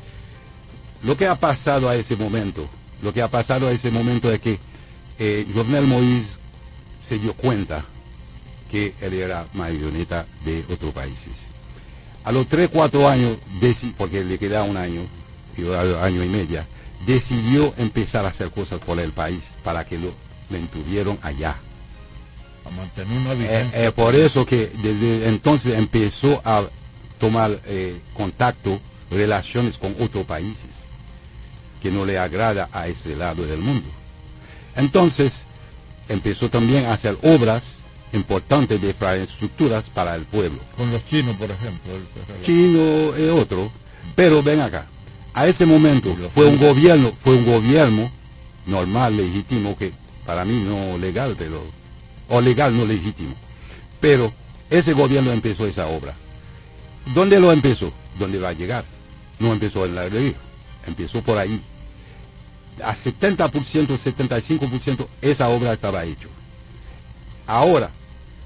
[1.03, 2.67] Lo que ha pasado a ese momento,
[3.01, 4.59] lo que ha pasado a ese momento es que
[5.17, 6.25] eh, Jovenel Moïse
[7.07, 7.83] se dio cuenta
[8.69, 11.49] que él era marioneta de otros países.
[12.23, 13.37] A los 3, 4 años,
[13.97, 15.01] porque le queda un año,
[16.01, 16.67] año y media,
[17.05, 20.13] decidió empezar a hacer cosas por el país para que lo
[20.49, 21.55] mantuvieron allá.
[22.69, 23.85] A mantener una Eh, vigencia.
[23.87, 26.63] eh, por eso que desde entonces empezó a
[27.19, 28.79] tomar eh, contacto,
[29.11, 30.69] relaciones con otros países
[31.81, 33.87] que no le agrada a ese lado del mundo.
[34.75, 35.31] Entonces
[36.07, 37.63] empezó también a hacer obras
[38.13, 40.59] importantes de infraestructuras para el pueblo.
[40.77, 41.93] Con los chinos, por ejemplo.
[42.45, 43.71] Chino es otro,
[44.15, 44.87] pero ven acá.
[45.33, 48.11] A ese momento fue un gobierno, fue un gobierno
[48.65, 49.91] normal, legítimo, que
[50.25, 51.63] para mí no legal, pero
[52.29, 53.35] o legal no legítimo.
[53.99, 54.31] Pero
[54.69, 56.15] ese gobierno empezó esa obra.
[57.13, 57.91] ¿Dónde lo empezó?
[58.17, 58.85] ¿Dónde va a llegar?
[59.39, 60.33] No empezó en la río,
[60.85, 61.61] empezó por ahí.
[62.83, 66.29] A 70%, 75% esa obra estaba hecho.
[67.47, 67.89] Ahora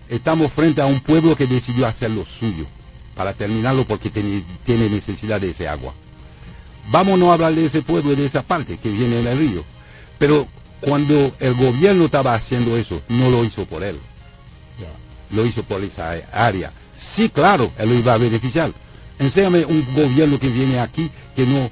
[0.07, 2.65] estamos frente a un pueblo que decidió hacer lo suyo
[3.15, 5.93] para terminarlo porque tiene, necesidad de ese agua.
[6.89, 9.63] Vámonos a hablar de ese pueblo y de esa parte que viene en el río.
[10.19, 10.47] Pero
[10.85, 13.99] cuando el gobierno estaba haciendo eso, no lo hizo por él.
[15.31, 16.71] Lo hizo por esa área.
[16.95, 18.71] Sí, claro, él lo iba a beneficiar.
[19.19, 21.69] Enséñame un gobierno que viene aquí que no,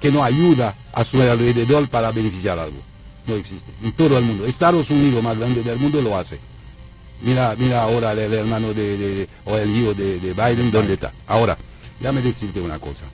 [0.00, 2.78] que no ayuda a su alrededor para beneficiar algo.
[3.26, 3.70] No existe.
[3.82, 4.46] En todo el mundo.
[4.46, 6.38] Estados Unidos, más grande del mundo, lo hace.
[7.22, 10.94] Mira, mira ahora el, hermano de, de- de- o el hijo de, de Biden, ¿dónde
[10.94, 11.12] está?
[11.26, 11.56] Ahora,
[12.00, 13.04] déjame decirte una cosa.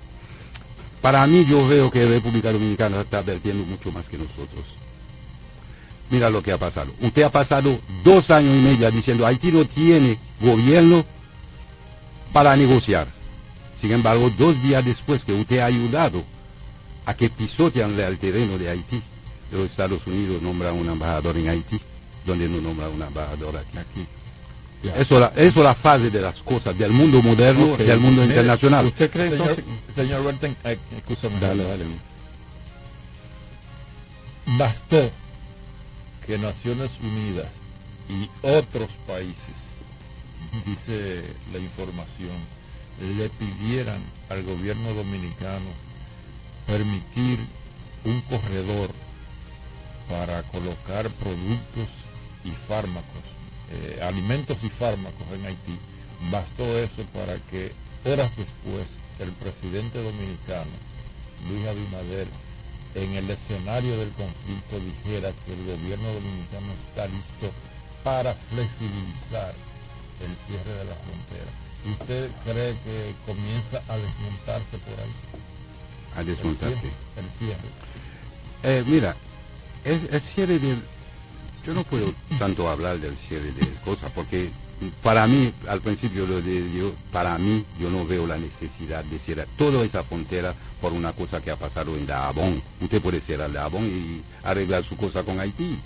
[1.00, 4.64] Para mí yo veo que República Dominicana está perdiendo mucho más que nosotros.
[6.12, 6.92] Mira lo que ha pasado.
[7.00, 11.06] Usted ha pasado dos años y medio diciendo Haití no tiene gobierno
[12.34, 13.08] para negociar.
[13.80, 16.22] Sin embargo, dos días después que usted ha ayudado
[17.06, 19.02] a que pisotean el terreno de Haití,
[19.52, 21.80] los Estados Unidos nombran un embajador en Haití,
[22.26, 23.78] donde no nombra un embajador aquí.
[23.78, 24.06] aquí.
[25.00, 27.78] Eso, la, eso es la fase de las cosas, del mundo moderno, Ok.
[27.78, 28.84] del mundo internacional.
[28.84, 29.56] ¿Usted cree señor,
[29.96, 31.40] señor Berten, eh, escúchame.
[31.40, 31.84] Dale, dale.
[34.58, 35.10] Bastó
[36.26, 37.48] que Naciones Unidas
[38.08, 39.36] y otros países,
[40.66, 42.36] dice la información,
[43.18, 45.66] le pidieran al gobierno dominicano
[46.66, 47.38] permitir
[48.04, 48.90] un corredor
[50.08, 51.88] para colocar productos
[52.44, 53.22] y fármacos,
[53.70, 55.78] eh, alimentos y fármacos en Haití.
[56.30, 57.72] Bastó eso para que
[58.04, 58.86] horas después
[59.20, 60.70] el presidente dominicano,
[61.48, 62.28] Luis Abinader,
[62.94, 67.52] en el escenario del conflicto dijera que el gobierno dominicano está listo
[68.04, 69.54] para flexibilizar
[70.20, 71.50] el cierre de la frontera.
[71.84, 75.14] ¿Usted cree que comienza a desmontarse por ahí?
[76.16, 76.90] A desmontarse.
[77.16, 77.68] El cierre.
[78.62, 79.16] Eh, mira,
[79.84, 80.82] el, el cierre del...
[81.64, 84.50] Yo no puedo tanto hablar del cierre de cosas porque
[85.02, 89.18] para mí, al principio lo de yo, para mí, yo no veo la necesidad de
[89.18, 92.62] cerrar toda esa frontera por una cosa que ha pasado en Dajabón.
[92.80, 95.78] Usted puede cerrar Dajabón y arreglar su cosa con Haití.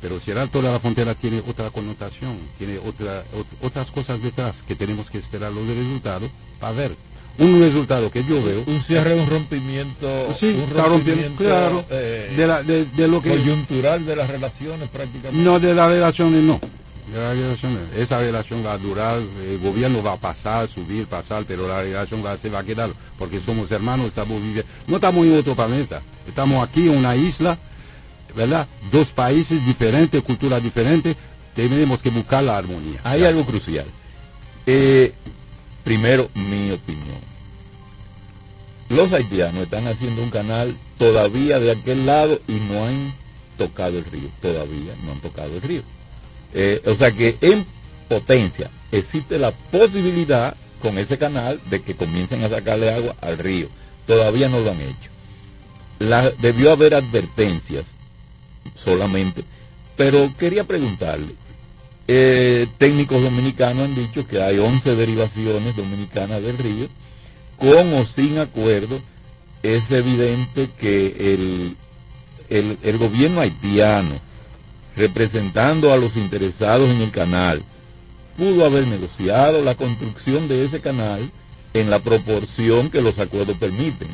[0.00, 3.22] Pero cerrar toda la frontera tiene otra connotación, tiene otra,
[3.60, 6.28] otras cosas detrás que tenemos que esperar los resultados
[6.58, 6.96] para ver.
[7.38, 8.62] Un resultado que yo veo.
[8.66, 10.36] Un cierre, un rompimiento.
[10.38, 11.84] Sí, un rompimiento, claro.
[11.88, 13.30] eh, de, la, de, de lo que.
[13.30, 15.42] coyuntural de las relaciones prácticamente.
[15.42, 16.60] No, de las relaciones no.
[17.10, 17.80] Relaciones.
[17.96, 22.24] Esa relación va a durar, el gobierno va a pasar, subir, pasar, pero la relación
[22.24, 26.00] va, se va a quedar, porque somos hermanos, estamos viviendo, no estamos en otro planeta,
[26.28, 27.58] estamos aquí en una isla,
[28.36, 28.68] ¿verdad?
[28.92, 31.16] Dos países diferentes, culturas diferentes,
[31.54, 33.00] tenemos que buscar la armonía.
[33.04, 33.86] Hay algo crucial.
[34.66, 35.12] Eh,
[35.84, 37.32] primero, mi opinión.
[38.88, 43.14] Los haitianos están haciendo un canal todavía de aquel lado y no han
[43.58, 44.28] tocado el río.
[44.40, 45.82] Todavía no han tocado el río.
[46.54, 47.64] Eh, o sea que en
[48.08, 53.68] potencia existe la posibilidad con ese canal de que comiencen a sacarle agua al río.
[54.06, 55.10] Todavía no lo han hecho.
[56.00, 57.84] La, debió haber advertencias
[58.84, 59.44] solamente.
[59.96, 61.34] Pero quería preguntarle,
[62.08, 66.88] eh, técnicos dominicanos han dicho que hay 11 derivaciones dominicanas del río,
[67.58, 69.00] con o sin acuerdo,
[69.62, 71.76] es evidente que el,
[72.48, 74.14] el, el gobierno haitiano,
[74.96, 77.62] representando a los interesados en el canal,
[78.36, 81.20] pudo haber negociado la construcción de ese canal
[81.74, 84.08] en la proporción que los acuerdos permiten.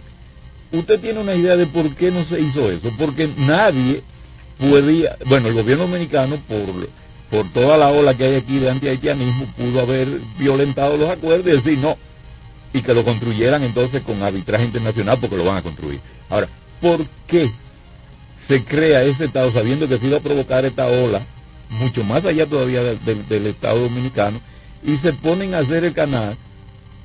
[0.73, 2.93] ¿Usted tiene una idea de por qué no se hizo eso?
[2.99, 4.03] Porque nadie
[4.59, 6.89] podía, bueno, el gobierno dominicano por,
[7.31, 11.57] por toda la ola que hay aquí de antihaitianismo pudo haber violentado los acuerdos y
[11.57, 11.97] decir no,
[12.73, 16.01] y que lo construyeran entonces con arbitraje internacional porque lo van a construir.
[16.29, 16.49] Ahora,
[16.81, 17.51] ¿por qué
[18.49, 21.21] se crea ese Estado sabiendo que se iba a provocar esta ola,
[21.69, 24.41] mucho más allá todavía del, Estado dominicano,
[24.83, 26.35] y se ponen a hacer el canal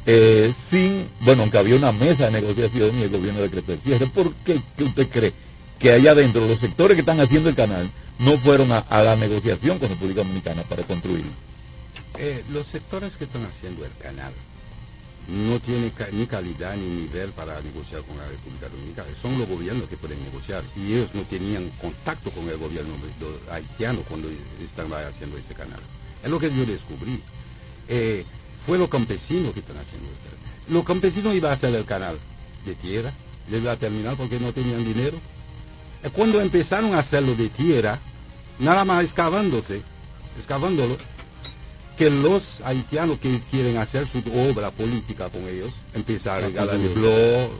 [0.05, 4.07] eh, sin, bueno, aunque había una mesa de negociación y el gobierno decretó el cierre,
[4.07, 5.33] ¿por qué usted cree
[5.79, 7.89] que allá adentro los sectores que están haciendo el canal
[8.19, 11.31] no fueron a, la negociación con República Dominicana para construirlo?
[12.19, 14.31] Eh, los sectores que están haciendo el canal
[15.27, 19.07] no tienen ca- ni calidad ni nivel para negociar con la República Dominicana.
[19.21, 22.93] Son los gobiernos que pueden negociar y ellos no tenían contacto con el gobierno
[23.51, 24.29] haitiano cuando
[24.63, 25.79] estaban haciendo ese canal.
[26.23, 27.21] Es lo que yo descubrí.
[27.87, 28.25] Eh,
[28.65, 30.37] fue los campesinos que están haciendo canal.
[30.69, 32.17] Los campesinos iban a hacer el canal
[32.65, 33.11] de tierra,
[33.49, 35.17] le iba a terminar porque no tenían dinero.
[36.03, 37.99] Eh, Cuando empezaron a hacerlo de tierra,
[38.59, 39.81] nada más excavándose,
[40.37, 40.97] excavándolo,
[41.97, 46.89] que los haitianos que quieren hacer su obra política con ellos, empezar a regalar el
[46.89, 47.51] blog,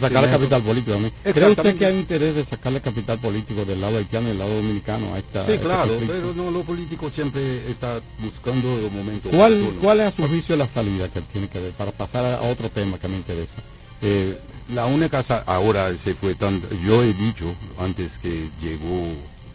[0.00, 1.12] sacar el capital político también.
[1.22, 4.54] ¿Cree usted que hay interés de sacarle capital político del lado haitiano y del lado
[4.54, 9.30] dominicano a esta Sí, este claro, pero no, los políticos siempre están buscando el momento
[9.30, 9.80] ¿Cuál, oportuno.
[9.80, 11.72] ¿Cuál es a su juicio la salida que tiene que ver?
[11.72, 13.56] Para pasar a otro tema que me interesa.
[14.02, 14.38] Eh,
[14.74, 19.06] la única ahora se fue tan yo he dicho antes que llegó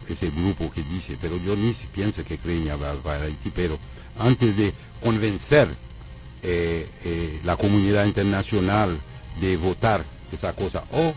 [0.08, 2.38] ese grupo que dice pero yo ni si pienso que
[2.76, 3.78] va a Haití pero
[4.18, 4.72] antes de
[5.02, 5.68] convencer
[6.42, 8.98] eh, eh, la comunidad internacional
[9.40, 11.14] de votar esa cosa o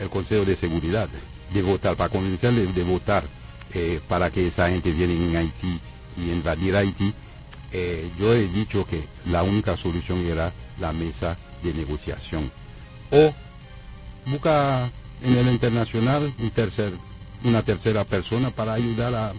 [0.00, 1.08] el Consejo de Seguridad
[1.52, 3.24] de votar para convencerle de votar
[3.74, 5.80] eh, para que esa gente viene en Haití
[6.16, 7.14] y invadir Haití
[8.18, 10.50] yo he dicho que la única solución era
[10.80, 12.50] la mesa de negociación.
[13.10, 13.34] O
[14.24, 14.90] busca
[15.22, 16.90] en el internacional un tercer,
[17.44, 19.32] una tercera persona para ayudar a,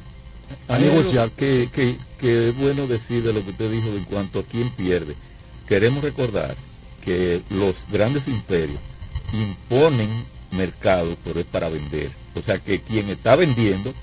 [0.68, 1.32] a negociar.
[1.32, 4.70] Que, que, que es bueno decir de lo que usted dijo en cuanto a quién
[4.72, 5.16] pierde.
[5.68, 6.56] Queremos recordar
[7.04, 8.80] que los grandes imperios
[9.34, 10.10] imponen
[10.52, 12.12] mercados, pero es para vender.
[12.36, 13.94] O sea que quien está vendiendo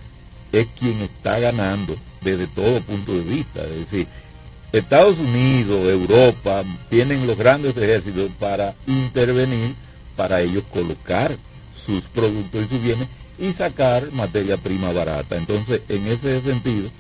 [0.53, 3.62] es quien está ganando desde todo punto de vista.
[3.62, 4.07] Es decir,
[4.73, 9.75] Estados Unidos, Europa, tienen los grandes ejércitos para intervenir,
[10.16, 11.37] para ellos colocar
[11.87, 13.09] sus productos y sus bienes
[13.39, 15.36] y sacar materia prima barata.
[15.36, 16.90] Entonces, en ese sentido,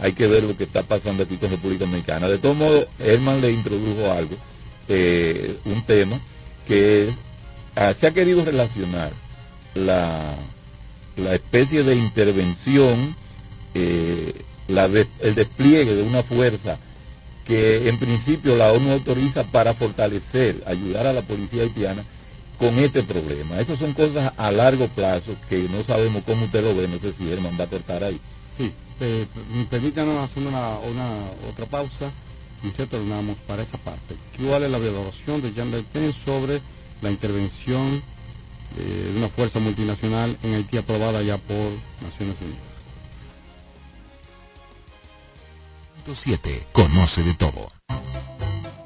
[0.00, 2.28] hay que ver lo que está pasando aquí con República Dominicana.
[2.28, 4.36] De todo modo, Herman le introdujo algo,
[4.88, 6.18] eh, un tema
[6.66, 7.14] que es,
[7.76, 9.10] ah, se ha querido relacionar
[9.74, 10.34] la,
[11.16, 13.16] la especie de intervención,
[13.74, 14.32] eh,
[14.68, 16.78] la el despliegue de una fuerza
[17.46, 22.04] que en principio la ONU autoriza para fortalecer, ayudar a la policía haitiana
[22.58, 23.60] con este problema.
[23.60, 27.12] Estas son cosas a largo plazo que no sabemos cómo usted lo ve, no sé
[27.12, 28.20] si Herman va a cortar ahí.
[28.56, 29.26] Sí, eh,
[29.70, 31.08] permítanos hacer una, una
[31.48, 32.10] otra pausa
[32.62, 34.16] y retornamos para esa parte.
[34.36, 36.60] ¿Cuál es la valoración de Jean Bertin sobre
[37.02, 38.02] la intervención
[38.76, 41.56] eh, de una fuerza multinacional en Haití aprobada ya por
[42.02, 42.68] Naciones Unidas?
[46.14, 46.66] 7.
[46.72, 47.70] Conoce de todo.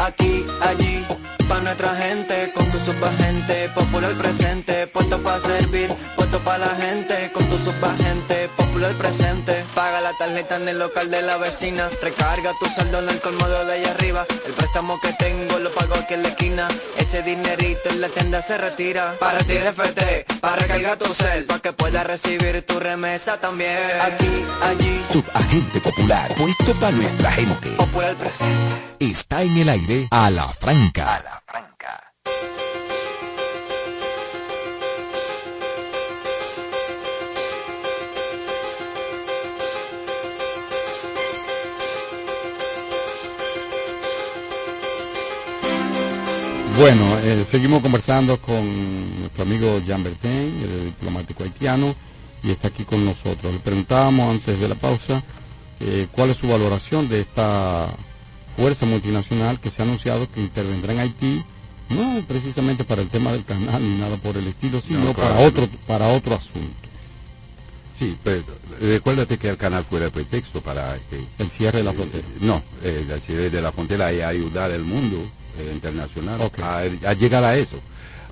[0.00, 1.04] Aquí, allí,
[1.46, 7.30] para nuestra gente, con tu subagente, popular presente, puesto para servir, puesto para la gente,
[7.34, 8.48] con tu subagente,
[8.94, 13.20] presente, paga la tarjeta en el local de la vecina, recarga tu saldo en el
[13.20, 17.22] colmado de allá arriba, el préstamo que tengo lo pago aquí en la esquina, ese
[17.22, 21.72] dinerito en la tienda se retira, para ti FT, para recargar tu cel, para que
[21.72, 27.70] puedas recibir tu remesa también, aquí, allí, Subagente Popular, puesto para nuestra gente.
[27.70, 28.86] popular presente.
[29.00, 31.40] Está en el aire a la franca.
[46.76, 51.94] Bueno, eh, seguimos conversando con nuestro amigo Jean Bertin, el diplomático haitiano,
[52.42, 53.52] y está aquí con nosotros.
[53.52, 55.22] Le preguntábamos antes de la pausa
[55.80, 57.86] eh, cuál es su valoración de esta
[58.56, 61.44] fuerza multinacional que se ha anunciado que intervendrá en Haití,
[61.90, 65.38] no precisamente para el tema del canal ni nada por el estilo, sino No, para
[65.40, 66.88] otro para otro asunto.
[67.98, 68.42] Sí, pero
[68.80, 71.22] recuérdate que el canal fuera el pretexto para que...
[71.38, 72.26] El cierre de la frontera.
[72.40, 75.18] no, eh, el cierre de la frontera y ayudar al mundo
[75.58, 77.80] eh, internacional a, a llegar a eso.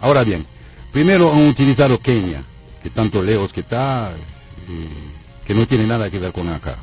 [0.01, 0.47] Ahora bien,
[0.93, 2.43] primero han utilizado Kenia,
[2.83, 6.77] que tanto lejos que está, eh, que no tiene nada que ver con acá.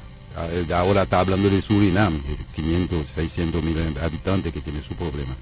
[0.51, 5.35] Eh, Ahora está hablando de Surinam, eh, 500, 600 mil habitantes que tiene su problema.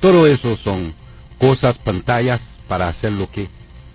[0.00, 0.94] Todo eso son
[1.38, 3.48] cosas, pantallas para hacer lo que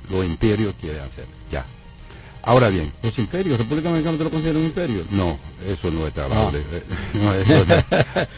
[0.09, 1.25] los imperios quieren hacer.
[1.51, 1.65] Ya.
[2.43, 2.91] Ahora bien.
[3.03, 3.57] ¿Los imperios?
[3.59, 5.03] ¿República Dominicana te lo considera un imperio?
[5.11, 5.37] No,
[5.67, 6.51] eso no es trabajo.
[6.53, 6.57] Ah.
[6.57, 7.75] eh, no, eso no.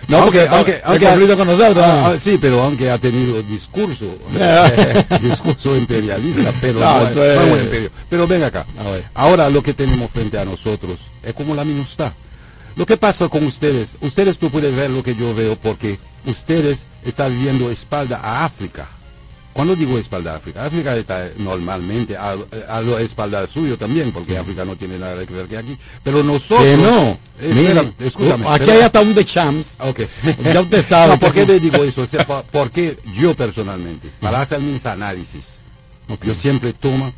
[0.18, 2.14] No, porque- porque- aunque- conflicto con nosotros, ah, ah.
[2.16, 4.06] ah, sí, pero aunque ha tenido discurso,
[5.22, 7.90] discurso imperialista, pero No, es- un imperio.
[8.10, 8.66] Pero ven acá.
[9.14, 12.12] Ahora lo que tenemos frente a nosotros es como la minustad.
[12.76, 16.88] Lo que pasa con ustedes, ustedes no pueden ver lo que yo veo porque ustedes
[17.06, 18.88] están viviendo espalda a África.
[19.54, 22.36] Cuando digo espalda África, África está normalmente a,
[22.70, 25.78] a lo espalda suyo también, porque África no tiene nada que ver que aquí.
[26.04, 26.60] Pero nosotros...
[26.64, 27.18] Que no.
[27.40, 28.46] Espera, Mire, escúchame.
[28.48, 28.74] aquí espera.
[28.78, 29.76] hay hasta un de Champs.
[29.80, 30.02] Ok.
[30.54, 32.02] Ya usted sabe No, ¿Por qué le digo eso?
[32.02, 35.44] O sea, por- porque yo personalmente, para hacer mis análisis,
[36.24, 37.14] yo siempre tomo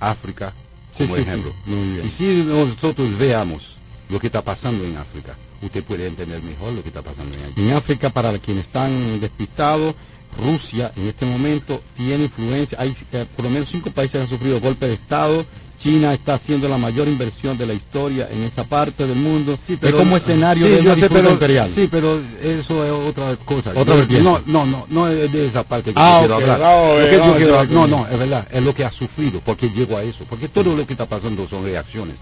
[0.00, 0.52] África
[0.98, 1.52] como sí, ejemplo.
[1.64, 2.00] sí.
[2.04, 3.76] Y si nosotros veamos
[4.08, 7.44] lo que está pasando en África, usted puede entender mejor lo que está pasando en
[7.44, 7.62] Haití.
[7.62, 9.94] En África, para quienes están despistados,
[10.38, 12.78] Rusia en este momento tiene influencia.
[12.80, 15.44] Hay eh, por lo menos cinco países que han sufrido golpe de Estado.
[15.82, 19.58] China está haciendo la mayor inversión de la historia en esa parte del mundo.
[19.68, 21.68] es como escenario Sí, de una sé, pero- imperial.
[21.74, 23.72] Sí, pero eso es otra cosa.
[23.74, 26.60] Otra no, no, no, no es de esa parte que Ah, yo quiero ok, hablar.
[26.60, 28.84] vamos a ver, Lo que yo a quiero- no, no, es verdad, es lo que
[28.84, 32.14] ha sufrido, porque llegó a eso, porque todo lo que está pasando son reacciones.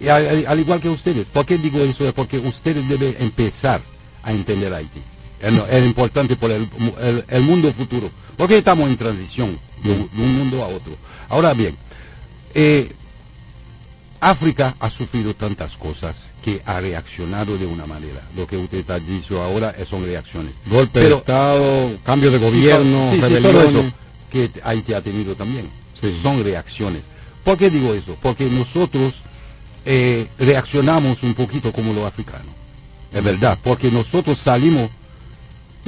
[0.00, 2.04] Y al, al- al igual que ustedes, ¿por qué digo eso?
[2.04, 3.80] Es porque ustedes deben empezar
[4.24, 5.00] a entender Haití.
[5.40, 6.68] Es, importante por el,
[7.00, 10.92] el- el mundo futuro, porque estamos en transición de un, de un mundo a otro.
[11.28, 11.76] Ahora bien,
[12.54, 12.90] eh,
[14.20, 18.20] África ha sufrido tantas cosas que ha reaccionado de una manera.
[18.36, 20.52] Lo que usted está diciendo ahora eh, son reacciones.
[20.66, 23.64] Golpe de Estado, cambio de gobierno, sí, sí, rebeliones.
[23.70, 23.84] eso
[24.30, 25.68] que Haití ha tenido también.
[26.22, 27.02] Son reacciones.
[27.44, 28.16] ¿Por qué digo eso?
[28.20, 29.14] Porque nosotros
[29.84, 32.46] eh, reaccionamos un poquito como los africanos.
[33.12, 34.90] Es verdad, porque nosotros salimos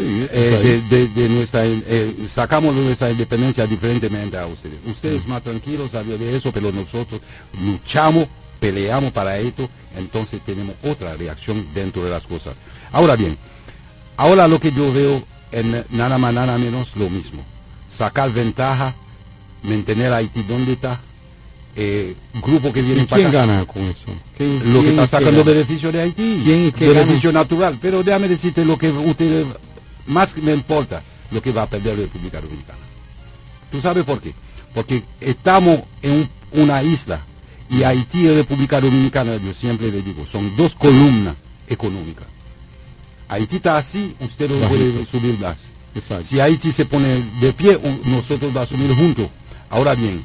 [0.02, 4.78] eh, de, de- de nuestra, eh, sacamos nuestra independencia diferentemente a ustedes.
[4.86, 7.20] Ustedes más tranquilos saben de eso, pero nosotros
[7.64, 8.26] luchamos,
[8.58, 12.54] peleamos para esto, entonces tenemos otra reacción dentro de las cosas.
[12.92, 13.36] Ahora bien,
[14.16, 15.22] ahora lo que yo veo
[15.52, 17.42] en nada más, nada menos lo mismo.
[17.88, 18.94] Sacar ventaja,
[19.62, 21.00] mantener a Haití donde está,
[21.76, 24.04] eh, grupo que viene ¿Y quién gana con eso?
[24.36, 27.78] ¿Quién- lo que está sacando beneficio de Haití, ¿Quién que beneficio natural.
[27.80, 29.44] Pero déjame decirte lo que usted
[30.06, 32.78] más me importa, lo que va a perder la República Dominicana.
[33.70, 34.34] ¿Tú sabes por qué?
[34.74, 36.30] Porque estamos en un-
[36.62, 37.20] una isla
[37.68, 41.34] y Haití y República Dominicana, yo siempre le digo, son dos columnas
[41.68, 42.24] económica.
[43.28, 45.56] Haití está así, usted no puede subir más.
[46.28, 49.28] Si Haití se pone de pie, nosotros vamos a subir juntos.
[49.70, 50.24] Ahora bien,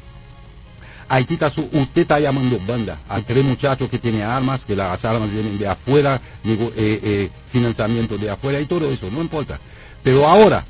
[1.08, 5.30] Haití está, usted está llamando banda a tres muchachos que tienen armas, que las armas
[5.30, 9.60] vienen de afuera, eh, eh, financiamiento de afuera y todo eso, no importa.
[10.02, 10.64] Pero ahora,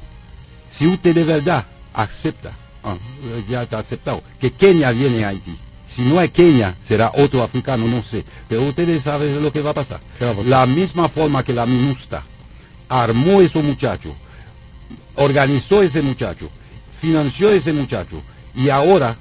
[0.71, 1.65] si usted de verdad
[1.95, 2.53] acepta,
[2.85, 2.97] ah,
[3.49, 5.57] ya está aceptado, que Kenia viene a Haití,
[5.89, 8.23] si no es Kenia, será otro africano, no sé.
[8.49, 10.01] Pero ustedes saben lo que va a pasar.
[10.45, 12.23] La misma forma que la MINUSTA
[12.91, 14.15] armó ese muchacho,
[15.15, 16.51] organizó ese muchacho,
[17.01, 18.21] financió ese muchacho,
[18.55, 19.17] y ahora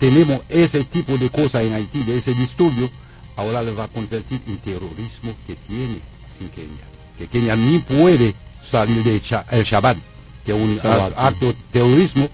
[0.00, 2.90] tenemos ese tipo de cosas en Haití, de ese disturbio,
[3.36, 6.00] ahora le va a convertir en terrorismo que tiene
[6.40, 6.84] en Kenia.
[7.18, 8.34] Que Kenia ni puede
[8.68, 9.98] salir del el Shabbat,
[10.44, 10.80] que es un
[11.16, 12.28] acto de terrorismo.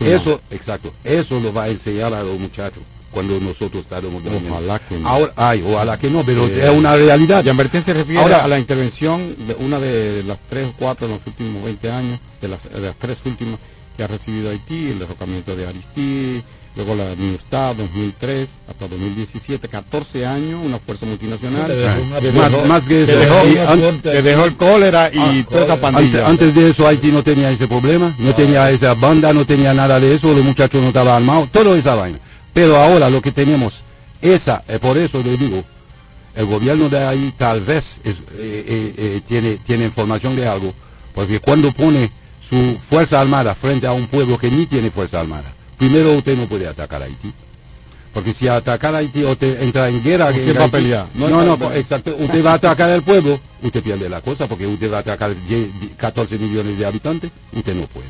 [0.00, 4.96] Eso, exacto, eso lo va a enseñar a los muchachos cuando nosotros estaremos Ojalá que
[4.96, 5.08] no.
[5.08, 7.44] Ahora, ay, ojalá que no, pero es una realidad.
[7.44, 11.26] Se refiere Ahora, a la intervención de una de las tres o cuatro en los
[11.26, 13.58] últimos 20 años, de las, de las tres últimas
[13.96, 16.42] que ha recibido Haití, el derrocamiento de Aristide,
[16.76, 21.72] luego la MINUSTAD 2003 hasta 2017, 14 años, una fuerza multinacional.
[22.68, 23.12] más, que eso.
[24.02, 26.28] Que dejó, el cólera y ah, toda esa pandilla.
[26.28, 29.98] Antes, de eso Haití no tenía ese problema, no tenía esa banda, no tenía nada
[29.98, 32.18] de eso, los muchachos no estaban armados, todo esa vaina.
[32.52, 33.82] Pero ahora lo que tenemos,
[34.22, 35.62] esa, eh, por eso le digo,
[36.36, 40.72] el gobierno de ahí tal vez eh, eh, tiene, tiene información de algo,
[41.14, 42.10] porque cuando pone
[42.48, 46.46] su fuerza armada frente a un pueblo que ni tiene fuerza armada, primero usted no
[46.46, 47.32] puede atacar a Haití.
[48.12, 51.06] Porque si atacar a Haití o te entra en guerra, usted va a pelear.
[51.14, 52.14] No, no, exacto.
[52.18, 55.34] Usted va a atacar al pueblo, usted pierde la cosa, porque usted va a atacar
[55.96, 58.08] 14 millones de habitantes, usted no puede.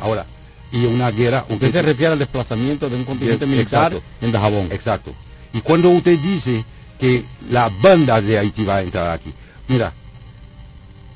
[0.00, 0.26] Ahora,
[0.72, 1.44] y una guerra.
[1.48, 4.68] Usted se refiere al desplazamiento de un continente militar en Dajabón.
[4.72, 5.14] Exacto.
[5.52, 6.64] Y cuando usted dice
[6.98, 9.32] que la banda de Haití va a entrar aquí,
[9.68, 9.92] mira,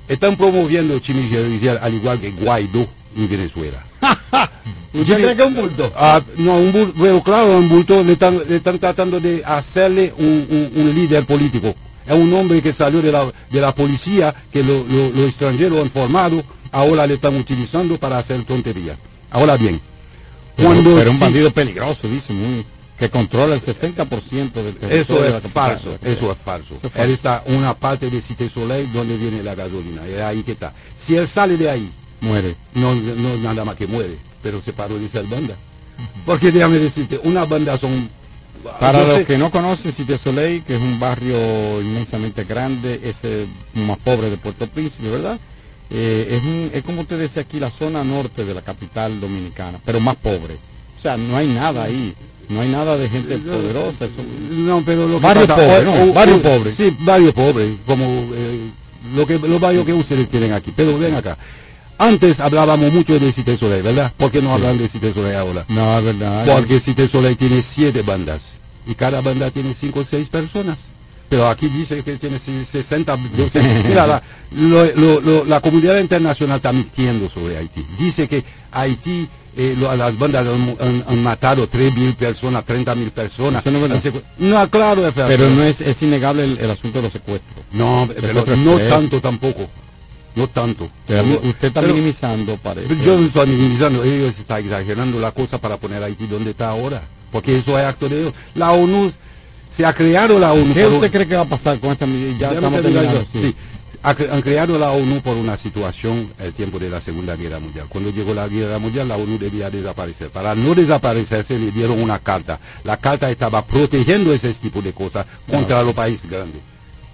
[0.06, 3.84] están promoviendo judicial al igual que Guaidó en Venezuela.
[5.00, 5.92] ¿Usted cree que es un bulto?
[5.96, 10.92] Ah, no, un bulto, claro, un bulto le están, le están tratando de hacerle un,
[10.94, 11.74] líder político.
[12.06, 14.84] Es un hombre que salió de la, de la policía, que los
[15.26, 16.42] extranjeros han formado,
[16.72, 18.98] ahora le están utilizando para hacer tonterías.
[19.30, 19.80] Ahora bien,
[20.56, 20.94] cuando...
[20.94, 22.32] Pero un bandido peligroso, dice,
[22.98, 25.26] que controla el 60% del territorio.
[25.26, 26.74] Eso es falso, eso es falso.
[26.94, 30.72] Él está una parte de Cité Soleil donde viene la gasolina, es ahí que está.
[30.98, 32.56] Si él sale de ahí, muere.
[32.74, 34.16] No, no nada más que muere,
[34.46, 35.56] pero se paró de ser banda.
[36.24, 38.08] Porque déjame decirte, una banda son...
[38.78, 41.36] Para los que no conocen Cité Soleil, que es un barrio
[41.82, 43.48] inmensamente grande, es el
[43.86, 45.36] más pobre de Puerto Príncipe, ¿verdad?
[45.90, 50.14] Eh, es, como usted decía aquí, la zona norte de la capital dominicana, pero más
[50.14, 50.54] pobre.
[50.96, 52.14] O sea, no hay nada ahí.
[52.48, 54.06] No hay nada de gente poderosa.
[54.50, 56.72] No, pero lo barrio pobre, no, barrio pobre.
[56.72, 58.70] Sí, barrio pobre, como eh,
[59.16, 60.72] lo que los barrios que ustedes tienen aquí.
[60.76, 61.36] Pero ven acá.
[61.98, 64.12] Antes hablábamos mucho de Cité Soleil, ¿verdad?
[64.16, 65.64] ¿Por qué no hablan de Cité Soleil ahora?
[65.68, 66.44] No, es verdad.
[66.46, 68.40] Porque Cité Soleil tiene siete bandas
[68.86, 70.76] y cada banda tiene cinco o seis personas.
[71.28, 73.16] Pero aquí dice que tiene 60
[73.88, 74.22] mira
[75.48, 77.84] la, comunidad internacional está mintiendo sobre Haití.
[77.98, 80.46] Dice que Haití eh, las bandas
[81.08, 83.64] han, matado 3 mil personas 30 mil personas.
[84.38, 87.64] No, claro pero no es, es innegable el, asunto de los secuestros.
[87.72, 89.68] No pero no tanto tampoco
[90.36, 90.88] no tanto.
[91.42, 92.94] usted está minimizando, parece.
[93.04, 96.68] Yo no estoy minimizando, ellos están exagerando la cosa para poner a Haití donde está
[96.68, 97.02] ahora.
[97.32, 98.34] Porque eso es acto de ellos.
[98.54, 99.12] La ONU
[99.70, 100.74] se ha creado la ONU.
[100.74, 102.06] ¿Qué usted cree que va a pasar con esta
[102.38, 102.80] Ya, estamos
[103.32, 103.54] sí.
[104.02, 107.86] han creado la ONU por una situación el tiempo de la Segunda Guerra Mundial.
[107.88, 110.28] Cuando llegó la Guerra Mundial, la ONU debía desaparecer.
[110.30, 112.60] Para no desaparecerse, le dieron una carta.
[112.84, 116.60] La carta estaba protegiendo ese tipo de cosas contra los países grandes.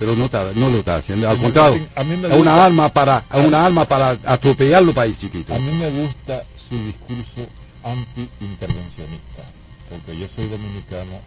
[0.03, 1.31] Pero no, no lo está haciendo.
[1.31, 5.55] Al contrario, es una arma para, una arma para atropellar los países chiquitos.
[5.55, 7.49] A mí me gusta su discurso
[7.85, 9.45] anti-intervencionista,
[9.89, 11.21] porque yo soy dominicano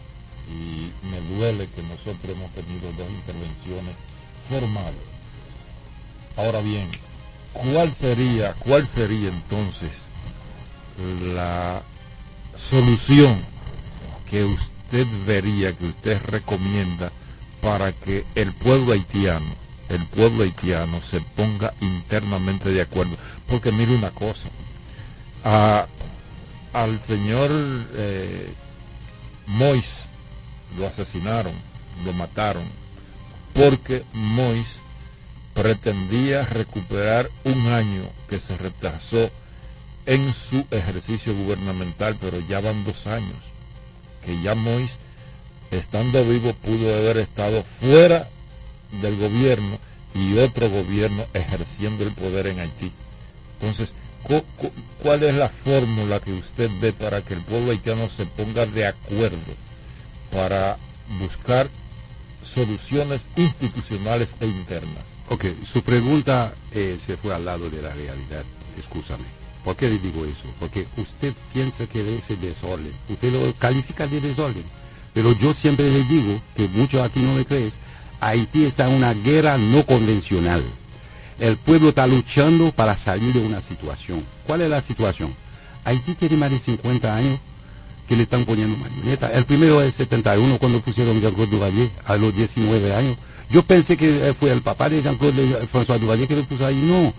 [0.51, 3.95] y me duele que nosotros hemos tenido dos intervenciones
[4.49, 5.05] formales.
[6.35, 6.89] Ahora bien,
[7.53, 9.91] ¿cuál sería, cuál sería entonces
[11.33, 11.81] la
[12.57, 13.41] solución
[14.29, 17.09] que usted vería, que usted recomienda
[17.65, 19.55] para que el pueblo haitiano,
[19.89, 23.17] el pueblo haitiano se ponga internamente de acuerdo?
[23.47, 24.47] Porque mire una cosa,
[26.73, 27.49] al señor
[27.95, 28.53] eh,
[29.47, 29.85] Mois
[30.77, 31.53] lo asesinaron,
[32.05, 32.65] lo mataron,
[33.55, 34.67] porque Mois
[35.55, 39.31] pretendía recuperar un año que se retrasó
[40.05, 43.41] en su ejercicio gubernamental, pero ya van dos años,
[44.23, 44.91] que ya Mois,
[45.71, 48.29] estando vivo, pudo haber estado fuera
[49.01, 49.77] del gobierno
[50.13, 52.91] y otro gobierno ejerciendo el poder en Haití.
[53.59, 53.93] Entonces,
[55.01, 58.87] ¿cuál es la fórmula que usted ve para que el pueblo haitiano se ponga de
[58.87, 59.53] acuerdo
[60.31, 60.77] para
[61.19, 61.69] buscar
[62.43, 65.03] soluciones institucionales e internas?
[65.29, 68.43] Ok, su pregunta eh, se fue al lado de la realidad,
[68.77, 69.25] escúchame.
[69.63, 70.47] ¿Por qué le digo eso?
[70.59, 74.63] Porque usted piensa que ese desorden, usted lo califica de desorden.
[75.15, 77.71] Pero yo siempre le digo, que muchos aquí no me crees,
[78.19, 80.61] Haití está en una guerra no convencional.
[81.39, 84.23] El pueblo está luchando para salir de una situación.
[84.45, 85.33] ¿Cuál es la situación?
[85.85, 87.39] Haití tiene más de 50 años
[88.09, 89.31] que le están poniendo marioneta.
[89.31, 93.17] El primero es 71 cuando pusieron Jean-Claude Duvalier a los 19 años.
[93.49, 96.75] Yo pensé que fue el papá de Jean-Claude François Duvalier que lo puso ahí.
[96.75, 97.13] No,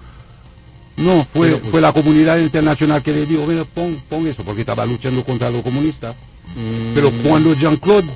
[0.98, 4.60] no, fue, pues, fue la comunidad internacional que le dijo, mira, pon, pon eso, porque
[4.60, 6.14] estaba luchando contra los comunistas.
[6.54, 6.94] Mm.
[6.94, 8.08] Pero cuando Jean-Claude,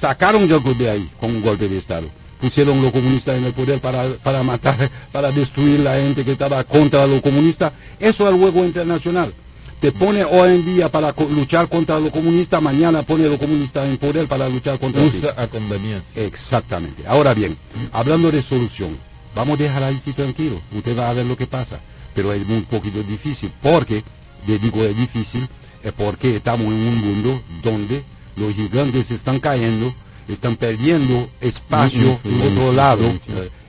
[0.00, 2.08] sacaron Jean-Claude de ahí con un golpe de Estado,
[2.40, 6.62] pusieron los comunistas en el poder para, para matar, para destruir la gente que estaba
[6.64, 9.32] contra los comunistas, eso es el juego internacional.
[9.80, 13.38] Te pone hoy en día para co- luchar contra los comunistas, mañana pone a los
[13.38, 15.00] comunistas en poder para luchar contra.
[15.02, 16.02] Usa a conveniencia.
[16.16, 17.04] Exactamente.
[17.06, 17.56] Ahora bien,
[17.92, 18.96] hablando de solución,
[19.36, 20.60] vamos a dejar a Haití tranquilo.
[20.74, 21.78] Usted va a ver lo que pasa.
[22.12, 23.52] Pero es un poquito difícil.
[23.62, 24.02] Porque,
[24.48, 25.48] le digo es difícil,
[25.82, 28.02] es porque estamos en un mundo donde
[28.36, 29.92] los gigantes están cayendo,
[30.28, 33.04] están perdiendo espacio en otro lado.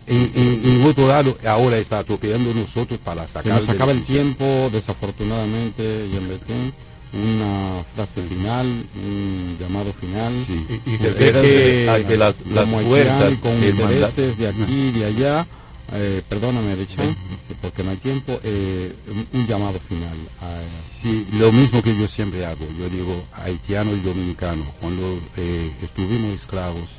[0.08, 3.62] En, en- en otro lado, ahora está atropellando nosotros para Se sacar.
[3.62, 6.74] nos acaba el tiempo, desafortunadamente, Jean Bertin.
[7.12, 10.32] Una frase final, un llamado final.
[10.48, 15.48] Y- y De que- las- las haitiano, con intereses de aquí y de allá,
[15.94, 17.16] eh, perdóname, Richard,
[17.62, 20.18] porque no hay tiempo, eh, un, un llamado final.
[20.42, 22.66] a- Sí, lo mismo que yo siempre hago.
[22.78, 26.90] Yo digo, haitiano y dominicano, cuando eh, estuvimos esclavos,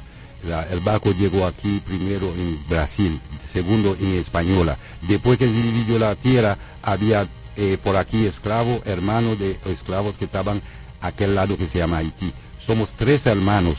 [0.42, 3.20] la- el barco llegó aquí primero en Brasil,
[3.52, 4.78] segundo en Española.
[5.02, 10.24] Después que se dividió la tierra, había eh, por aquí esclavos, hermanos de esclavos que
[10.24, 10.62] estaban
[11.02, 12.32] aquel lado que se llama Haití.
[12.58, 13.76] Somos tres hermanos,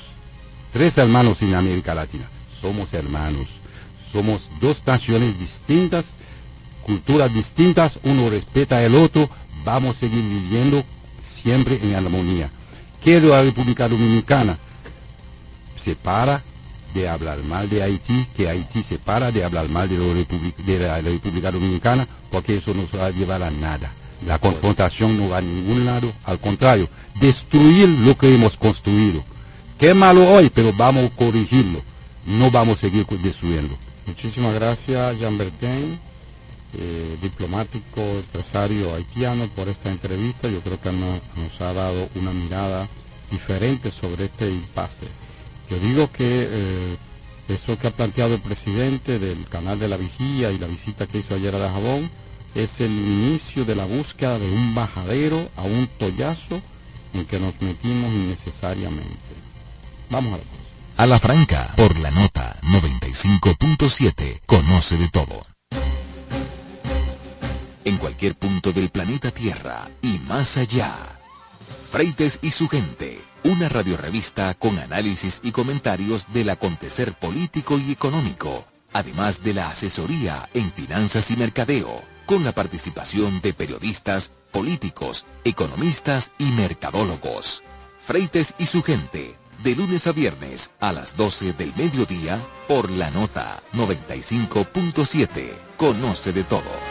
[0.71, 2.29] tres hermanos en América Latina.
[2.61, 3.47] Somos hermanos.
[4.11, 6.05] Somos dos naciones distintas,
[6.83, 9.27] culturas distintas, uno respeta al otro,
[9.63, 10.83] vamos a seguir viviendo
[11.21, 12.49] siempre en armonía.
[13.03, 14.57] Quiero la República Dominicana
[15.75, 16.43] se para
[16.93, 19.97] de hablar mal de Haití, que Haití se para de hablar mal de
[20.77, 23.91] la República Dominicana, porque eso no se va a llevar a nada.
[24.25, 26.87] La confrontación no va a ningún lado, al contrario,
[27.19, 29.23] destruir lo que hemos construido.
[29.79, 31.81] Qué malo hoy, pero vamos a corregirlo.
[32.27, 33.75] No vamos a seguir destruyendo.
[34.05, 35.99] Muchísimas gracias, Jean Bertin,
[36.73, 40.49] eh, diplomático, empresario haitiano, por esta entrevista.
[40.49, 42.87] Yo creo que nos, ha dado una mirada
[43.29, 45.05] diferente sobre este impasse.
[45.69, 46.97] Yo digo que eh,
[47.49, 51.19] eso que ha planteado el presidente del canal de la vigía y la visita que
[51.19, 52.09] hizo ayer a Dajabón
[52.55, 56.61] es el inicio de la búsqueda de un bajadero a un tollazo
[57.13, 59.17] en que nos metimos innecesariamente.
[60.09, 60.43] Vamos a la
[61.03, 65.50] A la franca, por la nota 95.7, conoce de todo.
[67.83, 70.93] En cualquier punto del planeta Tierra y más allá.
[71.89, 78.65] Freites y su gente, una radiorevista con análisis y comentarios del acontecer político y económico,
[78.93, 86.33] además de la asesoría en finanzas y mercadeo, con la participación de periodistas, políticos, economistas
[86.37, 87.63] y mercadólogos.
[88.05, 93.09] Freites y su gente, de lunes a viernes a las 12 del mediodía por la
[93.11, 95.53] nota 95.7.
[95.77, 96.90] Conoce de todo.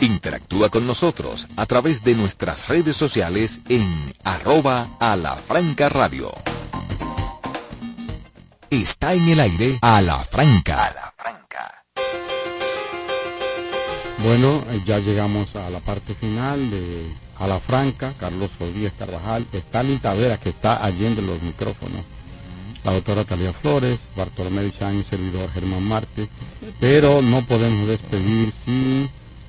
[0.00, 3.86] Interactúa con nosotros a través de nuestras redes sociales en
[4.24, 6.32] arroba a la franca radio.
[8.70, 11.14] Está en el aire a la franca.
[14.24, 17.06] Bueno, eh, ya llegamos a la parte final de
[17.38, 22.02] A la Franca, Carlos Rodríguez Carvajal, Stalin Taveras, que está allí en los micrófonos,
[22.84, 26.28] la doctora Talía Flores, Bartolomé Dichaño, servidor Germán Marte,
[26.80, 29.08] pero no podemos despedir sin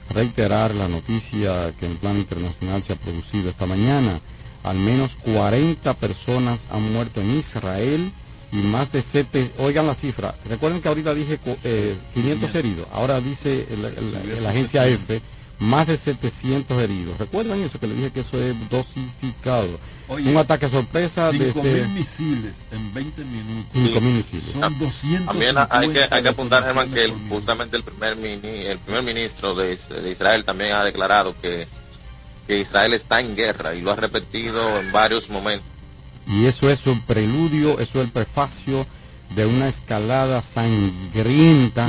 [0.10, 4.20] reiterar la noticia que en plan internacional se ha producido esta mañana.
[4.64, 8.12] Al menos 40 personas han muerto en Israel
[8.52, 13.22] y más de 7, oigan la cifra, recuerden que ahorita dije eh, 500 heridos, ahora
[13.22, 13.68] dice
[14.42, 15.22] la agencia EFE
[15.60, 17.18] más de 700 heridos.
[17.18, 19.68] ¿Recuerdan eso que le dije que eso es dosificado?
[20.10, 21.74] Oye, Un ataque sorpresa de 5 este...
[21.86, 23.72] mil misiles en 20 minutos.
[23.76, 24.52] 5.000 misiles.
[24.60, 25.26] Son 200.
[25.28, 29.04] También hay que, hay que apuntar, Germán, que el- justamente el primer, mini, el primer
[29.04, 31.68] ministro de, Is- de Israel también ha declarado que,
[32.48, 35.68] que Israel está en guerra y lo ha repetido en varios momentos.
[36.28, 38.88] Y eso es un preludio, eso es el prefacio
[39.36, 41.88] de una escalada sangrienta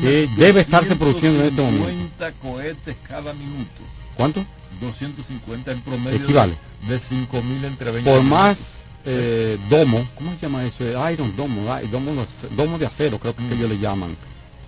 [0.00, 1.84] que debe estarse produciendo en este momento.
[1.84, 3.82] 250 cohetes cada minuto.
[4.16, 4.44] ¿Cuánto?
[4.82, 6.54] 250 en promedio Equivale.
[6.88, 8.58] de 5.000 entre 20 Por más
[9.06, 11.10] eh, domo, ¿cómo se llama eso?
[11.10, 12.12] Iron domo, ay, domo,
[12.52, 14.16] domo de acero, creo que ellos le llaman.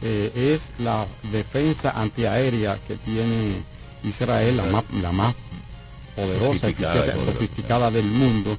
[0.02, 3.62] Eh, es la defensa antiaérea que tiene
[4.02, 5.34] Israel, la más, la más
[6.16, 7.32] poderosa y Sofisticada, sofisticada, poderosa.
[7.32, 8.56] sofisticada del mundo,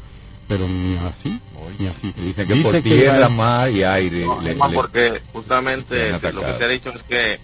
[0.47, 1.39] pero ni así,
[1.79, 2.13] ni así.
[2.17, 4.19] Dicen que por tierra, mar y aire.
[4.19, 7.39] le- No, le- porque justamente lo que se ha dicho es que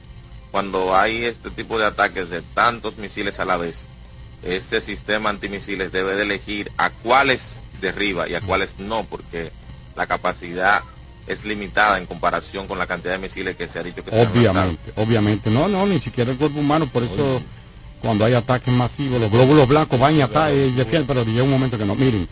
[0.52, 3.88] cuando hay este tipo de ataques de tantos misiles a la vez,
[4.44, 9.52] ese sistema antimisiles debe de elegir a cuáles derriba y a cuáles no, porque
[9.96, 10.82] la capacidad
[11.28, 14.18] es limitada en comparación con la cantidad de misiles que se ha dicho que se
[14.22, 14.50] han lanzado.
[14.62, 15.50] Obviamente, obviamente.
[15.52, 17.42] No, no, ni siquiera el cuerpo humano, por eso
[18.02, 21.78] cuando hay ataques masivos, los glóbulos blancos van y atacan defienden, pero llega un momento
[21.78, 21.94] que no.
[21.96, 22.28] Miren,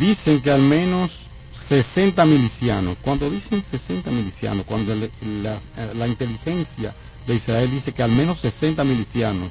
[0.00, 1.10] dicen que al menos
[1.54, 5.10] 60 milicianos, cuando dicen 60 milicianos, cuando le-
[5.42, 6.94] la, eh, la inteligencia
[7.26, 9.50] de Israel dice que al menos 60 milicianos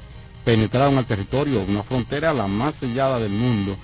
[0.50, 3.76] penetraron al territorio, una frontera la más sellada del mundo,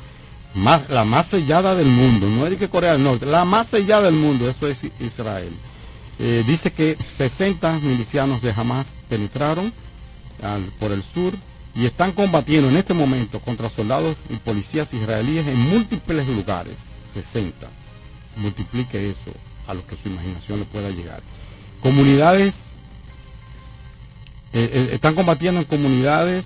[0.57, 4.03] más, la más sellada del mundo, no es que Corea del Norte, la más sellada
[4.11, 5.53] del mundo, eso es Israel.
[6.19, 9.73] Eh, dice que 60 milicianos de Hamas penetraron
[10.43, 11.33] al- por el sur
[11.77, 16.75] y están combatiendo en este momento contra soldados y policías israelíes en múltiples lugares.
[17.15, 17.69] 60.
[18.39, 19.31] Multiplique eso
[19.69, 21.23] a lo que su imaginación le pueda llegar.
[21.81, 22.55] Comunidades
[24.53, 26.45] eh, eh, están combatiendo en comunidades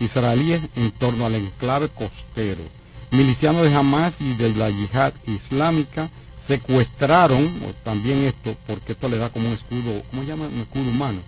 [0.00, 2.62] israelíes en torno al enclave costero.
[3.10, 6.10] Milicianos de Hamas y de la yihad islámica
[6.46, 10.46] secuestraron, o también esto, porque esto le da como un escudo, ¿cómo se llama?
[10.46, 11.20] Un escudo humano,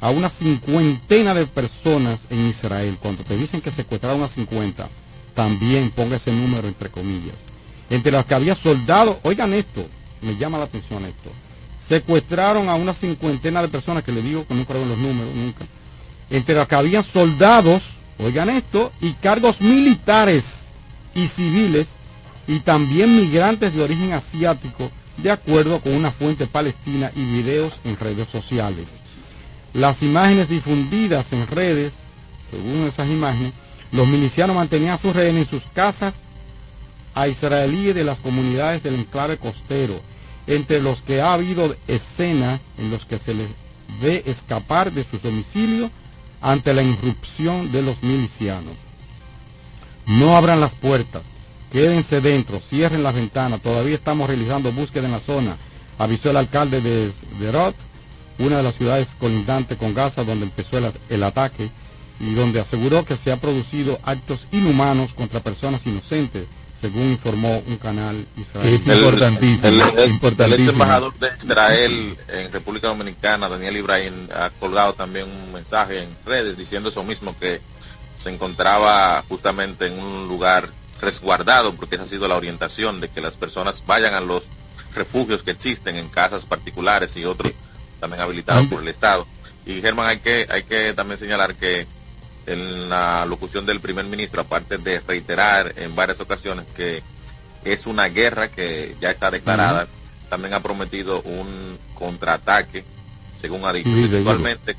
[0.00, 2.98] a una cincuentena de personas en Israel.
[3.00, 4.88] Cuando te dicen que secuestraron a 50,
[5.34, 7.36] también ponga ese número entre comillas.
[7.90, 9.86] Entre las que había soldados, oigan esto,
[10.22, 11.30] me llama la atención esto.
[11.86, 15.34] Secuestraron a una cincuentena de personas que le digo que no creo en los números
[15.34, 15.64] nunca.
[16.30, 17.82] Entre las que habían soldados,
[18.18, 20.44] oigan esto, y cargos militares
[21.14, 21.88] y civiles
[22.46, 27.96] y también migrantes de origen asiático, de acuerdo con una fuente palestina y videos en
[27.98, 28.86] redes sociales.
[29.74, 31.92] Las imágenes difundidas en redes,
[32.50, 33.52] según esas imágenes,
[33.92, 36.14] los milicianos mantenían a sus rehenes en sus casas
[37.14, 40.00] a israelíes de las comunidades del enclave costero,
[40.46, 43.48] entre los que ha habido escenas en los que se les
[44.00, 45.90] ve escapar de sus domicilios
[46.40, 48.74] ante la irrupción de los milicianos.
[50.06, 51.22] No abran las puertas,
[51.70, 55.56] quédense dentro, cierren las ventanas, todavía estamos realizando búsqueda en la zona,
[55.98, 57.74] avisó el alcalde de Sderot,
[58.38, 61.70] una de las ciudades colindantes con Gaza donde empezó el, el ataque
[62.20, 66.46] y donde aseguró que se han producido actos inhumanos contra personas inocentes,
[66.80, 68.74] según informó un canal israelí.
[68.76, 70.64] Es importantísimo, El, el- el importantísimo.
[70.64, 76.08] ex embajador de Israel en República Dominicana, Daniel Ibrahim, ha colgado también un mensaje en
[76.24, 77.60] redes diciendo eso mismo, que
[78.16, 80.68] se encontraba justamente en un lugar
[81.00, 84.44] resguardado, porque esa ha sido la orientación de que las personas vayan a los
[84.94, 87.52] refugios que existen en casas particulares y otros
[88.00, 89.26] también habilitados por el Estado.
[89.66, 91.86] Y Germán, hay que, hay que también señalar que
[92.48, 97.02] en la locución del primer ministro, aparte de reiterar en varias ocasiones que
[97.64, 99.88] es una guerra que ya está declarada,
[100.28, 102.84] también ha prometido un contraataque,
[103.40, 104.08] según ha dicho, Sí,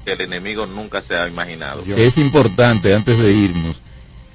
[0.03, 1.83] que el enemigo nunca se ha imaginado.
[1.95, 3.75] Es importante, antes de irnos,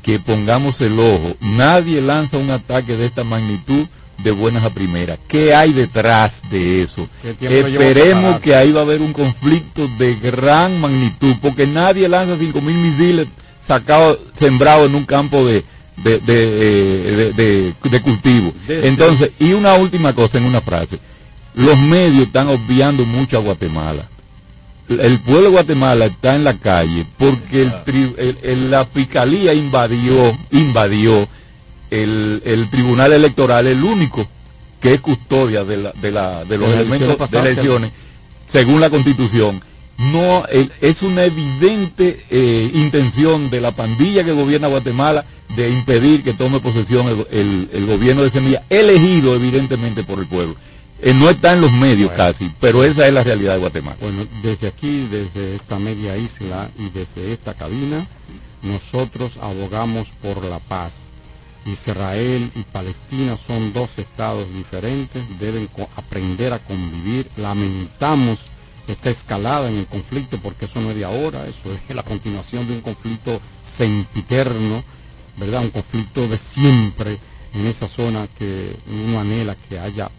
[0.03, 1.37] que pongamos el ojo.
[1.41, 3.87] Nadie lanza un ataque de esta magnitud
[4.19, 5.19] de buenas a primeras.
[5.29, 7.09] ¿Qué hay detrás de eso?
[7.23, 10.81] ¿Qué tiempo le llevó a Esperemos que ahí va a haber un conflicto de gran
[10.81, 13.27] magnitud, porque nadie lanza 5.000 misiles
[13.67, 15.65] sacados, sembrados en un campo de,
[15.97, 17.33] de, de, eh,
[17.91, 18.53] de- cultivo.
[18.69, 20.99] Entonces, y una última cosa en una frase.
[21.55, 24.09] Los medios están obviando mucho a Guatemala
[24.89, 27.73] el pueblo de Guatemala está en la calle porque el
[28.19, 31.27] el- el- la fiscalía invadió invadió
[31.91, 34.27] el, el tribunal electoral el único
[34.81, 37.91] que es custodia de, la, de, la, de los De elementos de elecciones
[38.53, 39.61] según la constitución.
[39.97, 45.25] No el- es una evidente eh, intención de la pandilla que gobierna Guatemala
[45.57, 50.27] de impedir que tome posesión el, el- el gobierno de Semilla elegido evidentemente por el
[50.27, 50.57] pueblo.
[51.01, 53.97] Eh, no está en los medios casi pero esa es la realidad de Guatemala.
[54.01, 58.07] Bueno, desde aquí, desde esta media isla y desde esta cabina,
[58.63, 60.95] nosotros abogamos por la paz.
[61.67, 67.29] Israel y Palestina son dos estados diferentes, deben aprender a convivir.
[67.37, 68.41] Lamentamos
[68.87, 72.67] esta escalada en el conflicto porque eso no es de ahora, eso es la continuación
[72.67, 74.85] de un conflicto sempiterno,
[75.37, 75.63] ¿verdad?
[75.63, 77.19] Un conflicto de siempre
[77.55, 78.77] en esa zona que
[79.09, 80.11] uno anhela que haya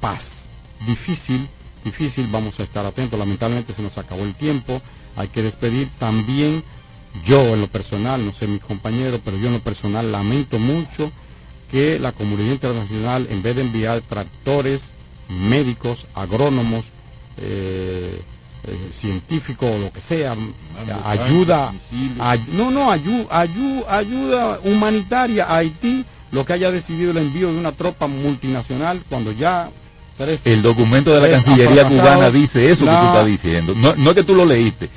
[0.00, 0.46] paz.
[0.86, 1.48] Difícil,
[1.84, 3.18] difícil, vamos a estar atentos.
[3.18, 4.80] Lamentablemente se nos acabó el tiempo.
[5.16, 6.62] Hay que despedir también.
[7.24, 11.12] Yo en lo personal, no sé mis compañeros, pero yo en lo personal lamento mucho
[11.70, 14.94] que la comunidad internacional, en vez de enviar tractores,
[15.28, 16.84] médicos, agrónomos,
[17.38, 18.20] eh,
[18.66, 20.34] eh, científicos o lo que sea,
[21.04, 21.72] ayuda,
[22.52, 23.26] no, no, ayuda,
[23.88, 29.32] ayuda humanitaria a Haití, lo que haya decidido el envío de una tropa multinacional cuando
[29.32, 29.70] ya
[30.44, 33.74] el documento de la Cancillería cubana dice eso que tú estás diciendo.
[33.76, 34.88] No, no es que tú lo leíste.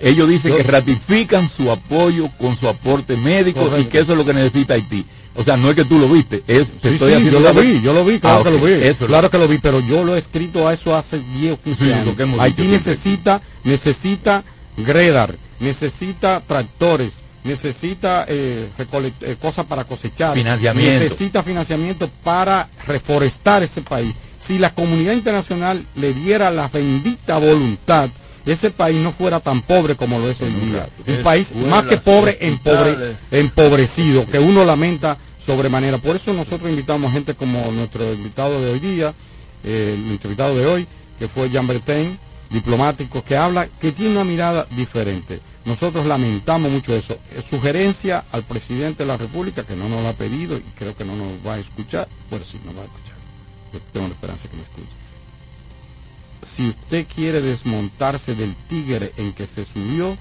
[0.00, 4.24] Ellos dicen que ratifican su apoyo con su aporte médico y que eso es lo
[4.24, 5.04] que necesita Haití.
[5.34, 8.18] O sea, no es que tú lo viste, es yo lo vi, yo lo vi,
[8.18, 9.06] claro ah, que lo vi.
[9.06, 11.94] claro que lo vi, pero yo lo he escrito a eso hace 10 o 15
[11.94, 12.14] años.
[12.38, 14.44] Haití necesita, necesita
[14.78, 17.12] gredar, necesita tractores,
[17.44, 21.04] necesita eh, eh, cosas para cosechar, financiamiento.
[21.04, 24.14] necesita financiamiento para reforestar ese país.
[24.46, 28.08] Si la comunidad internacional le diera la bendita voluntad,
[28.44, 30.88] ese país no fuera tan pobre como lo es hoy día.
[31.06, 32.38] Un país más que pobre,
[33.32, 35.98] empobrecido, que uno lamenta sobremanera.
[35.98, 39.14] Por eso nosotros invitamos gente como nuestro invitado de hoy día,
[39.64, 40.86] eh, el invitado de hoy,
[41.18, 42.16] que fue Jean Bertin,
[42.50, 45.40] diplomático, que habla, que tiene una mirada diferente.
[45.64, 47.18] Nosotros lamentamos mucho eso.
[47.32, 50.96] Eh, sugerencia al presidente de la República, que no nos lo ha pedido y creo
[50.96, 53.05] que no nos va a escuchar, pues sí, nos va a escuchar.
[53.92, 55.06] Tengo la esperanza que me escuche.
[56.46, 60.16] Si usted quiere desmontarse del tigre en que se subió,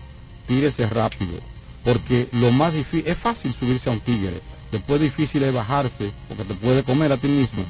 [0.48, 1.40] tírese rápido.
[1.84, 4.42] Porque lo más difícil, es fácil subirse a un tigre,
[4.72, 7.64] después difícil es bajarse, porque te puede comer a ti mismo.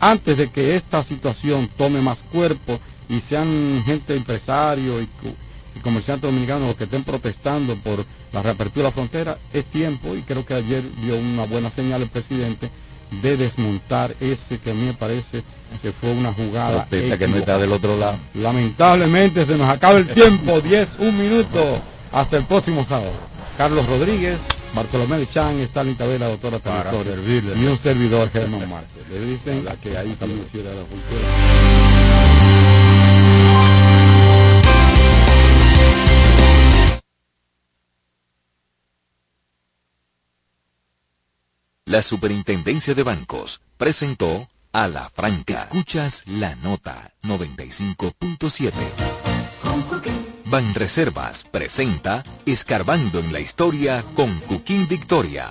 [0.00, 2.80] Antes de que esta situación tome más cuerpo
[3.10, 5.08] y sean gente empresario y,
[5.82, 10.22] comerciantes dominicanos los que estén protestando por la reapertura de la frontera, es tiempo, y
[10.22, 12.70] creo que ayer dio una buena señal el presidente,
[13.22, 15.42] de desmontar ese que a mí me parece
[15.82, 18.18] que fue una jugada que no está del otro lado.
[18.34, 21.80] Lamentablemente se nos acaba el tiempo, 10, un minuto,
[22.12, 23.12] hasta el próximo sábado.
[23.56, 24.38] Carlos Rodríguez,
[24.74, 27.14] Bartolomé de Chan, Stalin Tabela, doctora Territorio,
[27.56, 29.02] y un servidor Germán Márquez.
[29.10, 31.79] Le dicen la que ahí también la cultura.
[41.90, 45.62] La Superintendencia de Bancos presentó a la Franca.
[45.62, 48.70] Escuchas la nota 95.7.
[50.44, 55.48] Banreservas presenta Escarbando en la Historia con Cuquín Victoria.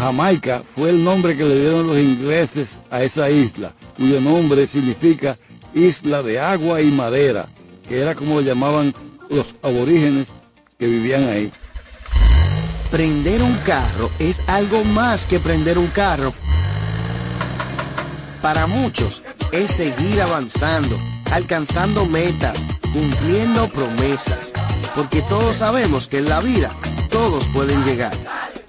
[0.00, 5.38] Jamaica fue el nombre que le dieron los ingleses a esa isla, cuyo nombre significa
[5.72, 7.46] isla de agua y madera,
[7.88, 8.92] que era como lo llamaban
[9.30, 10.30] los aborígenes
[10.80, 11.52] que vivían ahí.
[12.94, 16.32] Prender un carro es algo más que prender un carro.
[18.40, 20.96] Para muchos es seguir avanzando,
[21.32, 22.56] alcanzando metas
[22.92, 24.52] cumpliendo promesas,
[24.94, 26.70] porque todos sabemos que en la vida
[27.10, 28.12] todos pueden llegar.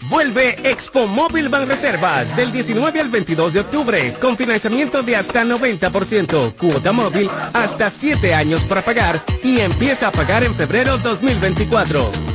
[0.10, 6.56] Vuelve Expo Móvil Reservas del 19 al 22 de octubre con financiamiento de hasta 90%,
[6.56, 12.35] cuota móvil hasta 7 años para pagar y empieza a pagar en febrero 2024.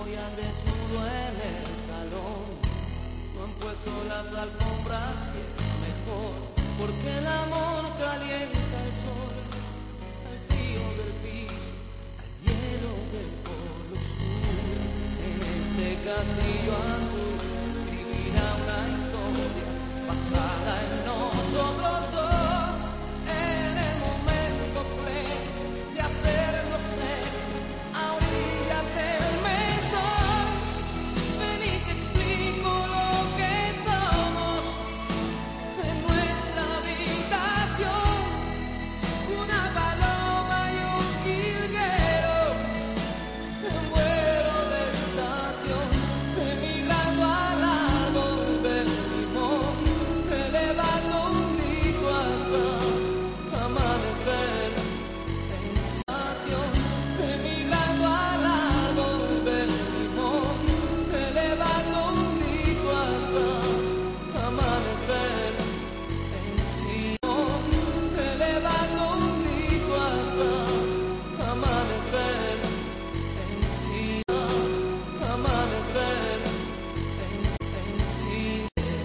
[0.00, 2.44] voy al desnudo en el salón.
[3.34, 5.52] No han puesto las alfombras y es
[5.86, 6.32] mejor,
[6.78, 9.34] porque el amor calienta el sol,
[10.28, 11.68] al frío del piso,
[12.20, 14.76] al hielo del polo sur.
[15.28, 17.38] En este castillo azul
[17.70, 19.68] escribirá una historia
[20.08, 22.39] basada en nosotros dos.